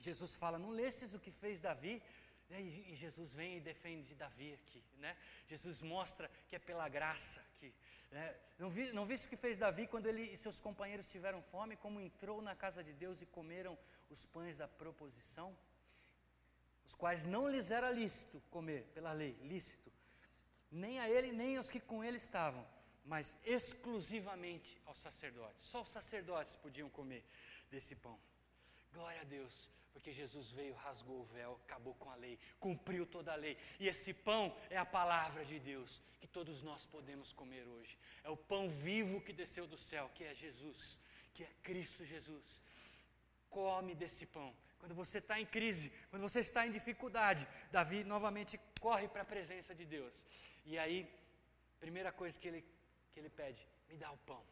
Jesus 0.00 0.34
fala: 0.34 0.58
Não 0.58 0.70
lestes 0.70 1.14
o 1.14 1.20
que 1.20 1.30
fez 1.30 1.60
Davi? 1.60 2.02
E, 2.50 2.96
Jesus 2.96 3.32
vem 3.32 3.58
e 3.58 3.60
defende 3.60 4.12
Davi 4.16 4.52
aqui, 4.54 4.82
né? 4.96 5.16
Jesus 5.46 5.80
mostra 5.80 6.28
que 6.48 6.56
é 6.56 6.58
pela 6.58 6.88
graça 6.88 7.40
que 7.60 7.72
né? 8.10 8.34
não, 8.58 8.70
vi, 8.70 8.90
não 8.92 9.06
viste 9.06 9.26
o 9.26 9.30
que 9.30 9.36
fez 9.36 9.56
Davi 9.56 9.86
quando 9.86 10.06
ele 10.06 10.22
e 10.22 10.36
seus 10.36 10.58
companheiros 10.58 11.06
tiveram 11.06 11.40
fome, 11.42 11.76
como 11.76 12.00
entrou 12.00 12.42
na 12.42 12.56
casa 12.56 12.82
de 12.82 12.92
Deus 12.92 13.22
e 13.22 13.26
comeram 13.26 13.78
os 14.10 14.26
pães 14.26 14.58
da 14.58 14.66
proposição, 14.66 15.56
os 16.88 16.94
quais 16.94 17.26
não 17.26 17.50
lhes 17.50 17.70
era 17.70 17.90
lícito 17.90 18.42
comer 18.50 18.82
pela 18.94 19.12
lei, 19.12 19.36
lícito, 19.42 19.92
nem 20.70 20.98
a 20.98 21.08
ele 21.08 21.30
nem 21.32 21.58
aos 21.58 21.68
que 21.68 21.78
com 21.78 22.02
ele 22.02 22.16
estavam, 22.16 22.66
mas 23.04 23.36
exclusivamente 23.44 24.80
aos 24.86 24.96
sacerdotes. 24.96 25.66
Só 25.66 25.82
os 25.82 25.90
sacerdotes 25.90 26.56
podiam 26.56 26.88
comer 26.88 27.22
desse 27.70 27.94
pão. 27.94 28.18
Glória 28.94 29.20
a 29.20 29.24
Deus. 29.24 29.68
Porque 29.92 30.12
Jesus 30.12 30.50
veio, 30.52 30.74
rasgou 30.76 31.20
o 31.20 31.24
véu, 31.24 31.60
acabou 31.66 31.94
com 31.96 32.10
a 32.10 32.14
lei, 32.14 32.38
cumpriu 32.58 33.04
toda 33.04 33.32
a 33.32 33.36
lei. 33.36 33.58
E 33.78 33.86
esse 33.88 34.14
pão 34.14 34.56
é 34.70 34.78
a 34.78 34.86
palavra 34.86 35.44
de 35.44 35.58
Deus 35.58 36.02
que 36.20 36.26
todos 36.26 36.62
nós 36.62 36.86
podemos 36.86 37.32
comer 37.32 37.66
hoje. 37.66 37.98
É 38.24 38.30
o 38.30 38.36
pão 38.36 38.70
vivo 38.70 39.20
que 39.20 39.32
desceu 39.32 39.66
do 39.66 39.76
céu, 39.76 40.10
que 40.14 40.24
é 40.24 40.34
Jesus, 40.34 40.98
que 41.34 41.42
é 41.42 41.50
Cristo 41.62 42.04
Jesus. 42.06 42.62
Come 43.50 43.94
desse 43.94 44.24
pão. 44.24 44.54
Quando 44.78 44.94
você 44.94 45.18
está 45.18 45.40
em 45.40 45.46
crise, 45.46 45.92
quando 46.10 46.22
você 46.22 46.40
está 46.40 46.66
em 46.66 46.70
dificuldade, 46.70 47.46
Davi 47.70 48.04
novamente 48.04 48.58
corre 48.80 49.08
para 49.08 49.22
a 49.22 49.32
presença 49.34 49.74
de 49.74 49.84
Deus. 49.84 50.24
E 50.64 50.78
aí, 50.78 51.08
primeira 51.80 52.12
coisa 52.12 52.38
que 52.38 52.48
ele, 52.48 52.64
que 53.12 53.20
ele 53.20 53.30
pede: 53.30 53.66
me 53.88 53.96
dá 53.96 54.10
o 54.10 54.18
pão, 54.18 54.42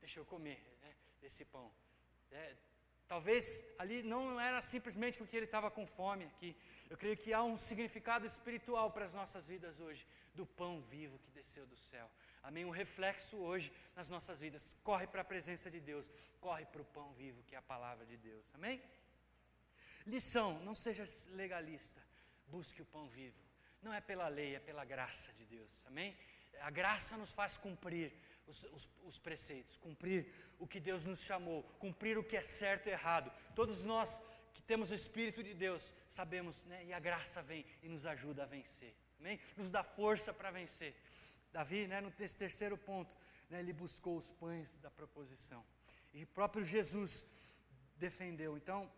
deixa 0.00 0.18
eu 0.20 0.24
comer 0.24 0.60
né, 0.82 0.94
desse 1.20 1.44
pão. 1.44 1.70
É, 2.32 2.56
Talvez 3.10 3.44
ali 3.76 4.04
não 4.04 4.40
era 4.40 4.60
simplesmente 4.62 5.18
porque 5.18 5.36
ele 5.36 5.46
estava 5.46 5.68
com 5.68 5.84
fome 5.84 6.26
aqui. 6.26 6.56
Eu 6.88 6.96
creio 6.96 7.16
que 7.16 7.32
há 7.32 7.42
um 7.42 7.56
significado 7.56 8.24
espiritual 8.24 8.92
para 8.92 9.04
as 9.04 9.12
nossas 9.12 9.48
vidas 9.48 9.80
hoje, 9.80 10.06
do 10.32 10.46
pão 10.46 10.80
vivo 10.82 11.18
que 11.18 11.28
desceu 11.32 11.66
do 11.66 11.76
céu. 11.76 12.08
Amém? 12.40 12.64
Um 12.64 12.70
reflexo 12.70 13.36
hoje 13.36 13.72
nas 13.96 14.08
nossas 14.08 14.38
vidas. 14.38 14.76
Corre 14.84 15.08
para 15.08 15.22
a 15.22 15.24
presença 15.24 15.68
de 15.68 15.80
Deus, 15.80 16.08
corre 16.40 16.64
para 16.66 16.82
o 16.82 16.84
pão 16.84 17.12
vivo 17.14 17.42
que 17.48 17.56
é 17.56 17.58
a 17.58 17.62
palavra 17.62 18.06
de 18.06 18.16
Deus. 18.16 18.48
Amém? 18.54 18.80
Lição: 20.10 20.58
não 20.64 20.74
seja 20.74 21.04
legalista, 21.30 22.02
busque 22.48 22.82
o 22.82 22.86
pão 22.86 23.08
vivo. 23.08 23.38
Não 23.80 23.94
é 23.94 24.00
pela 24.00 24.28
lei, 24.28 24.56
é 24.56 24.60
pela 24.60 24.84
graça 24.84 25.32
de 25.32 25.44
Deus. 25.46 25.70
Amém? 25.86 26.16
A 26.60 26.70
graça 26.70 27.16
nos 27.16 27.32
faz 27.32 27.56
cumprir 27.56 28.12
os, 28.46 28.62
os, 28.64 28.88
os, 29.04 29.18
preceitos, 29.18 29.76
cumprir 29.76 30.26
o 30.58 30.66
que 30.66 30.80
Deus 30.80 31.06
nos 31.06 31.20
chamou, 31.20 31.62
cumprir 31.78 32.18
o 32.18 32.24
que 32.24 32.36
é 32.36 32.42
certo 32.42 32.88
e 32.88 32.90
errado. 32.90 33.32
Todos 33.54 33.84
nós 33.84 34.20
que 34.52 34.60
temos 34.60 34.90
o 34.90 34.94
Espírito 34.94 35.42
de 35.42 35.54
Deus 35.54 35.94
sabemos, 36.08 36.64
né, 36.64 36.84
e 36.84 36.92
a 36.92 36.98
graça 36.98 37.40
vem 37.40 37.64
e 37.82 37.88
nos 37.88 38.04
ajuda 38.04 38.42
a 38.42 38.46
vencer, 38.46 38.94
amém? 39.20 39.38
Nos 39.56 39.70
dá 39.70 39.82
força 39.84 40.34
para 40.34 40.50
vencer. 40.50 40.94
Davi, 41.52 41.86
né, 41.86 42.00
nesse 42.18 42.36
terceiro 42.36 42.76
ponto, 42.76 43.16
né, 43.48 43.60
ele 43.60 43.72
buscou 43.72 44.16
os 44.16 44.30
pães 44.32 44.76
da 44.78 44.90
proposição. 44.90 45.64
E 46.12 46.26
próprio 46.26 46.64
Jesus 46.64 47.24
defendeu. 47.96 48.56
Então, 48.56 48.90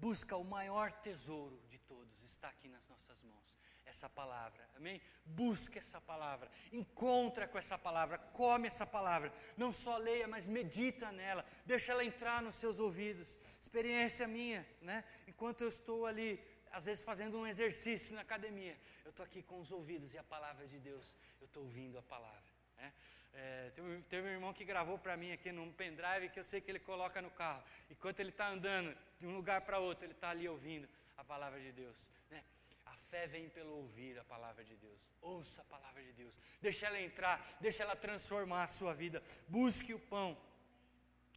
busca 0.00 0.36
o 0.36 0.44
maior 0.44 0.90
tesouro 0.92 1.60
de 1.68 1.78
todos, 1.78 2.22
está 2.22 2.48
aqui 2.48 2.68
nas 2.68 2.86
nossas 2.88 3.22
mãos 3.22 3.54
essa 3.84 4.08
palavra, 4.08 4.66
amém? 4.76 5.00
Busca 5.26 5.78
essa 5.78 6.00
palavra, 6.00 6.48
encontra 6.72 7.46
com 7.46 7.58
essa 7.58 7.76
palavra, 7.76 8.16
come 8.18 8.68
essa 8.68 8.86
palavra, 8.86 9.32
não 9.56 9.72
só 9.72 9.96
leia, 9.98 10.26
mas 10.26 10.46
medita 10.46 11.12
nela, 11.12 11.44
deixa 11.66 11.92
ela 11.92 12.04
entrar 12.04 12.40
nos 12.40 12.54
seus 12.54 12.78
ouvidos. 12.78 13.38
Experiência 13.60 14.26
minha, 14.26 14.66
né? 14.80 15.04
Enquanto 15.26 15.62
eu 15.62 15.68
estou 15.68 16.06
ali, 16.06 16.42
às 16.70 16.84
vezes 16.84 17.02
fazendo 17.02 17.36
um 17.38 17.46
exercício 17.46 18.14
na 18.14 18.22
academia, 18.22 18.78
eu 19.04 19.10
estou 19.10 19.24
aqui 19.24 19.42
com 19.42 19.60
os 19.60 19.70
ouvidos 19.70 20.14
e 20.14 20.18
a 20.18 20.24
palavra 20.24 20.66
de 20.66 20.78
Deus, 20.78 21.18
eu 21.40 21.46
estou 21.46 21.64
ouvindo 21.64 21.98
a 21.98 22.02
palavra. 22.02 22.50
Né? 22.78 22.92
É, 23.32 23.70
teve, 24.08 24.28
um 24.28 24.30
irmão 24.30 24.52
que 24.52 24.64
gravou 24.64 24.98
para 24.98 25.16
mim 25.16 25.32
aqui 25.32 25.52
num 25.52 25.72
pendrive 25.72 26.30
que 26.30 26.38
eu 26.38 26.44
sei 26.44 26.60
que 26.60 26.70
ele 26.70 26.80
coloca 26.80 27.20
no 27.20 27.30
carro. 27.30 27.62
Enquanto 27.90 28.20
ele 28.20 28.30
está 28.30 28.48
andando 28.48 28.96
de 29.20 29.26
um 29.26 29.36
lugar 29.36 29.60
para 29.60 29.78
outro, 29.78 30.04
ele 30.04 30.12
está 30.12 30.30
ali 30.30 30.48
ouvindo 30.48 30.88
a 31.16 31.22
palavra 31.22 31.60
de 31.60 31.70
Deus. 31.70 32.08
Né? 32.30 32.42
fé 33.10 33.26
vem 33.26 33.48
pelo 33.48 33.72
ouvir 33.82 34.18
a 34.18 34.24
palavra 34.24 34.64
de 34.64 34.76
Deus. 34.76 35.00
Ouça 35.20 35.60
a 35.62 35.64
palavra 35.64 36.02
de 36.02 36.12
Deus. 36.12 36.34
Deixa 36.62 36.86
ela 36.86 37.00
entrar, 37.00 37.36
deixa 37.60 37.82
ela 37.82 37.96
transformar 37.96 38.62
a 38.62 38.68
sua 38.68 38.94
vida. 38.94 39.22
Busque 39.48 39.92
o 39.92 39.98
pão 39.98 40.38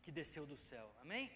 que 0.03 0.11
desceu 0.11 0.45
do 0.45 0.55
céu. 0.55 0.87
Amém? 1.01 1.31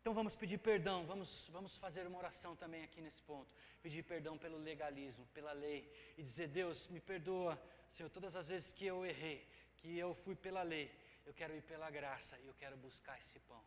Então 0.00 0.14
vamos 0.14 0.34
pedir 0.34 0.58
perdão, 0.58 1.04
vamos, 1.06 1.48
vamos 1.50 1.76
fazer 1.76 2.06
uma 2.06 2.18
oração 2.18 2.54
também 2.56 2.82
aqui 2.84 3.00
nesse 3.00 3.22
ponto. 3.22 3.52
Pedir 3.82 4.02
perdão 4.04 4.38
pelo 4.38 4.58
legalismo, 4.58 5.26
pela 5.34 5.52
lei. 5.52 5.80
E 6.16 6.22
dizer, 6.22 6.48
Deus, 6.48 6.88
me 6.88 7.00
perdoa, 7.00 7.60
Senhor, 7.90 8.10
todas 8.10 8.34
as 8.36 8.48
vezes 8.48 8.72
que 8.72 8.86
eu 8.86 9.04
errei, 9.04 9.46
que 9.78 9.98
eu 9.98 10.14
fui 10.14 10.34
pela 10.34 10.62
lei, 10.62 10.90
eu 11.26 11.34
quero 11.34 11.54
ir 11.54 11.62
pela 11.62 11.90
graça 11.90 12.38
e 12.40 12.46
eu 12.46 12.54
quero 12.54 12.76
buscar 12.76 13.20
esse 13.20 13.38
pão. 13.40 13.62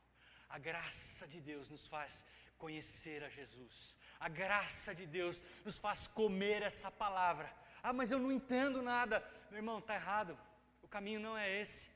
A 0.49 0.57
graça 0.57 1.27
de 1.27 1.39
Deus 1.41 1.69
nos 1.69 1.85
faz 1.87 2.23
conhecer 2.57 3.23
a 3.23 3.29
Jesus. 3.29 3.95
A 4.19 4.29
graça 4.29 4.95
de 4.95 5.05
Deus 5.05 5.41
nos 5.63 5.77
faz 5.77 6.07
comer 6.07 6.61
essa 6.61 6.89
palavra. 6.89 7.51
Ah, 7.83 7.93
mas 7.93 8.11
eu 8.11 8.19
não 8.19 8.31
entendo 8.31 8.81
nada. 8.81 9.23
Meu 9.49 9.59
irmão, 9.59 9.79
está 9.79 9.95
errado. 9.95 10.37
O 10.81 10.87
caminho 10.87 11.19
não 11.19 11.37
é 11.37 11.61
esse. 11.61 11.89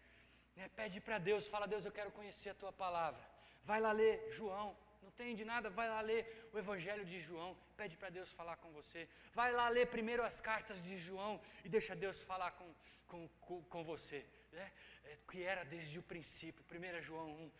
Né? 0.56 0.70
Pede 0.76 1.00
para 1.00 1.18
Deus, 1.18 1.48
fala, 1.48 1.68
Deus, 1.68 1.86
eu 1.86 1.92
quero 1.92 2.12
conhecer 2.12 2.50
a 2.50 2.54
tua 2.54 2.72
palavra. 2.72 3.22
Vai 3.64 3.80
lá 3.80 3.92
ler 3.92 4.30
João. 4.32 4.76
Não 5.02 5.10
entende 5.10 5.46
nada, 5.46 5.70
vai 5.70 5.88
lá 5.88 6.02
ler 6.02 6.50
o 6.54 6.58
Evangelho 6.58 7.06
de 7.06 7.20
João. 7.22 7.58
Pede 7.78 7.96
para 7.96 8.10
Deus 8.10 8.30
falar 8.32 8.58
com 8.58 8.72
você. 8.72 9.08
Vai 9.34 9.52
lá 9.52 9.70
ler 9.70 9.88
primeiro 9.88 10.24
as 10.24 10.42
cartas 10.42 10.84
de 10.84 10.98
João 10.98 11.40
e 11.64 11.70
deixa 11.70 11.96
Deus 11.96 12.22
falar 12.22 12.52
com, 12.52 12.70
com, 13.08 13.28
com, 13.40 13.64
com 13.64 13.84
você. 13.84 14.26
Né? 14.52 14.72
É, 15.06 15.18
que 15.30 15.42
era 15.44 15.64
desde 15.64 15.98
o 15.98 16.04
princípio. 16.04 16.64
1 16.70 17.02
João 17.02 17.30
1. 17.30 17.52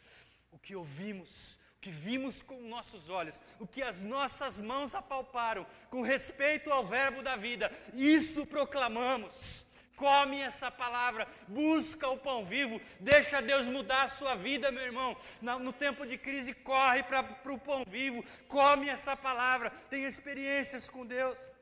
O 0.52 0.60
que 0.60 0.76
ouvimos 0.76 1.60
que 1.82 1.90
vimos 1.90 2.42
com 2.42 2.60
nossos 2.62 3.10
olhos, 3.10 3.42
o 3.60 3.66
que 3.66 3.82
as 3.82 4.04
nossas 4.04 4.60
mãos 4.60 4.94
apalparam, 4.94 5.66
com 5.90 6.02
respeito 6.02 6.72
ao 6.72 6.84
Verbo 6.86 7.22
da 7.22 7.36
vida, 7.36 7.72
isso 7.94 8.46
proclamamos. 8.46 9.66
Come 9.96 10.40
essa 10.40 10.72
palavra, 10.72 11.28
busca 11.48 12.08
o 12.08 12.18
pão 12.18 12.46
vivo, 12.46 12.80
deixa 13.02 13.42
Deus 13.42 13.68
mudar 13.68 14.04
a 14.04 14.10
sua 14.10 14.34
vida, 14.34 14.72
meu 14.72 14.84
irmão. 14.84 15.18
No 15.42 15.74
tempo 15.74 16.08
de 16.08 16.18
crise, 16.18 16.54
corre 16.54 17.04
para 17.04 17.54
o 17.54 17.60
pão 17.60 17.84
vivo, 17.86 18.24
come 18.48 18.88
essa 18.88 19.16
palavra, 19.18 19.70
tem 19.90 20.06
experiências 20.06 20.90
com 20.90 21.06
Deus. 21.06 21.54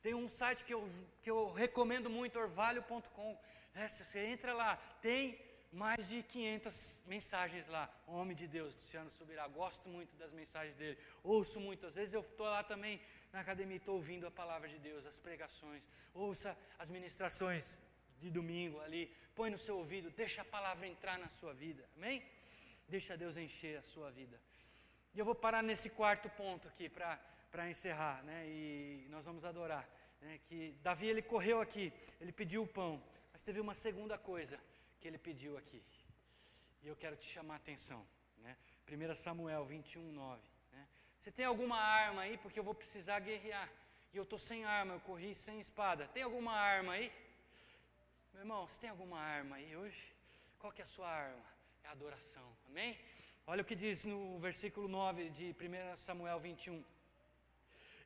Tem 0.00 0.14
um 0.14 0.26
site 0.26 0.64
que 0.64 0.72
eu, 0.72 0.88
que 1.20 1.30
eu 1.30 1.52
recomendo 1.52 2.08
muito, 2.08 2.38
orvalho.com. 2.38 3.38
É, 3.74 3.88
você 3.88 4.18
entra 4.26 4.54
lá, 4.54 4.76
tem 5.02 5.38
mais 5.72 6.06
de 6.06 6.22
500 6.22 7.02
mensagens 7.06 7.66
lá. 7.68 7.90
Homem 8.06 8.36
de 8.36 8.46
Deus, 8.46 8.74
Luciano 8.74 9.10
Subirá. 9.10 9.48
Gosto 9.48 9.88
muito 9.88 10.14
das 10.16 10.30
mensagens 10.32 10.76
dele. 10.76 10.98
Ouço 11.24 11.58
muito. 11.58 11.86
Às 11.86 11.94
vezes 11.94 12.12
eu 12.12 12.20
estou 12.20 12.46
lá 12.46 12.62
também 12.62 13.00
na 13.32 13.40
academia, 13.40 13.78
estou 13.78 13.94
ouvindo 13.94 14.26
a 14.26 14.30
palavra 14.30 14.68
de 14.68 14.78
Deus, 14.78 15.06
as 15.06 15.18
pregações. 15.18 15.82
Ouça 16.12 16.56
as 16.78 16.90
ministrações 16.90 17.80
de 18.18 18.30
domingo 18.30 18.80
ali. 18.80 19.10
Põe 19.34 19.50
no 19.50 19.58
seu 19.58 19.78
ouvido. 19.78 20.10
Deixa 20.10 20.42
a 20.42 20.44
palavra 20.44 20.86
entrar 20.86 21.18
na 21.18 21.28
sua 21.28 21.54
vida. 21.54 21.88
Amém? 21.96 22.22
Deixa 22.86 23.16
Deus 23.16 23.38
encher 23.38 23.78
a 23.78 23.82
sua 23.82 24.10
vida. 24.10 24.38
E 25.14 25.18
eu 25.18 25.24
vou 25.24 25.34
parar 25.34 25.62
nesse 25.62 25.88
quarto 25.88 26.28
ponto 26.30 26.68
aqui 26.68 26.90
para 26.90 27.70
encerrar. 27.70 28.22
Né? 28.24 28.46
E 28.46 29.06
nós 29.08 29.24
vamos 29.24 29.42
adorar. 29.42 29.88
Né? 30.20 30.38
Que 30.44 30.72
Davi 30.82 31.06
ele 31.06 31.22
correu 31.22 31.62
aqui, 31.62 31.90
ele 32.20 32.30
pediu 32.32 32.62
o 32.62 32.66
pão. 32.66 33.02
Mas 33.32 33.42
teve 33.42 33.58
uma 33.58 33.74
segunda 33.74 34.18
coisa 34.18 34.60
que 35.02 35.08
ele 35.08 35.18
pediu 35.18 35.58
aqui. 35.58 35.82
E 36.82 36.86
eu 36.86 36.94
quero 36.94 37.16
te 37.16 37.28
chamar 37.28 37.54
a 37.54 37.56
atenção. 37.56 38.06
Né? 38.38 38.56
1 38.88 39.14
Samuel 39.16 39.64
21, 39.66 40.12
9. 40.12 40.40
Né? 40.72 40.88
Você 41.18 41.32
tem 41.32 41.44
alguma 41.44 41.76
arma 41.76 42.22
aí? 42.22 42.38
Porque 42.38 42.58
eu 42.58 42.64
vou 42.64 42.74
precisar 42.74 43.18
guerrear. 43.18 43.68
E 44.12 44.16
eu 44.16 44.22
estou 44.22 44.38
sem 44.38 44.64
arma, 44.64 44.94
eu 44.94 45.00
corri 45.00 45.34
sem 45.34 45.58
espada. 45.58 46.06
Tem 46.14 46.22
alguma 46.22 46.52
arma 46.52 46.92
aí? 46.92 47.12
Meu 48.32 48.42
irmão, 48.42 48.66
você 48.66 48.78
tem 48.80 48.90
alguma 48.90 49.18
arma 49.18 49.56
aí 49.56 49.76
hoje? 49.76 50.14
Qual 50.60 50.72
que 50.72 50.82
é 50.82 50.84
a 50.84 50.94
sua 50.94 51.08
arma? 51.08 51.44
É 51.82 51.88
a 51.88 51.92
adoração. 51.92 52.46
Amém? 52.68 52.96
Olha 53.44 53.62
o 53.62 53.64
que 53.64 53.74
diz 53.74 54.04
no 54.04 54.38
versículo 54.38 54.86
9 54.86 55.30
de 55.30 55.46
1 55.50 55.96
Samuel 55.96 56.38
21. 56.38 56.84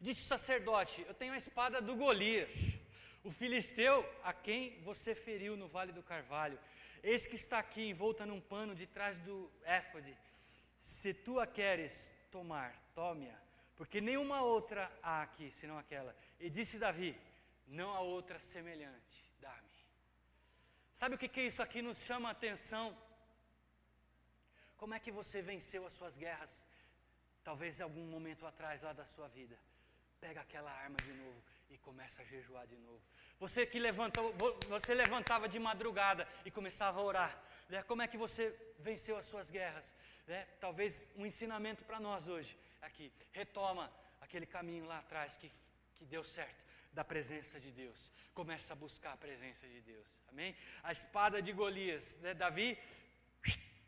Disse 0.00 0.22
o 0.22 0.24
sacerdote: 0.24 1.04
Eu 1.06 1.12
tenho 1.12 1.34
a 1.34 1.38
espada 1.38 1.82
do 1.82 1.94
Golias, 1.94 2.78
o 3.22 3.30
filisteu 3.30 4.08
a 4.22 4.32
quem 4.32 4.80
você 4.82 5.14
feriu 5.14 5.56
no 5.56 5.68
vale 5.68 5.92
do 5.92 6.02
Carvalho. 6.02 6.58
Eis 7.06 7.24
que 7.24 7.36
está 7.36 7.60
aqui 7.60 7.88
envolta 7.88 8.26
num 8.26 8.40
pano 8.40 8.74
de 8.74 8.84
trás 8.84 9.16
do 9.18 9.48
éfode. 9.62 10.12
Se 10.80 11.14
tu 11.14 11.38
a 11.38 11.46
queres 11.46 12.12
tomar, 12.32 12.76
tome-a, 12.96 13.38
porque 13.76 14.00
nenhuma 14.00 14.42
outra 14.42 14.90
há 15.00 15.22
aqui 15.22 15.52
senão 15.52 15.78
aquela. 15.78 16.16
E 16.40 16.50
disse 16.50 16.80
Davi: 16.80 17.16
Não 17.68 17.90
há 17.94 18.00
outra 18.00 18.40
semelhante, 18.40 19.18
dá-me. 19.38 19.70
Sabe 20.96 21.14
o 21.14 21.18
que, 21.18 21.28
que 21.28 21.42
isso 21.42 21.62
aqui 21.62 21.80
nos 21.80 21.98
chama 21.98 22.28
a 22.28 22.32
atenção? 22.32 22.86
Como 24.76 24.92
é 24.92 24.98
que 24.98 25.12
você 25.12 25.40
venceu 25.40 25.86
as 25.86 25.92
suas 25.92 26.16
guerras? 26.16 26.66
Talvez 27.44 27.80
algum 27.80 28.06
momento 28.06 28.44
atrás 28.44 28.82
lá 28.82 28.92
da 28.92 29.06
sua 29.06 29.28
vida. 29.28 29.56
Pega 30.20 30.40
aquela 30.40 30.72
arma 30.72 30.96
de 30.96 31.12
novo 31.12 31.40
e 31.70 31.78
começa 31.78 32.22
a 32.22 32.24
jejuar 32.24 32.66
de 32.66 32.76
novo. 32.78 33.02
Você 33.38 33.66
que 33.66 33.78
levantou, 33.78 34.34
você 34.68 34.94
levantava 34.94 35.48
de 35.48 35.58
madrugada 35.58 36.26
e 36.44 36.50
começava 36.50 37.00
a 37.00 37.02
orar. 37.02 37.42
Né? 37.68 37.82
Como 37.82 38.02
é 38.02 38.08
que 38.08 38.16
você 38.16 38.54
venceu 38.78 39.16
as 39.16 39.26
suas 39.26 39.50
guerras? 39.50 39.94
Né? 40.26 40.46
Talvez 40.58 41.08
um 41.16 41.26
ensinamento 41.26 41.84
para 41.84 42.00
nós 42.00 42.26
hoje 42.26 42.56
aqui. 42.80 43.12
Retoma 43.32 43.92
aquele 44.20 44.46
caminho 44.46 44.86
lá 44.86 44.98
atrás 44.98 45.36
que, 45.36 45.52
que 45.94 46.04
deu 46.04 46.24
certo 46.24 46.64
da 46.92 47.04
presença 47.04 47.60
de 47.60 47.70
Deus. 47.70 48.10
Começa 48.34 48.72
a 48.72 48.76
buscar 48.76 49.12
a 49.12 49.16
presença 49.18 49.68
de 49.68 49.80
Deus. 49.82 50.06
Amém? 50.28 50.56
A 50.82 50.92
espada 50.92 51.42
de 51.42 51.52
Golias, 51.52 52.16
né? 52.20 52.32
Davi 52.32 52.78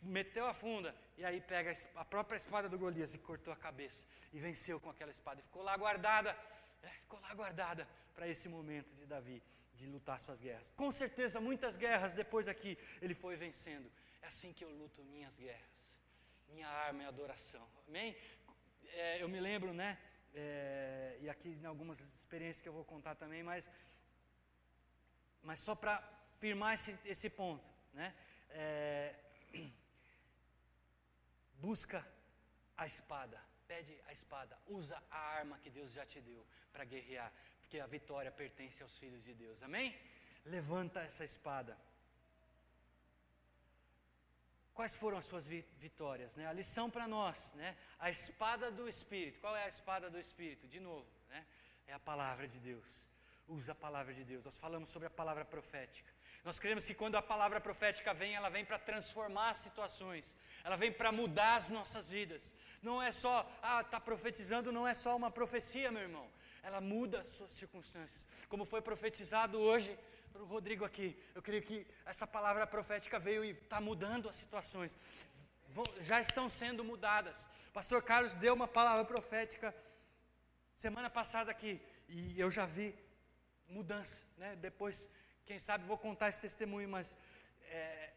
meteu 0.02 0.46
a 0.46 0.52
funda 0.52 0.94
e 1.16 1.24
aí 1.24 1.40
pega 1.40 1.76
a 1.96 2.04
própria 2.04 2.36
espada 2.36 2.68
do 2.68 2.78
Golias 2.78 3.14
e 3.14 3.18
cortou 3.18 3.52
a 3.52 3.56
cabeça 3.56 4.06
e 4.32 4.38
venceu 4.38 4.78
com 4.78 4.90
aquela 4.90 5.10
espada. 5.10 5.40
E 5.40 5.42
ficou 5.42 5.62
lá 5.62 5.74
guardada, 5.76 6.36
é, 6.82 6.88
ficou 6.88 7.18
lá 7.20 7.32
guardada 7.34 7.88
para 8.18 8.26
esse 8.26 8.48
momento 8.48 8.92
de 8.96 9.06
Davi 9.06 9.40
de 9.74 9.86
lutar 9.86 10.18
suas 10.18 10.40
guerras. 10.40 10.72
Com 10.74 10.90
certeza, 10.90 11.40
muitas 11.40 11.76
guerras 11.76 12.14
depois 12.14 12.48
aqui 12.48 12.76
ele 13.00 13.14
foi 13.14 13.36
vencendo. 13.36 13.88
É 14.20 14.26
assim 14.26 14.52
que 14.52 14.64
eu 14.64 14.70
luto 14.70 15.04
minhas 15.04 15.36
guerras. 15.36 16.00
Minha 16.48 16.68
arma 16.68 17.04
é 17.04 17.06
adoração. 17.06 17.64
Amém? 17.86 18.16
É, 18.86 19.22
eu 19.22 19.28
me 19.28 19.38
lembro, 19.38 19.72
né? 19.72 19.96
É, 20.34 21.16
e 21.20 21.30
aqui 21.30 21.50
em 21.50 21.64
algumas 21.64 22.00
experiências 22.16 22.60
que 22.60 22.68
eu 22.68 22.72
vou 22.72 22.84
contar 22.84 23.14
também, 23.14 23.44
mas, 23.44 23.70
mas 25.40 25.60
só 25.60 25.76
para 25.76 25.96
firmar 26.40 26.74
esse, 26.74 26.98
esse 27.04 27.30
ponto, 27.30 27.64
né? 27.92 28.12
É, 28.50 29.16
busca 31.54 32.04
a 32.76 32.84
espada, 32.84 33.40
pede 33.68 33.96
a 34.06 34.12
espada, 34.12 34.58
usa 34.66 35.00
a 35.08 35.18
arma 35.18 35.56
que 35.60 35.70
Deus 35.70 35.92
já 35.92 36.04
te 36.04 36.20
deu 36.20 36.44
para 36.72 36.84
guerrear, 36.84 37.32
porque 37.68 37.80
a 37.80 37.86
vitória 37.86 38.32
pertence 38.32 38.82
aos 38.82 38.96
filhos 38.96 39.22
de 39.22 39.34
Deus, 39.34 39.62
amém? 39.62 39.94
Levanta 40.46 41.00
essa 41.00 41.22
espada. 41.22 41.76
Quais 44.72 44.96
foram 44.96 45.18
as 45.18 45.26
suas 45.26 45.46
vitórias? 45.46 46.34
Né? 46.34 46.46
A 46.46 46.52
lição 46.54 46.88
para 46.88 47.06
nós, 47.06 47.52
né? 47.56 47.76
a 47.98 48.08
espada 48.08 48.70
do 48.70 48.88
Espírito. 48.88 49.38
Qual 49.40 49.54
é 49.54 49.64
a 49.64 49.68
espada 49.68 50.08
do 50.08 50.18
Espírito? 50.18 50.66
De 50.66 50.80
novo, 50.80 51.06
né? 51.28 51.44
é 51.86 51.92
a 51.92 51.98
palavra 51.98 52.48
de 52.48 52.58
Deus. 52.58 53.06
Usa 53.46 53.72
a 53.72 53.74
palavra 53.74 54.14
de 54.14 54.24
Deus. 54.24 54.46
Nós 54.46 54.56
falamos 54.56 54.88
sobre 54.88 55.08
a 55.08 55.10
palavra 55.10 55.44
profética. 55.44 56.10
Nós 56.44 56.58
cremos 56.58 56.86
que 56.86 56.94
quando 56.94 57.16
a 57.16 57.22
palavra 57.22 57.60
profética 57.60 58.14
vem, 58.14 58.34
ela 58.34 58.48
vem 58.48 58.64
para 58.64 58.78
transformar 58.78 59.52
situações, 59.52 60.34
ela 60.64 60.76
vem 60.76 60.90
para 60.90 61.12
mudar 61.12 61.56
as 61.56 61.68
nossas 61.68 62.08
vidas. 62.08 62.54
Não 62.80 63.02
é 63.02 63.12
só, 63.12 63.46
ah, 63.60 63.82
está 63.82 64.00
profetizando, 64.00 64.72
não 64.72 64.88
é 64.88 64.94
só 64.94 65.14
uma 65.14 65.30
profecia, 65.30 65.92
meu 65.92 66.00
irmão. 66.00 66.30
Ela 66.62 66.80
muda 66.80 67.20
as 67.20 67.28
suas 67.28 67.50
circunstâncias. 67.52 68.26
Como 68.48 68.64
foi 68.64 68.80
profetizado 68.80 69.58
hoje 69.58 69.98
o 70.34 70.44
Rodrigo 70.44 70.84
aqui, 70.84 71.16
eu 71.34 71.42
creio 71.42 71.62
que 71.62 71.86
essa 72.04 72.26
palavra 72.26 72.66
profética 72.66 73.18
veio 73.18 73.44
e 73.44 73.50
está 73.50 73.80
mudando 73.80 74.28
as 74.28 74.36
situações. 74.36 74.96
Já 76.00 76.20
estão 76.20 76.48
sendo 76.48 76.84
mudadas. 76.84 77.48
Pastor 77.72 78.02
Carlos 78.02 78.34
deu 78.34 78.54
uma 78.54 78.68
palavra 78.68 79.04
profética 79.04 79.74
semana 80.76 81.10
passada 81.10 81.50
aqui 81.50 81.80
e 82.08 82.38
eu 82.38 82.50
já 82.50 82.66
vi 82.66 82.94
mudança, 83.68 84.22
né? 84.36 84.56
Depois 84.56 85.10
quem 85.44 85.58
sabe 85.58 85.84
vou 85.84 85.98
contar 85.98 86.28
esse 86.28 86.40
testemunho, 86.40 86.88
mas 86.88 87.16
é, 87.62 88.12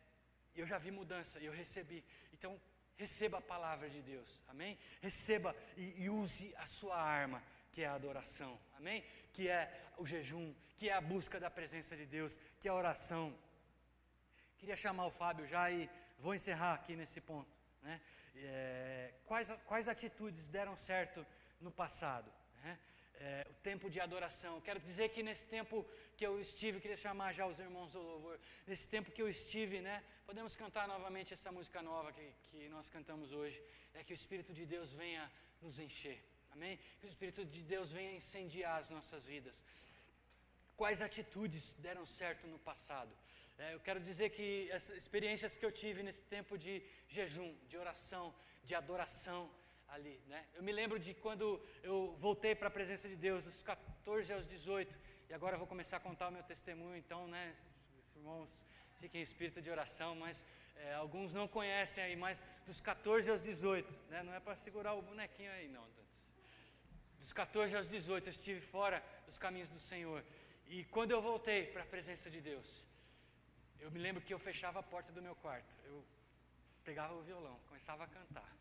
eu 0.56 0.66
já 0.66 0.78
vi 0.78 0.92
mudança 0.92 1.40
e 1.40 1.46
eu 1.46 1.54
recebi. 1.54 2.04
Então, 2.34 2.60
receba 2.98 3.40
a 3.40 3.42
palavra 3.42 3.90
de 3.90 4.02
Deus, 4.02 4.42
amém? 4.48 4.78
Receba 5.02 5.56
e, 5.76 6.04
e 6.04 6.10
use 6.10 6.54
a 6.58 6.68
sua 6.68 6.98
arma, 6.98 7.42
que 7.72 7.82
é 7.82 7.88
a 7.88 7.94
adoração, 7.94 8.60
amém? 8.78 9.04
Que 9.34 9.48
é 9.48 9.62
o 9.98 10.06
jejum, 10.06 10.54
que 10.78 10.90
é 10.90 10.94
a 10.94 11.02
busca 11.02 11.40
da 11.40 11.50
presença 11.50 11.96
de 11.96 12.06
Deus, 12.06 12.38
que 12.60 12.68
é 12.68 12.72
a 12.72 12.76
oração. 12.76 13.34
Queria 14.58 14.76
chamar 14.76 15.06
o 15.06 15.12
Fábio 15.12 15.48
já 15.48 15.72
e 15.72 15.90
vou 16.20 16.36
encerrar 16.36 16.74
aqui 16.74 16.96
nesse 16.96 17.20
ponto. 17.22 17.52
Né? 17.82 18.02
É, 18.36 19.14
quais, 19.26 19.50
quais 19.66 19.88
atitudes 19.88 20.48
deram 20.48 20.76
certo 20.76 21.26
no 21.60 21.72
passado? 21.72 22.32
Né? 22.64 22.78
é, 23.22 23.46
o 23.50 23.54
tempo 23.70 23.90
de 23.90 24.00
adoração. 24.00 24.60
Quero 24.62 24.80
dizer 24.80 25.10
que 25.10 25.22
nesse 25.22 25.46
tempo 25.46 25.86
que 26.18 26.26
eu 26.26 26.40
estive, 26.40 26.82
queria 26.82 26.98
chamar 26.98 27.34
já 27.34 27.46
os 27.46 27.60
irmãos 27.60 27.92
do 27.92 28.02
louvor, 28.02 28.40
nesse 28.66 28.88
tempo 28.88 29.12
que 29.12 29.22
eu 29.22 29.30
estive, 29.30 29.80
né, 29.80 30.04
podemos 30.26 30.56
cantar 30.56 30.88
novamente 30.88 31.34
essa 31.34 31.52
música 31.52 31.82
nova 31.82 32.12
que, 32.12 32.28
que 32.50 32.68
nós 32.70 32.90
cantamos 32.90 33.32
hoje, 33.32 33.62
é 33.94 34.04
que 34.04 34.14
o 34.14 34.20
Espírito 34.22 34.54
de 34.54 34.66
Deus 34.66 34.92
venha 34.94 35.32
nos 35.62 35.78
encher, 35.78 36.20
amém? 36.52 36.80
Que 37.00 37.06
o 37.06 37.10
Espírito 37.10 37.46
de 37.46 37.64
Deus 37.64 37.92
venha 37.92 38.14
incendiar 38.14 38.80
as 38.80 38.90
nossas 38.90 39.26
vidas. 39.26 39.56
Quais 40.76 41.02
atitudes 41.02 41.74
deram 41.74 42.06
certo 42.06 42.48
no 42.48 42.60
passado? 42.60 43.12
É, 43.58 43.74
eu 43.74 43.80
quero 43.80 44.00
dizer 44.00 44.30
que 44.32 44.72
as 44.72 44.90
experiências 44.90 45.56
que 45.58 45.66
eu 45.66 45.72
tive 45.72 46.02
nesse 46.02 46.24
tempo 46.24 46.58
de 46.58 46.82
jejum, 47.08 47.54
de 47.68 47.78
oração, 47.78 48.34
de 48.64 48.74
adoração, 48.74 49.50
ali, 49.92 50.20
né? 50.28 50.46
Eu 50.54 50.64
me 50.64 50.72
lembro 50.72 50.98
de 50.98 51.14
quando 51.14 51.62
eu 51.84 52.16
voltei 52.18 52.56
para 52.56 52.70
a 52.70 52.72
presença 52.72 53.10
de 53.10 53.16
Deus, 53.16 53.44
dos 53.44 53.62
14 53.62 54.32
aos 54.32 54.48
18, 54.48 54.98
e 55.30 55.34
agora 55.34 55.56
eu 55.56 55.60
vou 55.60 55.68
começar 55.68 55.98
a 55.98 56.00
contar 56.00 56.30
o 56.30 56.32
meu 56.32 56.44
testemunho, 56.44 56.96
então, 56.96 57.28
né? 57.28 57.56
Os 58.00 58.16
irmãos 58.16 58.66
fiquem 59.00 59.20
em 59.20 59.24
espírito 59.24 59.62
de 59.62 59.70
oração, 59.70 60.16
mas 60.16 60.44
é, 60.78 60.94
alguns 60.94 61.34
não 61.34 61.48
conhecem 61.48 62.04
aí, 62.04 62.16
mas 62.16 62.42
dos 62.66 62.80
14 62.80 63.30
aos 63.30 63.44
18, 63.44 64.00
né? 64.10 64.24
Não 64.24 64.34
é 64.34 64.40
para 64.40 64.56
segurar 64.56 64.94
o 64.94 65.02
bonequinho 65.02 65.52
aí, 65.52 65.68
não. 65.68 65.86
Dos 67.22 67.32
14 67.32 67.76
aos 67.78 67.88
18 67.88 68.28
eu 68.28 68.32
estive 68.32 68.60
fora 68.60 69.02
dos 69.28 69.38
caminhos 69.38 69.70
do 69.70 69.80
Senhor. 69.80 70.24
E 70.68 70.84
quando 70.86 71.12
eu 71.12 71.22
voltei 71.22 71.68
para 71.68 71.84
a 71.84 71.86
presença 71.86 72.32
de 72.32 72.42
Deus, 72.42 72.84
eu 73.80 73.92
me 73.92 74.00
lembro 74.00 74.24
que 74.24 74.34
eu 74.34 74.40
fechava 74.40 74.80
a 74.80 74.84
porta 74.84 75.12
do 75.12 75.22
meu 75.22 75.36
quarto, 75.36 75.72
eu 75.86 76.04
pegava 76.84 77.14
o 77.14 77.22
violão, 77.22 77.60
começava 77.68 78.04
a 78.06 78.08
cantar. 78.08 78.52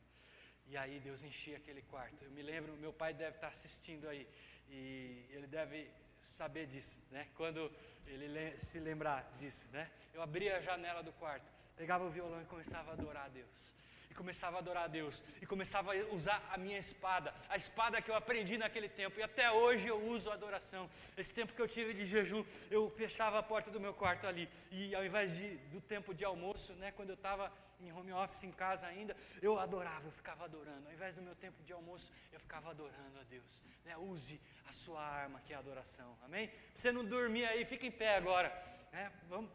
E 0.66 0.76
aí 0.76 1.00
Deus 1.00 1.22
enchia 1.22 1.56
aquele 1.56 1.80
quarto. 1.82 2.22
Eu 2.22 2.30
me 2.32 2.42
lembro, 2.42 2.76
meu 2.76 2.92
pai 2.92 3.14
deve 3.14 3.36
estar 3.36 3.48
assistindo 3.48 4.06
aí 4.06 4.28
e 4.68 5.26
ele 5.30 5.46
deve 5.46 5.90
saber 6.26 6.66
disso, 6.66 7.00
né? 7.10 7.28
Quando 7.34 7.72
ele 8.06 8.58
se 8.58 8.78
lembrar 8.78 9.22
disso, 9.38 9.66
né? 9.72 9.90
Eu 10.12 10.20
abria 10.20 10.58
a 10.58 10.60
janela 10.60 11.02
do 11.02 11.12
quarto, 11.14 11.50
pegava 11.76 12.04
o 12.04 12.10
violão 12.10 12.42
e 12.42 12.44
começava 12.44 12.90
a 12.90 12.92
adorar 12.92 13.24
a 13.24 13.28
Deus 13.28 13.79
e 14.10 14.14
começava 14.14 14.56
a 14.56 14.58
adorar 14.58 14.84
a 14.84 14.88
Deus, 14.88 15.22
e 15.40 15.46
começava 15.46 15.92
a 15.92 16.14
usar 16.14 16.42
a 16.52 16.58
minha 16.58 16.78
espada, 16.78 17.32
a 17.48 17.56
espada 17.56 18.02
que 18.02 18.10
eu 18.10 18.14
aprendi 18.14 18.58
naquele 18.58 18.88
tempo, 18.88 19.18
e 19.18 19.22
até 19.22 19.50
hoje 19.50 19.86
eu 19.86 20.02
uso 20.08 20.30
a 20.30 20.34
adoração. 20.34 20.90
Esse 21.16 21.32
tempo 21.32 21.54
que 21.54 21.62
eu 21.62 21.68
tive 21.68 21.94
de 21.94 22.04
jejum, 22.04 22.44
eu 22.70 22.90
fechava 22.90 23.38
a 23.38 23.42
porta 23.42 23.70
do 23.70 23.80
meu 23.80 23.94
quarto 23.94 24.26
ali, 24.26 24.48
e 24.70 24.94
ao 24.94 25.04
invés 25.04 25.36
de, 25.36 25.56
do 25.68 25.80
tempo 25.80 26.12
de 26.12 26.24
almoço, 26.24 26.72
né, 26.74 26.90
quando 26.92 27.10
eu 27.10 27.14
estava 27.14 27.52
em 27.80 27.92
home 27.92 28.12
office 28.12 28.44
em 28.44 28.52
casa 28.52 28.86
ainda, 28.86 29.16
eu 29.40 29.58
adorava, 29.58 30.06
eu 30.06 30.12
ficava 30.12 30.44
adorando. 30.44 30.86
Ao 30.86 30.92
invés 30.92 31.14
do 31.14 31.22
meu 31.22 31.34
tempo 31.34 31.62
de 31.62 31.72
almoço, 31.72 32.12
eu 32.32 32.38
ficava 32.38 32.70
adorando 32.70 33.18
a 33.18 33.22
Deus. 33.22 33.62
Né? 33.84 33.96
Use 33.96 34.40
a 34.68 34.72
sua 34.72 35.02
arma, 35.02 35.40
que 35.40 35.52
é 35.52 35.56
a 35.56 35.60
adoração. 35.60 36.16
Amém? 36.22 36.48
Pra 36.48 36.58
você 36.74 36.92
não 36.92 37.04
dormir 37.04 37.46
aí, 37.46 37.64
fica 37.64 37.86
em 37.86 37.90
pé 37.90 38.16
agora. 38.16 38.52
É, 38.92 39.08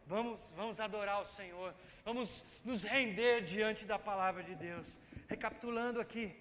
vamos, 0.08 0.54
vamos, 0.56 0.80
adorar 0.80 1.22
o 1.22 1.26
Senhor, 1.26 1.76
vamos 2.06 2.46
nos 2.64 2.84
render 2.84 3.42
diante 3.44 3.84
da 3.84 4.00
palavra 4.00 4.42
de 4.42 4.56
Deus. 4.56 4.98
Recapitulando 5.28 6.00
aqui, 6.00 6.34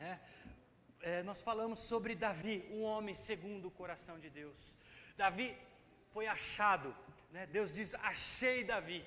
é, 0.00 0.18
é, 1.02 1.22
nós 1.22 1.40
falamos 1.40 1.78
sobre 1.78 2.16
Davi, 2.16 2.66
um 2.72 2.82
homem 2.82 3.14
segundo 3.14 3.68
o 3.68 3.70
coração 3.70 4.18
de 4.18 4.28
Deus. 4.28 4.76
Davi 5.16 5.56
foi 6.12 6.26
achado, 6.26 6.96
né? 7.30 7.46
Deus 7.46 7.72
diz: 7.72 7.94
Achei 7.94 8.64
Davi, 8.64 9.04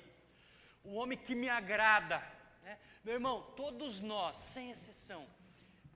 um 0.82 0.94
homem 0.94 1.18
que 1.18 1.34
me 1.34 1.50
agrada. 1.50 2.26
Né? 2.62 2.78
Meu 3.04 3.14
irmão, 3.14 3.52
todos 3.54 4.00
nós, 4.00 4.38
sem 4.38 4.70
exceção, 4.70 5.28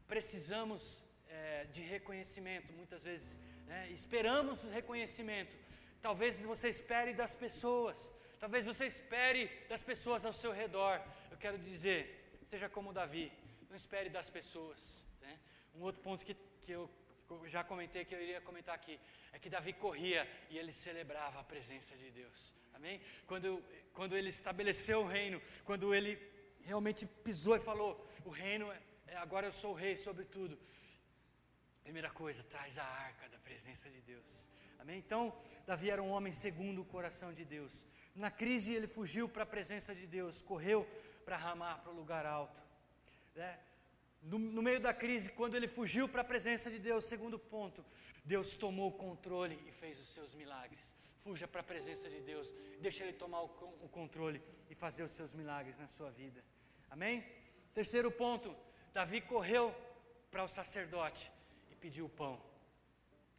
precisamos 0.06 1.02
é, 1.26 1.64
de 1.72 1.80
reconhecimento, 1.80 2.70
muitas 2.74 3.02
vezes, 3.02 3.38
né? 3.66 3.88
esperamos 3.92 4.64
reconhecimento 4.64 5.56
Talvez 6.00 6.44
você 6.44 6.68
espere 6.68 7.12
das 7.12 7.34
pessoas, 7.34 8.10
Talvez 8.38 8.64
você 8.64 8.86
espere 8.86 9.50
das 9.68 9.82
pessoas 9.82 10.24
ao 10.24 10.32
seu 10.32 10.52
redor. 10.52 11.02
Eu 11.30 11.36
quero 11.36 11.58
dizer, 11.58 12.38
seja 12.46 12.68
como 12.68 12.92
Davi, 12.92 13.32
não 13.68 13.76
espere 13.76 14.08
das 14.08 14.30
pessoas. 14.30 14.78
Né? 15.20 15.38
Um 15.74 15.82
outro 15.82 16.00
ponto 16.00 16.24
que, 16.24 16.34
que 16.62 16.72
eu 16.72 16.88
já 17.46 17.64
comentei, 17.64 18.04
que 18.04 18.14
eu 18.14 18.22
iria 18.22 18.40
comentar 18.40 18.76
aqui, 18.76 18.98
é 19.32 19.38
que 19.40 19.50
Davi 19.50 19.72
corria 19.72 20.26
e 20.50 20.56
ele 20.56 20.72
celebrava 20.72 21.40
a 21.40 21.44
presença 21.44 21.96
de 21.96 22.10
Deus. 22.12 22.54
Amém? 22.72 23.00
Quando, 23.26 23.62
quando 23.92 24.16
ele 24.16 24.28
estabeleceu 24.28 25.00
o 25.00 25.06
reino, 25.06 25.42
quando 25.64 25.92
ele 25.92 26.16
realmente 26.60 27.06
pisou 27.06 27.56
e 27.56 27.60
falou: 27.60 28.06
O 28.24 28.30
reino, 28.30 28.70
é, 28.70 28.80
é 29.08 29.16
agora 29.16 29.48
eu 29.48 29.52
sou 29.52 29.72
o 29.72 29.74
rei 29.74 29.96
sobre 29.96 30.24
tudo. 30.24 30.56
Primeira 31.82 32.10
coisa, 32.10 32.44
traz 32.44 32.78
a 32.78 32.84
arca 32.84 33.28
da 33.28 33.38
presença 33.40 33.90
de 33.90 34.00
Deus. 34.02 34.48
Amém? 34.78 34.98
Então, 34.98 35.36
Davi 35.66 35.90
era 35.90 36.02
um 36.02 36.10
homem 36.10 36.32
segundo 36.32 36.82
o 36.82 36.84
coração 36.84 37.32
de 37.32 37.44
Deus. 37.44 37.84
Na 38.14 38.30
crise, 38.30 38.74
ele 38.74 38.86
fugiu 38.86 39.28
para 39.28 39.42
a 39.42 39.46
presença 39.46 39.94
de 39.94 40.06
Deus, 40.06 40.40
correu 40.42 40.88
para 41.24 41.36
ramar 41.36 41.82
para 41.82 41.92
o 41.92 41.96
lugar 41.96 42.24
alto. 42.26 42.60
Né? 43.34 43.58
No, 44.22 44.38
no, 44.38 44.62
meio 44.62 44.80
da 44.80 44.92
crise, 44.92 45.30
quando 45.30 45.54
ele 45.56 45.68
fugiu 45.68 46.08
para 46.08 46.22
a 46.22 46.24
presença 46.24 46.70
de 46.70 46.78
Deus, 46.78 47.04
segundo 47.04 47.38
ponto, 47.38 47.84
Deus 48.24 48.54
tomou 48.54 48.88
o 48.88 48.92
controle 48.92 49.58
e 49.66 49.72
fez 49.72 50.00
os 50.00 50.12
seus 50.14 50.34
milagres. 50.34 50.94
Fuja 51.22 51.46
para 51.46 51.60
a 51.60 51.64
presença 51.64 52.08
de 52.08 52.20
Deus, 52.20 52.52
deixa 52.80 53.04
Ele 53.04 53.12
tomar 53.12 53.42
o, 53.42 53.46
o 53.82 53.88
controle 53.88 54.42
e 54.70 54.74
fazer 54.74 55.02
os 55.02 55.12
seus 55.12 55.34
milagres 55.34 55.78
na 55.78 55.86
sua 55.86 56.10
vida. 56.10 56.42
Amém? 56.90 57.24
Terceiro 57.74 58.10
ponto, 58.10 58.54
Davi 58.92 59.20
correu 59.20 59.74
para 60.30 60.44
o 60.44 60.48
sacerdote 60.48 61.30
pediu 61.80 62.06
o 62.06 62.08
pão. 62.08 62.40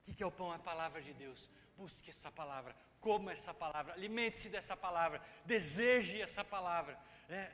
Que, 0.10 0.16
que 0.16 0.24
é 0.24 0.26
o 0.26 0.32
pão? 0.32 0.51
É 0.51 0.55
a 0.55 0.60
palavra 0.60 1.01
de 1.01 1.14
Deus. 1.14 1.49
Busque 1.78 2.10
essa 2.10 2.32
palavra, 2.32 2.76
coma 2.99 3.32
essa 3.32 3.53
palavra, 3.53 3.93
alimente-se 3.93 4.49
dessa 4.49 4.76
palavra, 4.76 5.22
deseje 5.45 6.20
essa 6.20 6.43
palavra, 6.43 6.99
né? 7.28 7.49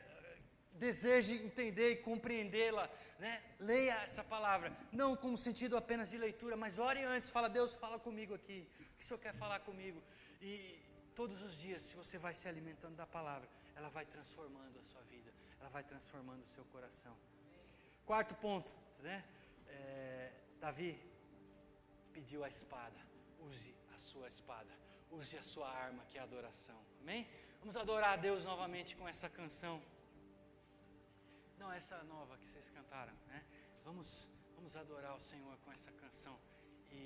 deseje 0.71 1.35
entender 1.35 1.91
e 1.91 1.95
compreendê-la, 1.97 2.89
né? 3.19 3.43
leia 3.59 3.93
essa 4.03 4.23
palavra, 4.23 4.75
não 4.91 5.15
como 5.15 5.37
sentido 5.37 5.77
apenas 5.77 6.09
de 6.09 6.17
leitura, 6.17 6.55
mas 6.57 6.79
ore 6.79 7.03
antes, 7.03 7.29
fala, 7.29 7.47
Deus, 7.47 7.75
fala 7.75 7.99
comigo 7.99 8.33
aqui, 8.33 8.67
o 8.79 8.97
que 8.97 9.03
o 9.03 9.07
Senhor 9.07 9.19
quer 9.19 9.33
falar 9.33 9.59
comigo? 9.59 10.01
E 10.41 10.81
todos 11.13 11.41
os 11.41 11.59
dias, 11.59 11.83
se 11.83 11.95
você 11.95 12.17
vai 12.17 12.33
se 12.33 12.47
alimentando 12.47 12.95
da 12.95 13.05
palavra, 13.05 13.47
ela 13.75 13.89
vai 13.89 14.05
transformando 14.05 14.79
a 14.79 14.83
sua 14.83 15.01
vida, 15.03 15.31
ela 15.59 15.69
vai 15.69 15.83
transformando 15.83 16.43
o 16.43 16.47
seu 16.47 16.63
coração. 16.65 17.15
Quarto 18.05 18.33
ponto, 18.35 18.75
né? 18.99 19.23
É, 19.67 20.31
Davi 20.59 21.14
pediu 22.15 22.43
a 22.45 22.47
espada. 22.47 22.99
Use 23.49 23.75
a 23.93 23.97
sua 23.99 24.27
espada. 24.29 24.73
Use 25.11 25.37
a 25.37 25.43
sua 25.43 25.69
arma, 25.69 26.05
que 26.05 26.17
é 26.17 26.21
a 26.21 26.23
adoração. 26.23 26.79
Amém? 27.01 27.27
Vamos 27.59 27.75
adorar 27.75 28.13
a 28.13 28.21
Deus 28.27 28.41
novamente 28.51 28.95
com 28.95 29.07
essa 29.07 29.29
canção. 29.29 29.81
Não, 31.59 31.71
essa 31.73 31.97
nova 32.03 32.37
que 32.37 32.47
vocês 32.47 32.69
cantaram, 32.69 33.13
né? 33.27 33.43
Vamos, 33.83 34.27
vamos 34.55 34.75
adorar 34.75 35.13
o 35.15 35.19
Senhor 35.19 35.57
com 35.63 35.71
essa 35.73 35.91
canção 35.91 36.39
e 36.89 37.05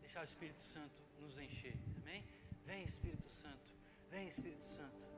deixar 0.00 0.22
o 0.22 0.24
Espírito 0.24 0.62
Santo 0.62 0.98
nos 1.20 1.38
encher. 1.38 1.76
Amém? 2.00 2.24
Vem 2.64 2.84
Espírito 2.84 3.28
Santo. 3.28 3.70
Vem 4.10 4.28
Espírito 4.28 4.64
Santo. 4.64 5.11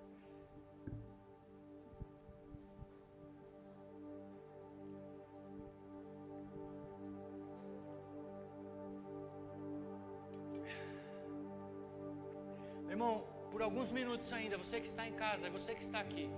Irmão, 12.94 13.24
por 13.50 13.60
alguns 13.60 13.90
minutos 13.90 14.32
ainda, 14.32 14.56
você 14.56 14.80
que 14.80 14.86
está 14.86 15.04
em 15.08 15.14
casa, 15.14 15.50
você 15.50 15.74
que 15.74 15.82
está 15.82 15.98
aqui, 15.98 16.30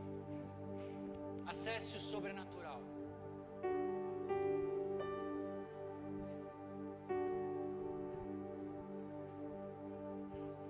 acesse 1.46 1.98
o 1.98 2.00
sobrenatural. 2.00 2.80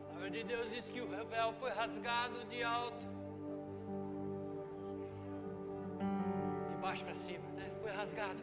A 0.01 0.09
palavra 0.09 0.31
de 0.33 0.43
Deus 0.43 0.69
diz 0.75 0.89
que 0.89 1.01
o 1.01 1.07
véu 1.07 1.53
foi 1.61 1.71
rasgado 1.71 2.45
de 2.47 2.65
alto, 2.65 3.07
de 6.69 6.77
baixo 6.79 7.05
para 7.05 7.15
cima, 7.15 7.49
né? 7.51 7.71
Foi 7.81 7.93
rasgado. 7.93 8.41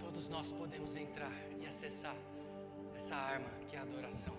Todos 0.00 0.28
nós 0.28 0.50
podemos 0.50 0.96
entrar 0.96 1.30
acessar 1.76 2.16
essa 2.96 3.14
arma 3.14 3.50
que 3.68 3.76
é 3.76 3.78
a 3.78 3.82
adoração. 3.82 4.34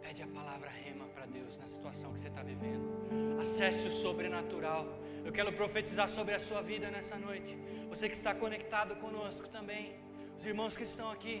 Pede 0.00 0.22
a 0.22 0.26
palavra 0.26 0.70
rema 0.70 1.04
para 1.14 1.26
Deus 1.26 1.58
na 1.58 1.68
situação 1.68 2.12
que 2.14 2.20
você 2.20 2.28
está 2.28 2.42
vivendo. 2.42 2.86
Acesse 3.38 3.88
o 3.88 3.90
sobrenatural. 3.90 4.86
Eu 5.24 5.32
quero 5.32 5.52
profetizar 5.52 6.08
sobre 6.08 6.32
a 6.34 6.40
sua 6.40 6.62
vida 6.62 6.90
nessa 6.90 7.16
noite. 7.18 7.58
Você 7.90 8.08
que 8.08 8.16
está 8.16 8.34
conectado 8.34 8.96
conosco 8.96 9.46
também. 9.48 9.96
Os 10.38 10.46
irmãos 10.46 10.74
que 10.74 10.84
estão 10.84 11.10
aqui. 11.10 11.36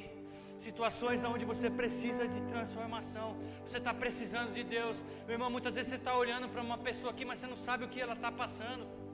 Situações 0.58 1.24
onde 1.24 1.46
você 1.46 1.70
precisa 1.70 2.28
de 2.28 2.42
transformação. 2.42 3.38
Você 3.64 3.78
está 3.78 3.94
precisando 3.94 4.52
de 4.52 4.64
Deus. 4.64 5.02
Meu 5.26 5.34
irmão, 5.36 5.50
muitas 5.50 5.74
vezes 5.76 5.90
você 5.90 5.96
está 5.96 6.14
olhando 6.14 6.46
para 6.48 6.60
uma 6.60 6.76
pessoa 6.76 7.10
aqui, 7.12 7.24
mas 7.24 7.38
você 7.38 7.46
não 7.46 7.56
sabe 7.56 7.84
o 7.84 7.88
que 7.88 8.00
ela 8.00 8.14
está 8.14 8.30
passando. 8.30 9.05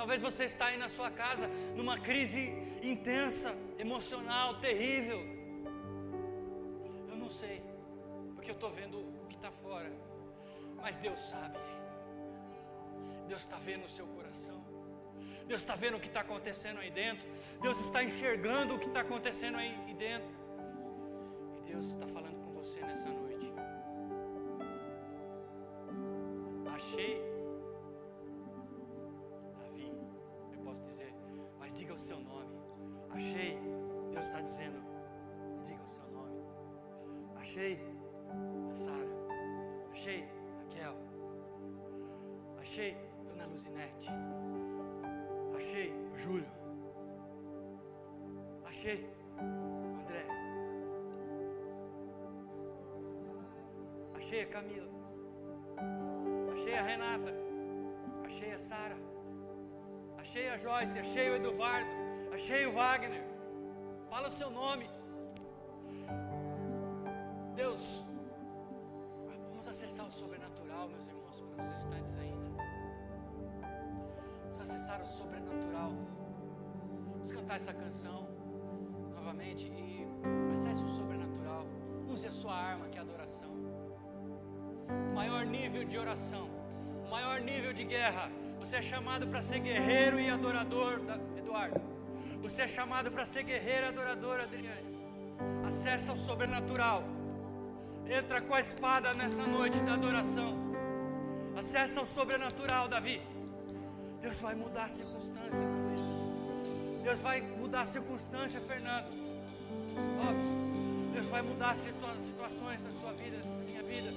Talvez 0.00 0.22
você 0.22 0.44
está 0.44 0.68
aí 0.68 0.78
na 0.78 0.88
sua 0.88 1.10
casa 1.10 1.46
numa 1.76 2.00
crise 2.00 2.54
intensa, 2.82 3.54
emocional, 3.78 4.58
terrível. 4.58 5.20
Eu 7.06 7.16
não 7.16 7.28
sei, 7.28 7.62
porque 8.34 8.50
eu 8.50 8.54
estou 8.54 8.70
vendo 8.70 8.98
o 8.98 9.26
que 9.28 9.36
está 9.36 9.50
fora. 9.50 9.92
Mas 10.76 10.96
Deus 10.96 11.20
sabe. 11.20 11.58
Deus 13.28 13.42
está 13.42 13.58
vendo 13.58 13.84
o 13.84 13.90
seu 13.90 14.06
coração. 14.06 14.64
Deus 15.46 15.60
está 15.60 15.74
vendo 15.74 15.98
o 15.98 16.00
que 16.00 16.08
está 16.08 16.22
acontecendo 16.22 16.80
aí 16.80 16.90
dentro. 16.90 17.28
Deus 17.60 17.78
está 17.80 18.02
enxergando 18.02 18.76
o 18.76 18.78
que 18.78 18.86
está 18.86 19.00
acontecendo 19.02 19.58
aí 19.58 19.94
dentro. 19.98 20.30
E 21.58 21.72
Deus 21.72 21.84
está 21.84 22.06
falando 22.06 22.42
com 22.42 22.54
você 22.54 22.80
nessa 22.80 23.10
noite. 23.10 23.52
Achei 26.74 27.29
Achei 42.80 42.96
Dona 43.26 43.44
Luzinete. 43.44 44.08
Achei 45.54 45.92
o 45.92 46.16
Júlio. 46.16 46.48
Achei 48.64 49.06
André. 50.00 50.24
Achei 54.14 54.40
a 54.40 54.46
Camila. 54.46 54.90
Achei 56.54 56.74
a 56.74 56.82
Renata. 56.82 57.34
Achei 58.24 58.52
a 58.52 58.58
Sara. 58.58 58.96
Achei 60.16 60.48
a 60.48 60.56
Joyce. 60.56 60.98
Achei 60.98 61.28
o 61.28 61.36
Eduardo. 61.36 61.90
Achei 62.32 62.64
o 62.64 62.72
Wagner. 62.72 63.22
Fala 64.08 64.28
o 64.28 64.30
seu 64.30 64.50
nome. 64.50 64.88
Deus, 67.54 68.02
vamos 69.50 69.68
acessar 69.68 70.06
o 70.06 70.10
sobrenatural, 70.10 70.88
meus 70.88 71.06
irmãos, 71.06 71.42
por 71.42 71.60
uns 71.60 71.72
instantes 71.72 72.16
ainda. 72.16 72.49
O 75.02 75.06
sobrenatural. 75.06 75.92
Vamos 77.12 77.32
cantar 77.32 77.56
essa 77.56 77.72
canção 77.72 78.28
novamente 79.14 79.66
e 79.66 80.06
acesse 80.52 80.82
o 80.82 80.88
sobrenatural. 80.88 81.66
Use 82.08 82.26
a 82.26 82.30
sua 82.30 82.54
arma, 82.54 82.86
que 82.88 82.98
é 82.98 83.00
adoração. 83.00 83.50
O 85.10 85.14
maior 85.14 85.46
nível 85.46 85.84
de 85.84 85.96
oração, 85.96 86.48
o 87.06 87.10
maior 87.10 87.40
nível 87.40 87.72
de 87.72 87.84
guerra. 87.84 88.30
Você 88.60 88.76
é 88.76 88.82
chamado 88.82 89.26
para 89.26 89.40
ser 89.40 89.60
guerreiro 89.60 90.20
e 90.20 90.28
adorador, 90.28 91.00
Eduardo. 91.36 91.80
Você 92.42 92.62
é 92.62 92.68
chamado 92.68 93.10
para 93.10 93.24
ser 93.24 93.42
guerreiro 93.42 93.86
e 93.86 93.88
adorador, 93.88 94.40
Adriane. 94.40 94.98
Acessa 95.66 96.12
o 96.12 96.16
sobrenatural. 96.16 97.02
Entra 98.06 98.40
com 98.40 98.54
a 98.54 98.60
espada 98.60 99.14
nessa 99.14 99.46
noite 99.46 99.78
da 99.80 99.94
adoração. 99.94 100.58
Acessa 101.56 102.02
o 102.02 102.06
sobrenatural, 102.06 102.88
Davi. 102.88 103.29
Deus 104.20 104.40
vai 104.40 104.54
mudar 104.54 104.84
a 104.84 104.88
circunstância. 104.88 105.60
Deus 107.02 107.20
vai 107.20 107.40
mudar 107.40 107.80
a 107.80 107.86
circunstância, 107.86 108.60
Fernando. 108.60 109.10
Deus 111.14 111.26
vai 111.26 111.42
mudar 111.42 111.74
situa 111.74 112.20
situações 112.20 112.82
na 112.82 112.90
sua 112.90 113.12
vida, 113.12 113.36
na 113.38 113.64
minha 113.64 113.82
vida. 113.82 114.10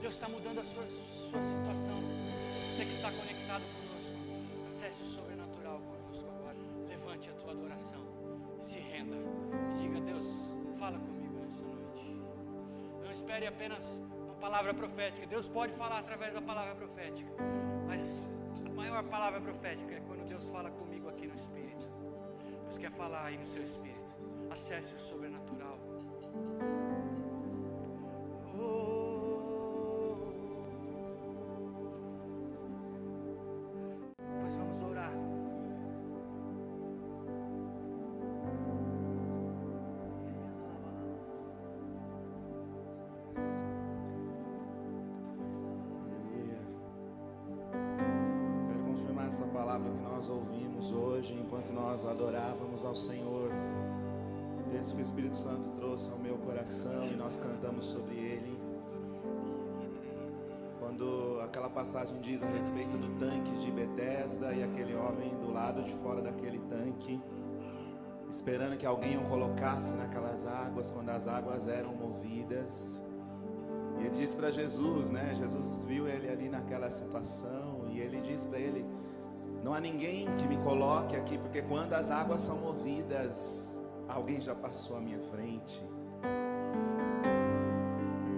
Deus 0.00 0.14
está 0.14 0.28
mudando 0.28 0.58
a 0.58 0.64
sua, 0.64 0.84
sua 0.86 1.42
situação. 1.42 2.00
Você 2.76 2.84
que 2.84 2.94
está 2.94 3.10
conectado 3.10 3.62
conosco, 3.62 4.66
acesse 4.68 5.02
o 5.02 5.06
sobrenatural 5.06 5.80
conosco 5.80 6.00
tua 7.50 7.52
adoração. 7.52 8.00
Se 8.60 8.78
renda 8.78 9.16
e 9.16 9.82
diga: 9.82 10.00
Deus, 10.00 10.26
fala 10.78 10.98
comigo 10.98 11.34
nessa 11.40 11.60
noite. 11.60 12.16
Não 13.04 13.12
espere 13.12 13.46
apenas 13.46 13.84
uma 14.24 14.34
palavra 14.34 14.72
profética. 14.72 15.26
Deus 15.26 15.48
pode 15.48 15.72
falar 15.72 15.98
através 15.98 16.34
da 16.34 16.42
palavra 16.42 16.74
profética, 16.74 17.30
mas 18.00 18.26
a 18.64 18.70
maior 18.70 19.04
palavra 19.04 19.42
profética 19.42 19.94
é 19.94 20.00
quando 20.00 20.26
Deus 20.26 20.44
fala 20.46 20.70
comigo 20.70 21.06
aqui 21.10 21.26
no 21.26 21.34
Espírito. 21.34 21.86
Deus 22.64 22.78
quer 22.78 22.90
falar 22.90 23.26
aí 23.26 23.36
no 23.36 23.44
seu 23.44 23.62
Espírito. 23.62 24.00
Acesse 24.50 24.94
o 24.94 24.98
sobrenatural. 24.98 25.78
Essa 49.40 49.46
palavra 49.46 49.90
que 49.90 50.02
nós 50.02 50.28
ouvimos 50.28 50.92
hoje, 50.92 51.32
enquanto 51.32 51.72
nós 51.72 52.04
adorávamos 52.04 52.84
ao 52.84 52.94
Senhor. 52.94 53.50
Texto 54.70 54.94
que 54.94 55.00
o 55.00 55.02
Espírito 55.02 55.36
Santo 55.36 55.68
trouxe 55.70 56.10
ao 56.12 56.18
meu 56.18 56.36
coração 56.36 57.06
e 57.06 57.16
nós 57.16 57.38
cantamos 57.38 57.86
sobre 57.86 58.16
ele. 58.16 58.60
Quando 60.78 61.40
aquela 61.42 61.70
passagem 61.70 62.20
diz 62.20 62.42
a 62.42 62.46
respeito 62.50 62.98
do 62.98 63.18
tanque 63.18 63.50
de 63.64 63.70
Betesda 63.70 64.52
e 64.52 64.62
aquele 64.62 64.94
homem 64.94 65.34
do 65.38 65.50
lado 65.52 65.82
de 65.82 65.92
fora 65.94 66.20
daquele 66.20 66.58
tanque, 66.68 67.20
esperando 68.30 68.76
que 68.76 68.84
alguém 68.84 69.16
o 69.16 69.22
colocasse 69.22 69.94
naquelas 69.94 70.46
águas, 70.46 70.90
quando 70.90 71.08
as 71.08 71.26
águas 71.26 71.66
eram 71.66 71.94
movidas. 71.94 73.02
E 73.98 74.04
ele 74.04 74.16
disse 74.16 74.36
para 74.36 74.50
Jesus, 74.50 75.10
né? 75.10 75.34
Jesus 75.34 75.82
viu 75.84 76.06
ele 76.06 76.28
ali 76.28 76.48
naquela 76.48 76.90
situação 76.90 77.86
e 77.90 77.98
ele 77.98 78.20
disse 78.20 78.46
para 78.46 78.58
ele: 78.58 78.99
Não 79.62 79.74
há 79.74 79.80
ninguém 79.80 80.26
que 80.36 80.46
me 80.46 80.56
coloque 80.58 81.14
aqui, 81.16 81.36
porque 81.38 81.60
quando 81.62 81.92
as 81.92 82.10
águas 82.10 82.40
são 82.40 82.56
movidas, 82.56 83.78
alguém 84.08 84.40
já 84.40 84.54
passou 84.54 84.96
à 84.96 85.00
minha 85.00 85.18
frente. 85.30 85.84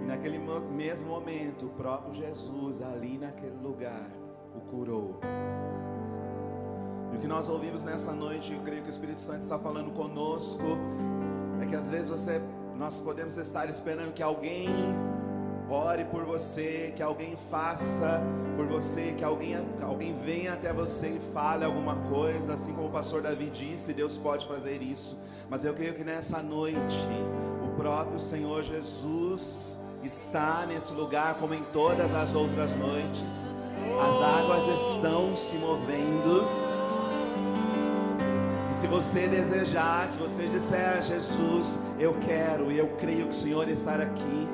E 0.03 0.05
naquele 0.05 0.37
mo- 0.37 0.59
mesmo 0.59 1.09
momento, 1.09 1.67
o 1.67 1.69
próprio 1.69 2.13
Jesus, 2.13 2.81
ali 2.81 3.17
naquele 3.17 3.55
lugar, 3.55 4.09
o 4.55 4.59
curou. 4.69 5.19
E 7.13 7.15
o 7.15 7.19
que 7.19 7.27
nós 7.27 7.47
ouvimos 7.47 7.83
nessa 7.83 8.11
noite, 8.11 8.53
eu 8.53 8.59
creio 8.61 8.81
que 8.81 8.89
o 8.89 8.91
Espírito 8.91 9.21
Santo 9.21 9.41
está 9.43 9.57
falando 9.57 9.91
conosco, 9.93 10.63
é 11.61 11.65
que 11.65 11.75
às 11.75 11.89
vezes 11.89 12.09
você, 12.09 12.41
nós 12.77 12.99
podemos 12.99 13.37
estar 13.37 13.69
esperando 13.69 14.13
que 14.13 14.21
alguém 14.21 14.67
ore 15.69 16.05
por 16.05 16.23
você, 16.23 16.93
que 16.95 17.01
alguém 17.01 17.35
faça 17.49 18.21
por 18.55 18.67
você, 18.67 19.13
que 19.17 19.23
alguém, 19.23 19.55
alguém 19.81 20.13
venha 20.13 20.53
até 20.53 20.71
você 20.71 21.07
e 21.07 21.33
fale 21.33 21.65
alguma 21.65 21.95
coisa, 22.09 22.53
assim 22.53 22.73
como 22.73 22.87
o 22.87 22.91
pastor 22.91 23.21
Davi 23.21 23.49
disse, 23.49 23.93
Deus 23.93 24.17
pode 24.17 24.45
fazer 24.45 24.81
isso. 24.81 25.17
Mas 25.49 25.63
eu 25.63 25.73
creio 25.73 25.93
que 25.93 26.03
nessa 26.03 26.41
noite, 26.41 26.99
o 27.63 27.75
próprio 27.75 28.19
Senhor 28.19 28.63
Jesus 28.63 29.77
está 30.03 30.65
nesse 30.67 30.93
lugar, 30.93 31.35
como 31.35 31.53
em 31.53 31.63
todas 31.71 32.13
as 32.13 32.33
outras 32.35 32.75
noites. 32.75 33.49
As 34.01 34.21
águas 34.21 34.63
estão 34.79 35.35
se 35.35 35.55
movendo. 35.55 36.47
E 38.69 38.73
se 38.73 38.87
você 38.87 39.27
desejar, 39.27 40.07
se 40.07 40.17
você 40.17 40.47
disser 40.47 40.97
a 40.97 41.01
Jesus, 41.01 41.79
eu 41.99 42.15
quero, 42.21 42.71
eu 42.71 42.87
creio 42.97 43.25
que 43.27 43.31
o 43.31 43.33
Senhor 43.33 43.67
está 43.69 43.95
aqui. 43.95 44.47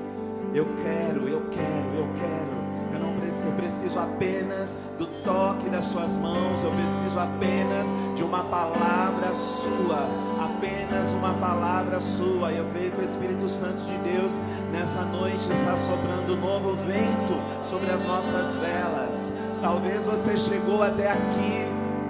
Eu 0.54 0.66
quero, 0.84 1.28
eu 1.28 1.42
quero, 1.52 1.96
eu 1.96 2.08
quero. 2.20 2.60
Eu 2.92 3.00
não 3.00 3.14
preciso, 3.20 3.46
eu 3.46 3.52
preciso 3.52 4.00
apenas 4.00 4.78
do 4.98 5.06
toque 5.24 5.70
das 5.70 5.86
suas 5.86 6.12
mãos. 6.14 6.64
Eu 6.64 6.72
preciso 6.72 7.20
apenas 7.20 7.88
de 8.16 8.24
uma 8.24 8.44
palavra 8.46 9.34
sua, 9.36 10.10
apenas 10.44 11.12
uma 11.12 11.34
palavra 11.36 12.00
sua. 12.02 12.52
E 12.52 12.58
eu 12.58 12.66
creio 12.74 12.92
que 12.92 13.02
o 13.02 13.04
Espírito 13.04 13.48
Santo 13.48 13.84
de 13.84 13.98
Deus 14.00 14.40
nessa 14.72 15.04
noite 15.04 15.52
está 15.52 15.78
soprando 15.78 16.34
um 16.34 16.42
novo 16.42 16.76
vento 16.84 17.40
sobre 17.64 17.92
as 17.92 18.04
nossas 18.04 18.58
velas. 18.58 19.32
Talvez 19.62 20.06
você 20.06 20.36
chegou 20.36 20.82
até 20.82 21.12
aqui 21.12 21.66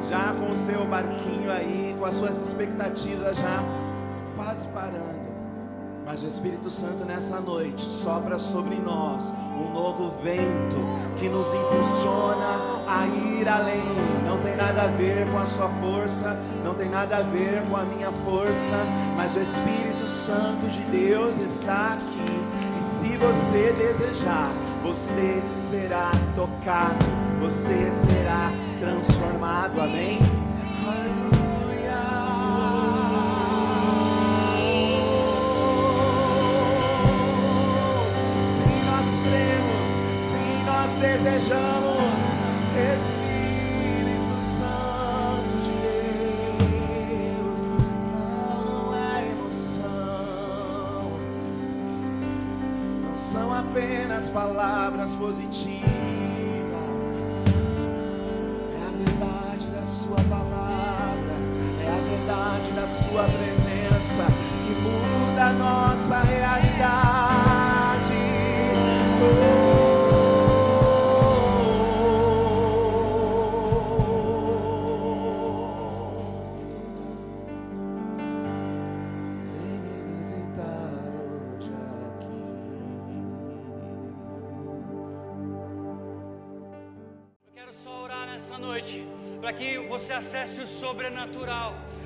já 0.10 0.34
com 0.34 0.54
o 0.54 0.56
seu 0.56 0.86
barquinho 0.86 1.52
aí, 1.52 1.94
com 2.00 2.06
as 2.06 2.16
suas 2.16 2.40
expectativas 2.40 3.38
já 3.38 3.62
quase 4.38 4.66
parando. 4.68 5.19
Mas 6.10 6.24
o 6.24 6.26
Espírito 6.26 6.72
Santo 6.72 7.06
nessa 7.06 7.40
noite 7.40 7.86
sopra 7.86 8.40
sobre 8.40 8.78
nós 8.78 9.32
um 9.56 9.72
novo 9.72 10.12
vento 10.24 10.78
que 11.20 11.30
nos 11.30 11.46
impulsiona 11.54 12.84
a 12.88 13.06
ir 13.06 13.48
além. 13.48 13.84
Não 14.26 14.40
tem 14.40 14.56
nada 14.56 14.86
a 14.86 14.88
ver 14.88 15.30
com 15.30 15.38
a 15.38 15.46
sua 15.46 15.70
força, 15.70 16.36
não 16.66 16.74
tem 16.74 16.90
nada 16.90 17.18
a 17.18 17.22
ver 17.22 17.64
com 17.70 17.78
a 17.78 17.84
minha 17.84 18.12
força, 18.12 18.88
mas 19.16 19.36
o 19.36 19.40
Espírito 19.40 20.08
Santo 20.08 20.66
de 20.66 20.82
Deus 20.86 21.38
está 21.38 21.94
aqui. 21.94 22.80
E 22.80 22.84
se 22.84 23.16
você 23.16 23.72
desejar, 23.74 24.52
você 24.82 25.40
será 25.70 26.10
tocado, 26.36 27.06
você 27.40 27.92
será 27.92 28.52
transformado. 28.80 29.80
Amém? 29.80 30.39
Desejamos. 41.00 42.22
Espírito 42.96 44.42
Santo 44.42 45.56
de 45.66 45.76
Deus, 47.08 47.64
não, 47.64 48.66
não 48.66 48.96
é 48.96 49.32
emoção, 49.32 51.12
não 53.02 53.18
são 53.18 53.54
apenas 53.54 54.30
palavras 54.30 55.16
positivas, 55.16 55.99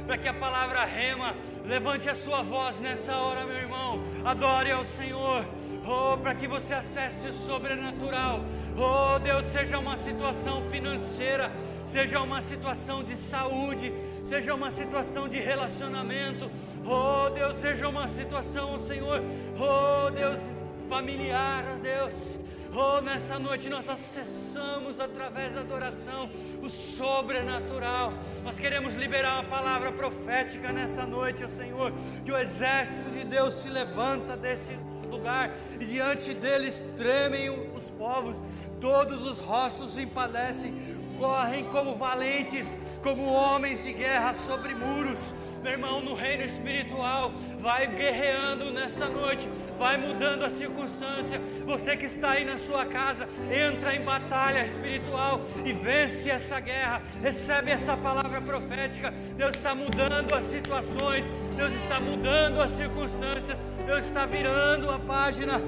para 0.05 0.17
que 0.17 0.27
a 0.27 0.33
palavra 0.33 0.83
rema 0.85 1.33
levante 1.65 2.09
a 2.09 2.15
sua 2.15 2.41
voz 2.41 2.77
nessa 2.79 3.15
hora, 3.15 3.45
meu 3.45 3.55
irmão. 3.55 4.01
Adore 4.25 4.71
ao 4.71 4.83
Senhor, 4.85 5.45
oh, 5.85 6.17
para 6.17 6.35
que 6.35 6.47
você 6.47 6.73
acesse 6.73 7.27
o 7.27 7.33
sobrenatural. 7.33 8.41
Oh, 8.77 9.19
Deus, 9.19 9.45
seja 9.45 9.77
uma 9.79 9.97
situação 9.97 10.61
financeira, 10.69 11.51
seja 11.85 12.19
uma 12.21 12.41
situação 12.41 13.03
de 13.03 13.15
saúde, 13.15 13.93
seja 14.25 14.53
uma 14.53 14.71
situação 14.71 15.27
de 15.27 15.39
relacionamento. 15.39 16.49
Oh, 16.85 17.29
Deus, 17.29 17.55
seja 17.57 17.87
uma 17.87 18.07
situação, 18.07 18.79
Senhor, 18.79 19.21
oh, 19.57 20.11
Deus, 20.11 20.41
familiar, 20.89 21.63
Deus. 21.81 22.42
Oh, 22.75 23.01
nessa 23.01 23.37
noite 23.37 23.69
nós 23.69 23.87
acessamos 23.87 24.99
através 24.99 25.53
da 25.53 25.59
adoração 25.59 26.27
o 26.59 26.69
sobrenatural. 26.71 28.11
Nós 28.43 28.57
queremos 28.57 28.95
liberar 28.95 29.41
uma 29.41 29.49
palavra 29.49 29.91
profética 29.91 30.73
nessa 30.73 31.05
noite, 31.05 31.43
ó 31.43 31.47
Senhor, 31.47 31.93
que 32.25 32.31
o 32.31 32.37
exército 32.37 33.11
de 33.11 33.25
Deus 33.25 33.53
se 33.53 33.69
levanta 33.69 34.35
desse 34.35 34.75
lugar 35.07 35.55
e 35.79 35.85
diante 35.85 36.33
deles 36.33 36.83
tremem 36.97 37.47
os 37.75 37.91
povos, 37.91 38.41
todos 38.81 39.21
os 39.21 39.37
rostos 39.37 39.99
empadecem, 39.99 40.73
correm 41.15 41.65
como 41.65 41.95
valentes, 41.95 42.75
como 43.03 43.31
homens 43.31 43.83
de 43.83 43.93
guerra 43.93 44.33
sobre 44.33 44.73
muros. 44.73 45.31
Meu 45.63 45.71
irmão, 45.71 46.01
no 46.01 46.13
reino 46.13 46.43
espiritual. 46.43 47.31
Vai 47.59 47.87
guerreando 47.87 48.69
nessa 48.71 49.07
noite, 49.07 49.47
vai 49.79 49.97
mudando 49.97 50.43
a 50.43 50.49
circunstância. 50.49 51.39
Você 51.65 51.95
que 51.95 52.05
está 52.05 52.31
aí 52.31 52.43
na 52.43 52.57
sua 52.57 52.85
casa, 52.85 53.27
entra 53.49 53.95
em 53.95 54.01
batalha 54.01 54.65
espiritual 54.65 55.41
e 55.63 55.71
vence 55.71 56.29
essa 56.29 56.59
guerra. 56.59 57.01
Recebe 57.21 57.71
essa 57.71 57.95
palavra 57.95 58.41
profética. 58.41 59.11
Deus 59.37 59.55
está 59.55 59.73
mudando 59.73 60.33
as 60.35 60.43
situações, 60.43 61.25
Deus 61.55 61.73
está 61.73 61.99
mudando 61.99 62.61
as 62.61 62.71
circunstâncias, 62.71 63.57
Deus 63.85 64.03
está 64.05 64.25
virando 64.25 64.91
a 64.91 64.99
página. 64.99 65.61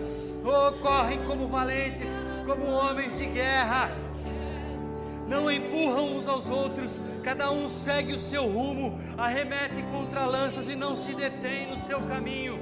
Oh, 0.43 0.73
correm 0.73 1.23
como 1.25 1.47
valentes, 1.47 2.21
como 2.45 2.67
homens 2.67 3.17
de 3.17 3.25
guerra 3.25 4.04
não 5.27 5.49
empurram 5.49 6.15
uns 6.15 6.27
aos 6.27 6.49
outros, 6.49 7.03
cada 7.23 7.51
um 7.51 7.67
segue 7.67 8.13
o 8.13 8.19
seu 8.19 8.47
rumo, 8.47 8.97
arremete 9.17 9.81
contra 9.91 10.25
lanças 10.25 10.69
e 10.69 10.75
não 10.75 10.95
se 10.95 11.13
detém 11.13 11.67
no 11.67 11.77
seu 11.77 12.01
caminho. 12.01 12.55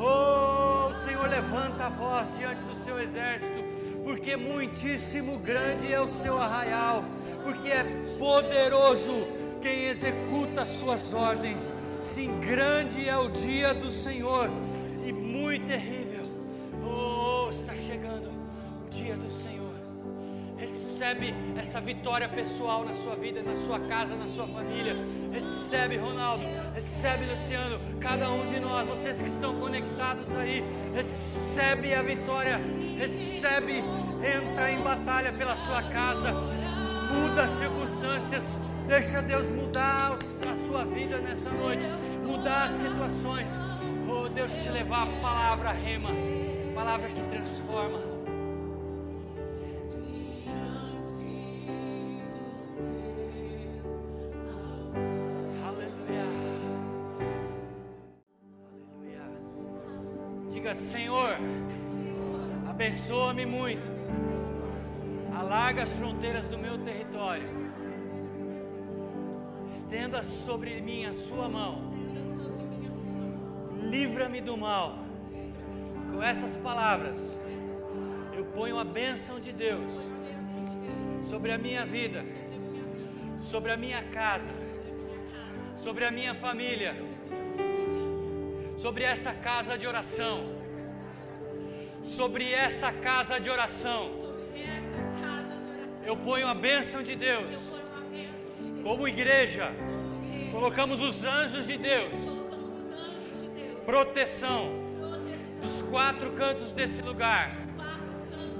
Oh, 0.00 0.92
Senhor, 0.94 1.28
levanta 1.28 1.86
a 1.86 1.88
voz 1.88 2.36
diante 2.36 2.62
do 2.62 2.74
seu 2.76 2.98
exército, 3.00 3.64
porque 4.04 4.36
muitíssimo 4.36 5.38
grande 5.38 5.92
é 5.92 6.00
o 6.00 6.08
seu 6.08 6.40
arraial, 6.40 7.02
porque 7.44 7.68
é 7.68 7.84
poderoso 8.18 9.12
quem 9.60 9.86
executa 9.86 10.62
as 10.62 10.70
suas 10.70 11.12
ordens. 11.12 11.76
Sim, 12.00 12.38
grande 12.40 13.08
é 13.08 13.16
o 13.16 13.28
dia 13.28 13.74
do 13.74 13.90
Senhor 13.90 14.50
e 15.04 15.12
muito 15.12 15.66
terrível. 15.66 15.97
Recebe 20.98 21.32
essa 21.56 21.80
vitória 21.80 22.28
pessoal 22.28 22.84
na 22.84 22.92
sua 22.92 23.14
vida, 23.14 23.40
na 23.40 23.54
sua 23.64 23.78
casa, 23.78 24.16
na 24.16 24.26
sua 24.26 24.48
família. 24.48 24.96
Recebe, 25.32 25.96
Ronaldo. 25.96 26.42
Recebe, 26.74 27.24
Luciano. 27.24 27.78
Cada 28.00 28.28
um 28.28 28.44
de 28.46 28.58
nós, 28.58 28.84
vocês 28.88 29.20
que 29.20 29.28
estão 29.28 29.54
conectados 29.60 30.34
aí, 30.34 30.64
recebe 30.92 31.94
a 31.94 32.02
vitória. 32.02 32.60
Recebe, 32.98 33.74
entra 34.26 34.72
em 34.72 34.82
batalha 34.82 35.32
pela 35.32 35.54
sua 35.54 35.84
casa. 35.84 36.32
Muda 36.32 37.44
as 37.44 37.50
circunstâncias. 37.50 38.58
Deixa 38.88 39.22
Deus 39.22 39.52
mudar 39.52 40.14
a 40.14 40.56
sua 40.56 40.84
vida 40.84 41.18
nessa 41.18 41.50
noite. 41.50 41.84
Mudar 42.26 42.64
as 42.64 42.72
situações. 42.72 43.52
Oh, 44.08 44.28
Deus 44.28 44.52
te 44.52 44.68
levar 44.68 45.04
a 45.04 45.20
palavra 45.20 45.70
rema. 45.70 46.10
Palavra 46.74 47.08
que 47.08 47.22
transforma 47.22 48.17
abençoa-me 63.38 63.46
muito, 63.46 63.88
alarga 65.32 65.84
as 65.84 65.92
fronteiras 65.92 66.48
do 66.48 66.58
meu 66.58 66.76
território, 66.78 67.46
estenda 69.64 70.22
sobre 70.22 70.80
mim 70.80 71.04
a 71.04 71.12
sua 71.12 71.48
mão, 71.48 71.78
livra-me 73.82 74.40
do 74.40 74.56
mal. 74.56 74.98
Com 76.12 76.22
essas 76.22 76.56
palavras, 76.56 77.18
eu 78.36 78.44
ponho 78.46 78.78
a 78.78 78.84
bênção 78.84 79.38
de 79.38 79.52
Deus 79.52 79.92
sobre 81.28 81.52
a 81.52 81.58
minha 81.58 81.86
vida, 81.86 82.24
sobre 83.38 83.70
a 83.70 83.76
minha 83.76 84.02
casa, 84.02 84.50
sobre 85.76 86.04
a 86.04 86.10
minha 86.10 86.34
família, 86.34 86.96
sobre 88.76 89.04
essa 89.04 89.32
casa 89.32 89.78
de 89.78 89.86
oração 89.86 90.57
sobre 92.08 92.52
essa 92.52 92.90
casa 92.90 93.38
de 93.38 93.50
oração. 93.50 94.10
Eu 96.04 96.16
ponho 96.16 96.48
a 96.48 96.54
bênção 96.54 97.02
de 97.02 97.14
Deus. 97.14 97.54
Como 98.82 99.06
igreja, 99.06 99.70
colocamos 100.50 101.00
os 101.00 101.22
anjos 101.22 101.66
de 101.66 101.76
Deus. 101.76 102.12
Proteção 103.84 104.72
dos 105.60 105.82
quatro 105.82 106.32
cantos 106.32 106.72
desse 106.72 107.02
lugar. 107.02 107.56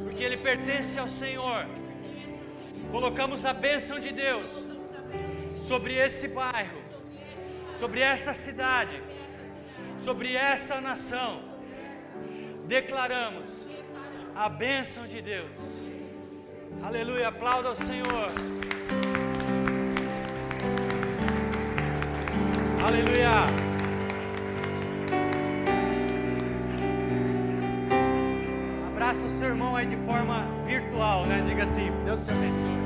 Porque 0.05 0.22
ele 0.22 0.36
pertence 0.36 0.99
ao 0.99 1.09
Senhor. 1.09 1.66
Colocamos 2.90 3.44
a 3.44 3.53
bênção 3.53 3.99
de 3.99 4.12
Deus 4.12 4.66
sobre 5.59 5.94
esse 5.94 6.28
bairro, 6.28 6.80
sobre 7.74 8.01
essa 8.01 8.32
cidade, 8.32 9.03
sobre 9.99 10.34
essa 10.34 10.80
nação 10.80 11.47
declaramos 12.69 13.66
a 14.37 14.49
bênção 14.49 15.07
de 15.07 15.23
Deus. 15.23 15.51
Aleluia, 16.83 17.29
aplauda 17.29 17.71
ao 17.71 17.77
Senhor. 17.77 18.31
Aleluia. 22.87 23.31
Abraça 28.87 29.27
o 29.27 29.31
seu 29.31 29.49
irmão 29.49 29.75
aí 29.75 29.87
de 29.87 29.97
forma 29.97 30.47
virtual, 30.66 31.25
né? 31.25 31.41
Diga 31.41 31.64
assim: 31.64 31.91
Deus 32.05 32.25
te 32.25 32.31
abençoe. 32.31 32.79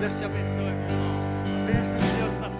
Deus 0.00 0.18
te 0.18 0.24
abençoe, 0.24 0.56
meu 0.56 0.88
irmão. 0.88 1.14
A 1.62 1.66
bênção 1.66 1.98
de 1.98 2.10
Deus 2.16 2.32
está 2.32 2.50